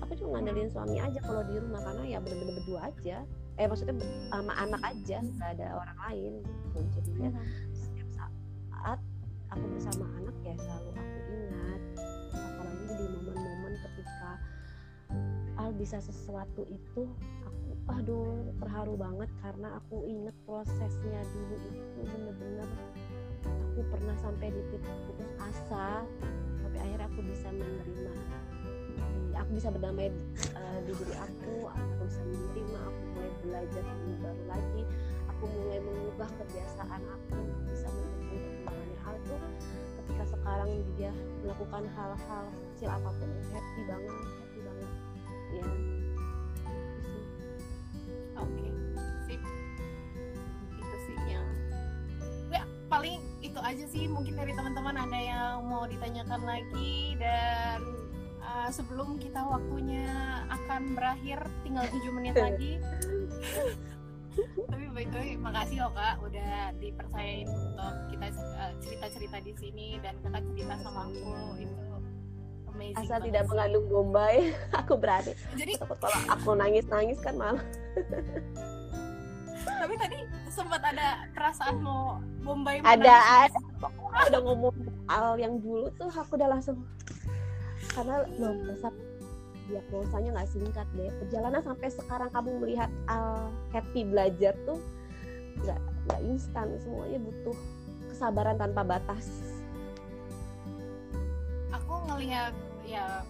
Aku 0.00 0.16
cuma 0.16 0.40
ngandelin 0.40 0.72
suami 0.72 0.96
aja 0.96 1.20
kalau 1.20 1.44
di 1.44 1.60
rumah 1.60 1.84
karena 1.84 2.16
ya 2.16 2.18
bener-bener 2.24 2.56
berdua 2.64 2.88
aja. 2.88 3.20
Eh 3.60 3.68
maksudnya 3.68 4.00
sama 4.32 4.56
anak 4.56 4.80
aja 4.80 5.20
nggak 5.20 5.50
ada 5.60 5.66
orang 5.76 5.98
lain 6.08 6.32
gitu. 6.40 6.78
Jadinya 6.96 7.28
setiap 7.76 8.08
saat 8.16 8.98
aku 9.52 9.64
bersama 9.76 10.08
anak 10.16 10.36
ya 10.40 10.54
selalu 10.56 10.90
aku 10.96 11.18
ingat. 11.28 11.80
Apalagi 12.32 12.84
di 12.96 13.06
momen-momen 13.12 13.74
ketika 13.84 14.30
Al 15.60 15.76
bisa 15.76 16.00
sesuatu 16.00 16.64
itu 16.72 17.04
aduh 17.88 18.52
terharu 18.60 18.94
banget 19.00 19.30
karena 19.40 19.80
aku 19.80 20.04
inget 20.04 20.36
prosesnya 20.44 21.20
dulu 21.32 21.56
itu 21.72 22.00
bener-bener 22.04 22.68
aku 23.80 23.80
pernah 23.88 24.16
sampai 24.20 24.52
di 24.52 24.62
titik 24.68 24.96
putus 25.08 25.32
asa 25.40 26.04
tapi 26.70 26.76
akhirnya 26.86 27.06
aku 27.10 27.20
bisa 27.26 27.48
menerima. 27.50 28.14
Aku 29.40 29.50
bisa 29.56 29.68
berdamai 29.72 30.12
uh, 30.54 30.78
di 30.84 30.92
diri 30.92 31.14
aku 31.16 31.66
aku 31.66 32.02
bisa 32.06 32.22
menerima 32.22 32.78
aku 32.78 33.00
mulai 33.10 33.32
belajar 33.40 33.82
ilmu 33.82 34.14
baru 34.20 34.44
lagi 34.46 34.82
aku 35.26 35.44
mulai 35.50 35.78
mengubah 35.80 36.30
kebiasaan 36.38 37.00
aku 37.00 37.38
bisa 37.66 37.88
mendukung 37.88 38.38
perkembangannya 38.38 38.98
hal 39.02 39.14
itu. 39.18 39.36
Ketika 39.98 40.24
sekarang 40.36 40.70
dia 40.94 41.12
melakukan 41.42 41.84
hal-hal 41.96 42.44
kecil 42.52 42.88
apa 42.92 43.10
pun 43.16 43.30
happy 43.50 43.82
banget 43.88 44.14
happy 44.14 44.60
banget. 44.60 44.90
Ya 45.50 45.66
oke 48.40 48.52
okay. 48.56 48.70
sip. 49.28 49.40
Itu 50.76 50.96
sih 51.06 51.16
yang 51.28 51.46
ya 52.50 52.62
paling 52.88 53.20
itu 53.40 53.60
aja 53.60 53.84
sih 53.88 54.04
mungkin 54.08 54.34
dari 54.36 54.52
teman-teman 54.56 54.96
ada 54.96 55.18
yang 55.18 55.54
mau 55.64 55.84
ditanyakan 55.86 56.42
lagi 56.44 57.16
dan 57.20 57.80
uh, 58.42 58.68
sebelum 58.72 59.16
kita 59.20 59.40
waktunya 59.44 60.08
akan 60.48 60.96
berakhir 60.96 61.38
tinggal 61.62 61.86
tujuh 61.92 62.12
menit 62.12 62.34
lagi. 62.36 62.72
Tapi 64.70 64.84
the 65.10 65.18
way 65.18 65.34
makasih 65.34 65.82
loh 65.82 65.92
kak 65.92 66.16
udah 66.22 66.70
dipercayain 66.78 67.48
untuk 67.50 67.94
kita 68.14 68.26
uh, 68.56 68.72
cerita-cerita 68.78 69.38
di 69.42 69.52
sini 69.58 69.88
dan 70.00 70.14
kakak 70.22 70.42
cerita 70.54 70.74
sama 70.80 71.10
aku. 71.10 71.34
Itu 71.58 71.90
amazing 72.70 73.04
asal 73.04 73.18
tidak 73.20 73.44
mengandung 73.50 73.86
bombay 73.90 74.54
aku 74.80 74.94
berani. 74.96 75.32
Jadi 75.58 75.72
kalau 75.76 76.20
aku 76.30 76.50
nangis-nangis 76.56 77.18
kan 77.20 77.34
malah 77.36 77.62
tapi 79.80 79.94
tadi 79.96 80.18
sempat 80.52 80.80
ada 80.84 81.24
perasaan 81.32 81.80
mau 81.80 82.20
Bombay 82.40 82.80
ada 82.84 83.46
ada. 83.48 83.58
Udah 84.32 84.40
ngomong 84.40 84.76
al 85.12 85.36
yang 85.36 85.60
dulu 85.60 85.92
tuh 85.96 86.08
aku 86.08 86.40
udah 86.40 86.48
langsung. 86.56 86.80
Karena 87.92 88.24
belum 88.38 88.70
resep 88.70 88.94
diagnosanya 89.68 90.30
nggak 90.40 90.50
singkat 90.50 90.86
deh. 90.96 91.10
Perjalanan 91.24 91.62
sampai 91.62 91.88
sekarang 91.92 92.30
kamu 92.32 92.50
melihat 92.64 92.90
al 93.08 93.52
happy 93.76 94.08
belajar 94.08 94.56
tuh 94.64 94.80
nggak 95.64 95.80
nggak 96.08 96.20
instan. 96.28 96.66
Semuanya 96.80 97.18
butuh 97.20 97.56
kesabaran 98.08 98.56
tanpa 98.56 98.82
batas. 98.84 99.28
Aku 101.76 101.94
ngelihat 102.08 102.56
ya 102.88 103.20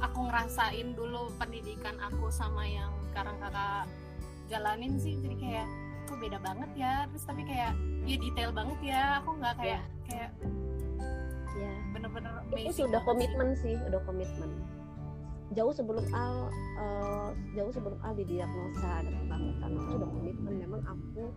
aku 0.00 0.24
ngerasain 0.24 0.96
dulu 0.96 1.28
pendidikan 1.36 1.96
aku 2.00 2.32
sama 2.32 2.64
yang 2.64 2.92
sekarang 3.14 3.38
kakak 3.38 3.86
jalanin 4.50 4.98
sih. 4.98 5.14
Jadi 5.22 5.36
kayak 5.38 5.66
kok 6.10 6.18
beda 6.18 6.38
banget 6.42 6.70
ya? 6.74 6.94
Terus 7.14 7.24
tapi 7.30 7.46
kayak 7.46 7.72
ya 8.02 8.16
detail 8.18 8.50
banget 8.50 8.78
ya. 8.82 9.02
Aku 9.22 9.38
nggak 9.38 9.54
kayak 9.62 9.82
yeah. 9.86 9.86
kayak 10.10 10.30
ya 11.54 11.72
bener-bener 11.94 12.34
itu 12.58 12.82
sudah 12.82 12.98
komitmen 13.06 13.54
sih 13.62 13.78
udah 13.86 14.02
komitmen. 14.02 14.50
Jauh 15.54 15.70
sebelum 15.70 16.02
al 16.10 16.50
uh, 16.82 17.30
jauh 17.54 17.70
sebelum 17.70 17.94
al 18.02 18.18
didiagnosa 18.18 19.06
ada 19.06 19.10
kebangkitan 19.14 19.70
itu 19.70 19.86
sudah 19.94 20.08
komitmen. 20.10 20.52
Memang 20.58 20.82
aku 20.82 21.30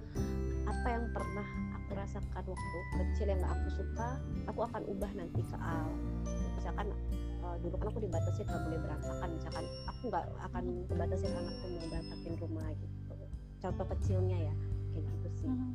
apa 0.65 0.87
yang 0.89 1.05
pernah 1.13 1.47
aku 1.77 1.89
rasakan 1.93 2.43
waktu 2.49 2.77
kecil 2.97 3.25
yang 3.29 3.39
gak 3.45 3.53
aku 3.53 3.69
suka 3.77 4.09
aku 4.49 4.59
akan 4.65 4.81
ubah 4.89 5.11
nanti 5.13 5.45
ke 5.45 5.57
al. 5.61 5.93
Misalkan 6.57 6.89
uh, 7.47 7.55
dulu 7.63 7.75
kan 7.79 7.87
aku 7.87 7.99
dibatasi 8.03 8.43
nggak 8.43 8.61
boleh 8.67 8.79
berantakan. 8.83 9.29
Misalkan 9.31 9.65
aku 9.87 10.01
nggak 10.11 10.25
akan 10.51 10.63
kebatasin 10.91 11.31
anakku 11.31 11.65
mau 11.71 11.87
berantakin 11.87 12.33
rumah 12.43 12.67
gitu. 12.75 13.13
Contoh 13.63 13.85
kecilnya 13.95 14.37
ya 14.51 14.55
kayak 14.91 15.03
gitu 15.07 15.27
sih. 15.39 15.47
Mm 15.47 15.55
-hmm. 15.55 15.71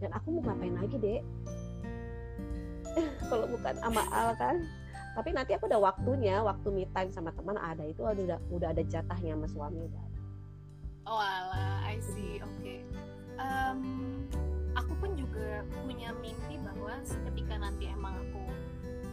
dan 0.00 0.10
aku 0.16 0.26
mau 0.38 0.42
ngapain 0.46 0.74
lagi 0.78 0.96
dek? 0.96 1.22
Kalau 3.30 3.46
bukan 3.50 3.74
sama 3.82 4.02
Al 4.14 4.30
kan. 4.38 4.56
Tapi 5.10 5.34
nanti 5.34 5.52
aku 5.58 5.66
udah 5.66 5.82
waktunya 5.82 6.38
waktu 6.38 6.70
me 6.70 6.86
time 6.94 7.10
sama 7.10 7.34
teman 7.34 7.58
ada 7.58 7.82
itu 7.82 8.06
udah 8.06 8.38
udah 8.54 8.68
ada 8.70 8.82
jatahnya 8.86 9.34
sama 9.34 9.46
suami 9.50 9.82
udah 9.90 10.10
oh 11.10 11.18
ala 11.18 11.82
I 11.82 11.98
see. 11.98 12.38
Oke. 12.38 12.46
Okay. 12.62 12.78
um, 13.42 13.80
aku 14.78 14.92
pun 15.02 15.10
juga 15.18 15.66
punya 15.82 16.14
mimpi 16.22 16.54
bahwa 16.62 16.94
ketika 17.02 17.54
nanti 17.58 17.90
emang 17.90 18.14
aku 18.14 18.46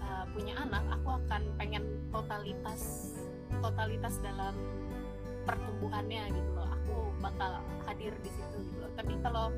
uh, 0.08 0.26
punya 0.32 0.56
anak 0.58 0.84
aku 0.90 1.20
akan 1.20 1.42
pengen 1.60 1.84
totalitas 2.10 3.14
totalitas 3.60 4.16
dalam 4.24 4.56
pertumbuhannya 5.44 6.32
gitu 6.32 6.52
loh 6.56 6.68
aku 6.68 6.96
bakal 7.20 7.62
hadir 7.88 8.12
di 8.24 8.32
situ 8.32 8.58
gitu 8.64 8.78
loh 8.84 8.92
tapi 8.96 9.14
kalau 9.20 9.52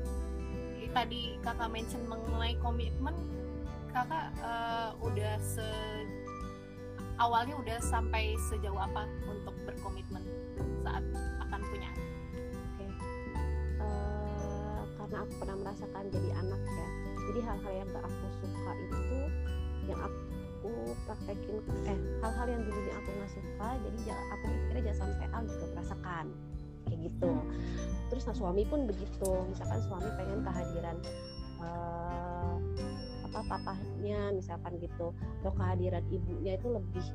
tadi 0.90 1.38
kakak 1.46 1.70
mention 1.70 2.02
mengenai 2.10 2.58
komitmen 2.58 3.14
kakak 3.94 4.34
uh, 4.42 4.90
udah 5.02 5.38
se 5.38 5.66
awalnya 7.20 7.54
udah 7.60 7.78
sampai 7.84 8.32
sejauh 8.48 8.80
apa 8.80 9.04
untuk 9.28 9.52
berkomitmen 9.68 10.24
saat 10.80 11.04
akan 11.44 11.60
punya 11.68 11.88
anak? 11.92 12.08
Oke, 12.80 12.86
eh, 13.84 14.80
karena 14.96 15.16
aku 15.20 15.32
pernah 15.36 15.56
merasakan 15.60 16.04
jadi 16.08 16.30
anak 16.40 16.60
ya. 16.64 16.88
Jadi 17.30 17.40
hal-hal 17.44 17.72
yang 17.76 17.88
gak 17.92 18.04
aku 18.08 18.26
suka 18.40 18.72
itu 18.80 19.20
yang 19.84 20.00
aku 20.00 20.29
praktekin 21.08 21.56
eh 21.88 21.98
hal-hal 22.20 22.46
yang 22.48 22.62
dulunya 22.64 22.94
aku 23.00 23.08
nggak 23.16 23.32
suka 23.32 23.68
jadi 23.80 23.98
aku 24.12 24.44
mikirnya 24.48 24.82
jangan 24.92 24.98
sampai 25.08 25.26
Al 25.32 25.44
juga 25.48 25.66
merasakan. 25.72 26.26
Kayak 26.88 26.98
gitu. 27.06 27.32
Terus 28.10 28.24
nah, 28.26 28.36
suami 28.36 28.62
pun 28.66 28.80
begitu. 28.88 29.30
Misalkan 29.46 29.80
suami 29.84 30.08
pengen 30.18 30.40
kehadiran 30.42 30.96
uh, 31.62 32.56
apa 33.30 33.40
papahnya 33.46 34.34
misalkan 34.34 34.72
gitu. 34.80 35.14
Atau 35.40 35.52
kehadiran 35.54 36.04
ibunya 36.10 36.58
itu 36.58 36.68
lebih 36.72 37.06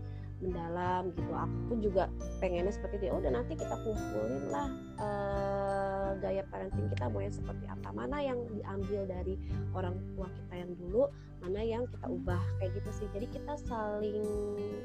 mendalam 0.43 1.11
gitu. 1.15 1.31
Aku 1.31 1.57
pun 1.71 1.77
juga 1.79 2.03
pengennya 2.43 2.73
seperti 2.73 3.07
dia 3.07 3.11
udah 3.15 3.31
nanti 3.31 3.55
kita 3.55 3.75
kumpulin 3.83 4.43
lah 4.51 4.69
uh, 4.99 6.09
gaya 6.19 6.43
parenting 6.51 6.87
kita 6.91 7.07
mau 7.07 7.21
yang 7.23 7.35
seperti 7.35 7.65
apa. 7.67 7.89
Mana 7.95 8.17
yang 8.19 8.39
diambil 8.51 9.07
dari 9.07 9.35
orang 9.71 9.95
tua 10.13 10.27
kita 10.31 10.53
yang 10.65 10.71
dulu 10.75 11.03
mana 11.39 11.61
yang 11.63 11.83
kita 11.87 12.07
ubah. 12.09 12.43
Kayak 12.59 12.71
gitu 12.81 12.89
sih. 13.03 13.07
Jadi 13.15 13.27
kita 13.31 13.53
saling 13.67 14.25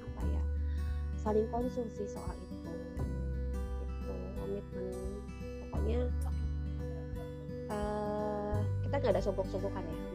apa 0.05 0.23
ya 0.27 0.43
saling 1.21 1.47
konsumsi 1.51 2.05
soal 2.07 2.37
itu. 2.37 2.71
Itu 4.07 4.15
komitmen. 4.39 4.95
Pokoknya 5.71 6.01
uh, 7.71 8.59
kita 8.87 8.95
nggak 8.99 9.13
ada 9.19 9.23
sogok-sogokan 9.23 9.87
ya 9.87 10.10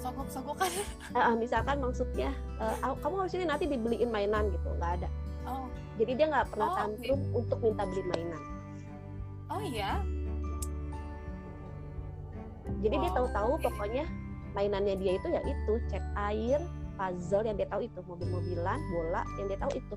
sogok-sogokan 0.00 0.70
uh, 1.14 1.36
misalkan 1.42 1.76
maksudnya 1.78 2.32
uh, 2.58 2.96
kamu 2.98 3.14
harus 3.24 3.34
ini 3.36 3.44
nanti 3.46 3.64
dibeliin 3.68 4.10
mainan 4.10 4.48
gitu 4.50 4.68
nggak 4.80 4.92
ada 5.00 5.08
oh. 5.46 5.68
jadi 6.00 6.12
dia 6.16 6.26
nggak 6.32 6.48
pernah 6.50 6.68
oh, 6.72 6.76
tantrum 6.76 7.20
okay. 7.20 7.36
untuk 7.36 7.58
minta 7.60 7.82
beli 7.86 8.02
mainan 8.08 8.42
oh 9.52 9.62
iya 9.62 10.00
jadi 12.80 12.94
oh, 12.96 13.00
dia 13.04 13.10
tahu-tahu 13.12 13.52
okay. 13.60 13.64
pokoknya 13.68 14.04
mainannya 14.56 14.94
dia 14.98 15.12
itu 15.20 15.26
ya 15.30 15.40
itu 15.46 15.72
cat 15.92 16.04
air 16.18 16.60
puzzle 16.98 17.46
yang 17.46 17.56
dia 17.56 17.68
tahu 17.70 17.86
itu 17.86 18.00
mobil-mobilan 18.04 18.78
bola 18.92 19.22
yang 19.38 19.46
dia 19.46 19.58
tahu 19.60 19.72
itu 19.76 19.94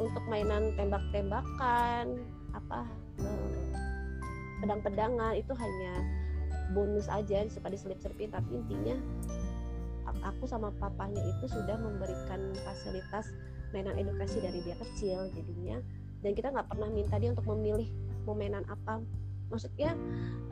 untuk 0.00 0.24
mainan 0.26 0.72
tembak-tembakan 0.74 2.16
apa 2.56 2.80
eh, 3.20 3.72
pedang-pedangan 4.64 5.36
itu 5.36 5.52
hanya 5.52 5.92
bonus 6.72 7.06
aja 7.12 7.44
suka 7.48 7.68
diselip-selipin 7.68 8.32
tapi 8.32 8.58
intinya 8.58 8.96
aku 10.22 10.44
sama 10.46 10.70
papanya 10.78 11.18
itu 11.18 11.50
sudah 11.50 11.76
memberikan 11.76 12.54
fasilitas 12.62 13.34
mainan 13.74 13.98
edukasi 13.98 14.38
dari 14.38 14.60
dia 14.62 14.76
kecil 14.78 15.26
jadinya. 15.34 15.80
Dan 16.22 16.38
kita 16.38 16.54
nggak 16.54 16.70
pernah 16.70 16.88
minta 16.92 17.18
dia 17.18 17.34
untuk 17.34 17.48
memilih 17.50 17.88
mau 18.28 18.36
mainan 18.36 18.62
apa. 18.70 19.02
Maksudnya 19.50 19.92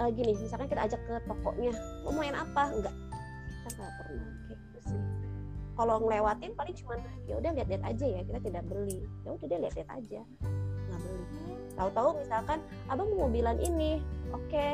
uh, 0.03 0.11
gini 0.11 0.35
misalkan 0.37 0.67
kita 0.67 0.83
ajak 0.89 1.01
ke 1.07 1.15
tokonya 1.29 1.73
mau 2.03 2.13
main 2.17 2.35
apa? 2.35 2.75
Enggak 2.75 2.95
kita 3.65 3.69
nggak 3.79 3.95
pernah 4.03 4.31
gitu 4.51 4.79
sih. 4.91 5.03
Kalau 5.79 5.97
ngelewatin 6.03 6.53
paling 6.59 6.77
cuma 6.77 6.95
ya 7.25 7.35
udah 7.41 7.51
lihat-lihat 7.57 7.85
aja 7.87 8.07
ya 8.09 8.21
kita 8.27 8.39
tidak 8.43 8.63
beli. 8.67 9.01
Ya 9.25 9.29
udah 9.37 9.47
dia 9.47 9.59
lihat-lihat 9.63 9.91
aja. 9.95 10.21
Nggak 10.91 11.01
beli. 11.07 11.25
Tahu-tahu 11.79 12.09
misalkan 12.19 12.59
abang 12.91 13.09
mau 13.15 13.31
mobilan 13.31 13.57
ini. 13.63 14.03
Oke. 14.35 14.51
okay, 14.51 14.73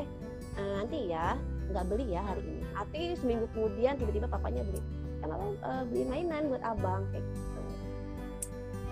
uh, 0.59 0.73
nanti 0.83 1.13
ya 1.13 1.37
nggak 1.73 1.85
beli 1.89 2.07
ya 2.13 2.23
hari 2.25 2.43
ini. 2.45 2.63
Tapi 2.73 3.01
seminggu 3.21 3.47
kemudian 3.53 3.95
tiba-tiba 4.01 4.27
papanya 4.29 4.63
beli. 4.67 4.83
Kan 5.23 5.29
abang 5.33 5.53
uh, 5.65 5.83
beli 5.89 6.05
mainan 6.05 6.49
buat 6.53 6.63
abang 6.65 7.07
kayak 7.15 7.25
gitu. 7.25 7.61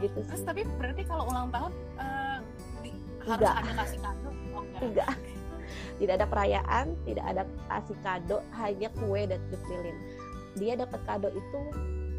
Gitu 0.02 0.18
sih. 0.20 0.28
terus 0.28 0.42
tapi 0.42 0.62
berarti 0.76 1.02
kalau 1.06 1.24
ulang 1.30 1.48
tahun 1.54 1.72
uh, 1.96 2.38
di, 2.82 2.90
harus 3.24 3.48
ada 3.48 3.72
kasih 3.84 3.98
kado? 4.02 4.28
Oh, 4.54 4.62
enggak. 4.62 4.82
enggak 4.82 5.12
tidak 5.98 6.14
ada 6.20 6.26
perayaan 6.26 6.86
tidak 7.06 7.24
ada 7.24 7.42
kasih 7.70 7.98
kado 8.02 8.38
hanya 8.58 8.88
kue 8.98 9.22
dan 9.26 9.40
lilin. 9.70 9.96
Dia 10.58 10.74
dapat 10.78 11.00
kado 11.06 11.28
itu 11.30 11.60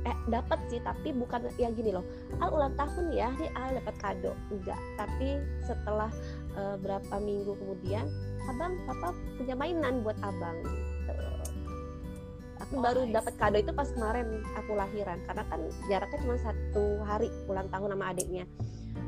eh 0.05 0.17
dapat 0.29 0.59
sih 0.69 0.79
tapi 0.85 1.11
bukan 1.11 1.49
yang 1.57 1.73
gini 1.73 1.91
loh. 1.91 2.05
Al 2.39 2.53
ulang 2.53 2.75
tahun 2.77 3.11
ya 3.11 3.31
nih 3.35 3.51
al 3.57 3.75
dapat 3.83 3.95
kado. 3.99 4.31
Enggak. 4.53 4.79
Tapi 4.95 5.43
setelah 5.65 6.11
uh, 6.55 6.75
berapa 6.79 7.15
minggu 7.19 7.53
kemudian 7.59 8.07
abang 8.45 8.77
papa 8.85 9.11
punya 9.37 9.55
mainan 9.57 10.01
buat 10.01 10.17
abang 10.21 10.57
gitu. 10.63 11.13
Aku 12.65 12.79
oh, 12.79 12.81
baru 12.81 13.01
dapat 13.11 13.33
kado 13.35 13.57
itu 13.59 13.71
pas 13.75 13.89
kemarin 13.91 14.41
aku 14.55 14.71
lahiran 14.73 15.19
karena 15.27 15.43
kan 15.51 15.59
jaraknya 15.91 16.17
cuma 16.23 16.35
satu 16.39 16.85
hari 17.03 17.29
ulang 17.51 17.67
tahun 17.69 17.93
sama 17.93 18.05
adiknya. 18.15 18.45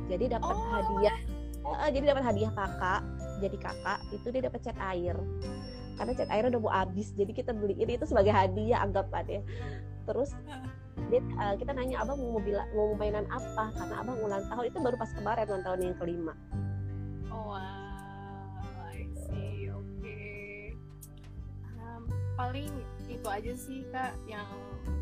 Jadi 0.08 0.26
dapat 0.32 0.56
oh. 0.56 0.68
hadiah 0.72 1.18
uh, 1.64 1.90
jadi 1.90 2.06
dapat 2.16 2.24
hadiah 2.28 2.52
kakak 2.54 3.02
jadi 3.38 3.58
kakak 3.62 4.00
itu 4.12 4.28
dia 4.34 4.42
dapat 4.52 4.60
cat 4.62 4.78
air. 4.94 5.16
Karena 5.98 6.14
cat 6.14 6.30
air 6.30 6.44
udah 6.54 6.62
mau 6.62 6.74
habis 6.74 7.10
jadi 7.18 7.32
kita 7.34 7.52
beliin 7.56 7.90
itu 7.90 8.06
sebagai 8.06 8.30
hadiah 8.30 8.86
anggap 8.86 9.10
ya 9.26 9.42
terus 10.06 10.32
dia, 11.10 11.20
uh, 11.40 11.56
kita 11.56 11.72
nanya 11.72 12.04
abang 12.04 12.20
mau 12.20 12.38
mobil 12.38 12.58
mau 12.76 12.94
mainan 13.00 13.26
apa? 13.32 13.74
Karena 13.74 13.96
abang 14.02 14.18
ulang 14.22 14.44
tahun 14.50 14.66
itu 14.70 14.78
baru 14.82 14.96
pas 15.00 15.12
kemarin 15.16 15.46
ulang 15.50 15.66
tahun 15.66 15.80
yang 15.82 15.96
kelima 15.98 16.36
oh 17.38 17.54
wow 17.54 18.90
I 18.90 19.06
see 19.14 19.70
oke 19.70 19.86
okay. 20.02 20.74
um, 21.78 22.10
paling 22.34 22.74
itu 23.08 23.28
aja 23.30 23.54
sih 23.54 23.86
kak 23.94 24.18
yang 24.26 24.50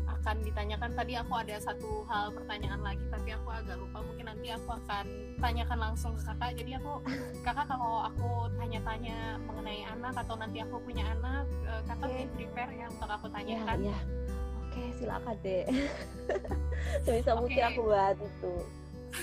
akan 0.06 0.42
ditanyakan 0.42 0.90
tadi 0.94 1.14
aku 1.16 1.32
ada 1.38 1.56
satu 1.62 2.02
hal 2.10 2.34
pertanyaan 2.34 2.82
lagi 2.82 3.02
tapi 3.08 3.30
aku 3.34 3.48
agak 3.50 3.78
lupa 3.78 4.02
mungkin 4.02 4.26
nanti 4.26 4.50
aku 4.52 4.74
akan 4.74 5.06
tanyakan 5.38 5.78
langsung 5.78 6.12
ke 6.18 6.22
kakak 6.26 6.50
jadi 6.58 6.82
aku 6.82 6.92
kakak 7.46 7.66
kalau 7.70 8.04
aku 8.04 8.50
tanya-tanya 8.58 9.38
mengenai 9.46 9.86
anak 9.86 10.14
atau 10.18 10.34
nanti 10.36 10.60
aku 10.60 10.82
punya 10.82 11.06
anak 11.18 11.46
eh, 11.64 11.82
kakak 11.88 12.10
okay. 12.10 12.26
prepare 12.34 12.72
ya 12.74 12.86
untuk 12.90 13.10
aku 13.10 13.26
tanyakan 13.32 13.78
ya, 13.80 13.96
ya 13.96 13.98
Oke, 14.76 14.92
silakan 15.00 15.32
deh. 15.40 15.64
Sebisa 17.00 17.32
okay. 17.32 17.40
mungkin 17.40 17.62
aku 17.64 17.82
bantu. 17.88 18.54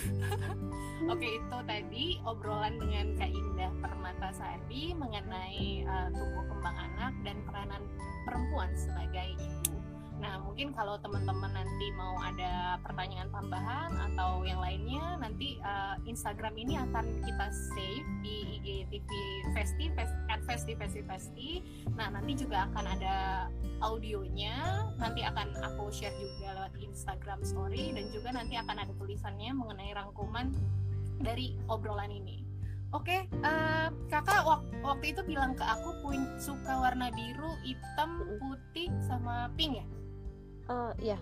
Oke, 1.12 1.28
itu 1.36 1.58
tadi 1.68 2.06
obrolan 2.24 2.80
dengan 2.80 3.12
Kak 3.20 3.32
Indah 3.32 3.72
Permata 3.84 4.32
Sari 4.32 4.96
mengenai 4.96 5.84
uh, 5.84 6.08
tumbuh 6.16 6.46
kembang 6.48 6.78
anak 6.80 7.14
dan 7.28 7.38
peranan 7.44 7.84
perempuan 8.24 8.72
sebagai 8.80 9.36
ibu. 9.36 9.83
Nah, 10.24 10.40
mungkin 10.40 10.72
kalau 10.72 10.96
teman-teman 11.04 11.52
nanti 11.52 11.92
mau 12.00 12.16
ada 12.24 12.80
pertanyaan 12.80 13.28
tambahan 13.28 13.92
atau 13.92 14.48
yang 14.48 14.64
lainnya, 14.64 15.20
nanti 15.20 15.60
uh, 15.60 16.00
Instagram 16.08 16.56
ini 16.56 16.80
akan 16.80 17.20
kita 17.28 17.52
save 17.52 18.08
di 18.24 18.64
IGTV 18.64 19.12
Festi, 19.52 19.92
at 20.32 20.40
Festi 20.48 20.80
Festi 20.80 21.02
Festi. 21.04 21.50
Nah, 22.00 22.08
nanti 22.08 22.40
juga 22.40 22.72
akan 22.72 22.86
ada 22.96 23.16
audionya, 23.84 24.88
nanti 24.96 25.28
akan 25.28 25.60
aku 25.60 25.92
share 25.92 26.16
juga 26.16 26.56
lewat 26.56 26.80
Instagram 26.80 27.44
Story 27.44 27.92
dan 27.92 28.08
juga 28.16 28.32
nanti 28.32 28.56
akan 28.56 28.80
ada 28.80 28.96
tulisannya 28.96 29.52
mengenai 29.52 29.92
rangkuman 29.92 30.56
dari 31.20 31.60
obrolan 31.68 32.16
ini. 32.16 32.48
Oke, 32.96 33.10
okay, 33.10 33.22
uh, 33.44 33.50
eh, 33.50 33.88
kakak 34.08 34.46
wak 34.48 34.62
waktu 34.86 35.18
itu 35.18 35.26
bilang 35.26 35.58
ke 35.58 35.66
aku 35.66 36.14
suka 36.38 36.78
warna 36.78 37.10
biru, 37.10 37.58
hitam, 37.66 38.22
putih, 38.38 38.88
sama 39.02 39.50
pink 39.58 39.82
ya? 39.82 39.86
Uh, 40.70 40.94
ya 41.00 41.18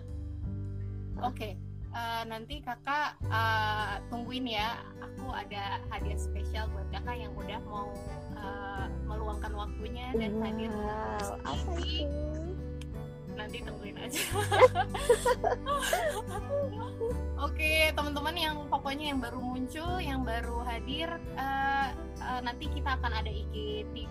oke. 1.22 1.34
Okay. 1.36 1.52
uh, 1.94 1.98
eh, 1.98 2.22
nanti 2.28 2.60
kakak 2.64 3.18
uh, 3.28 4.00
tungguin 4.08 4.46
ya. 4.48 4.80
Aku 5.02 5.30
ada 5.30 5.80
hadiah 5.92 6.18
spesial 6.18 6.66
buat 6.72 6.88
kakak 6.90 7.16
yang 7.20 7.32
udah 7.36 7.60
mau 7.68 7.92
uh, 8.36 8.86
meluangkan 9.06 9.52
waktunya 9.54 10.10
dan 10.16 10.32
wow, 10.38 10.44
hadir 10.46 10.72
apa 11.44 11.72
itu 11.84 12.32
nanti 13.32 13.64
tungguin 13.64 13.96
aja. 13.96 14.20
Oke, 17.48 17.90
teman-teman 17.96 18.36
yang 18.36 18.56
pokoknya 18.68 19.16
yang 19.16 19.20
baru 19.24 19.40
muncul, 19.40 19.98
yang 19.98 20.20
baru 20.22 20.62
hadir, 20.68 21.08
uh, 21.34 21.88
uh, 22.20 22.40
nanti 22.44 22.68
kita 22.70 22.92
akan 23.00 23.12
ada 23.24 23.32
IG 23.32 23.88
di 23.96 24.04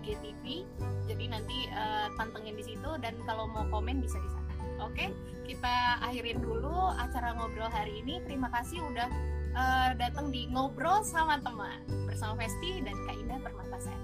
IGTV 0.00 0.64
jadi 1.04 1.24
nanti 1.28 1.68
uh, 1.70 2.08
pantengin 2.16 2.56
di 2.56 2.64
situ 2.64 2.90
dan 3.04 3.14
kalau 3.28 3.44
mau 3.52 3.68
komen 3.68 4.00
bisa 4.00 4.16
di 4.16 4.30
sana 4.32 4.49
Oke, 4.80 5.12
kita 5.44 6.00
akhirin 6.00 6.40
dulu 6.40 6.92
acara 6.96 7.36
ngobrol 7.36 7.68
hari 7.68 8.00
ini. 8.00 8.20
Terima 8.24 8.48
kasih 8.48 8.80
udah 8.80 9.08
uh, 9.52 9.90
datang 10.00 10.32
di 10.32 10.48
ngobrol 10.48 11.04
sama 11.04 11.36
teman 11.44 11.84
bersama 12.08 12.40
Festi 12.40 12.80
dan 12.80 12.96
Kak 13.04 13.16
Indah 13.20 13.38
Permatasari. 13.44 14.00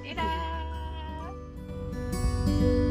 Dadah. 0.00 0.70
thank 2.40 2.62
you 2.62 2.89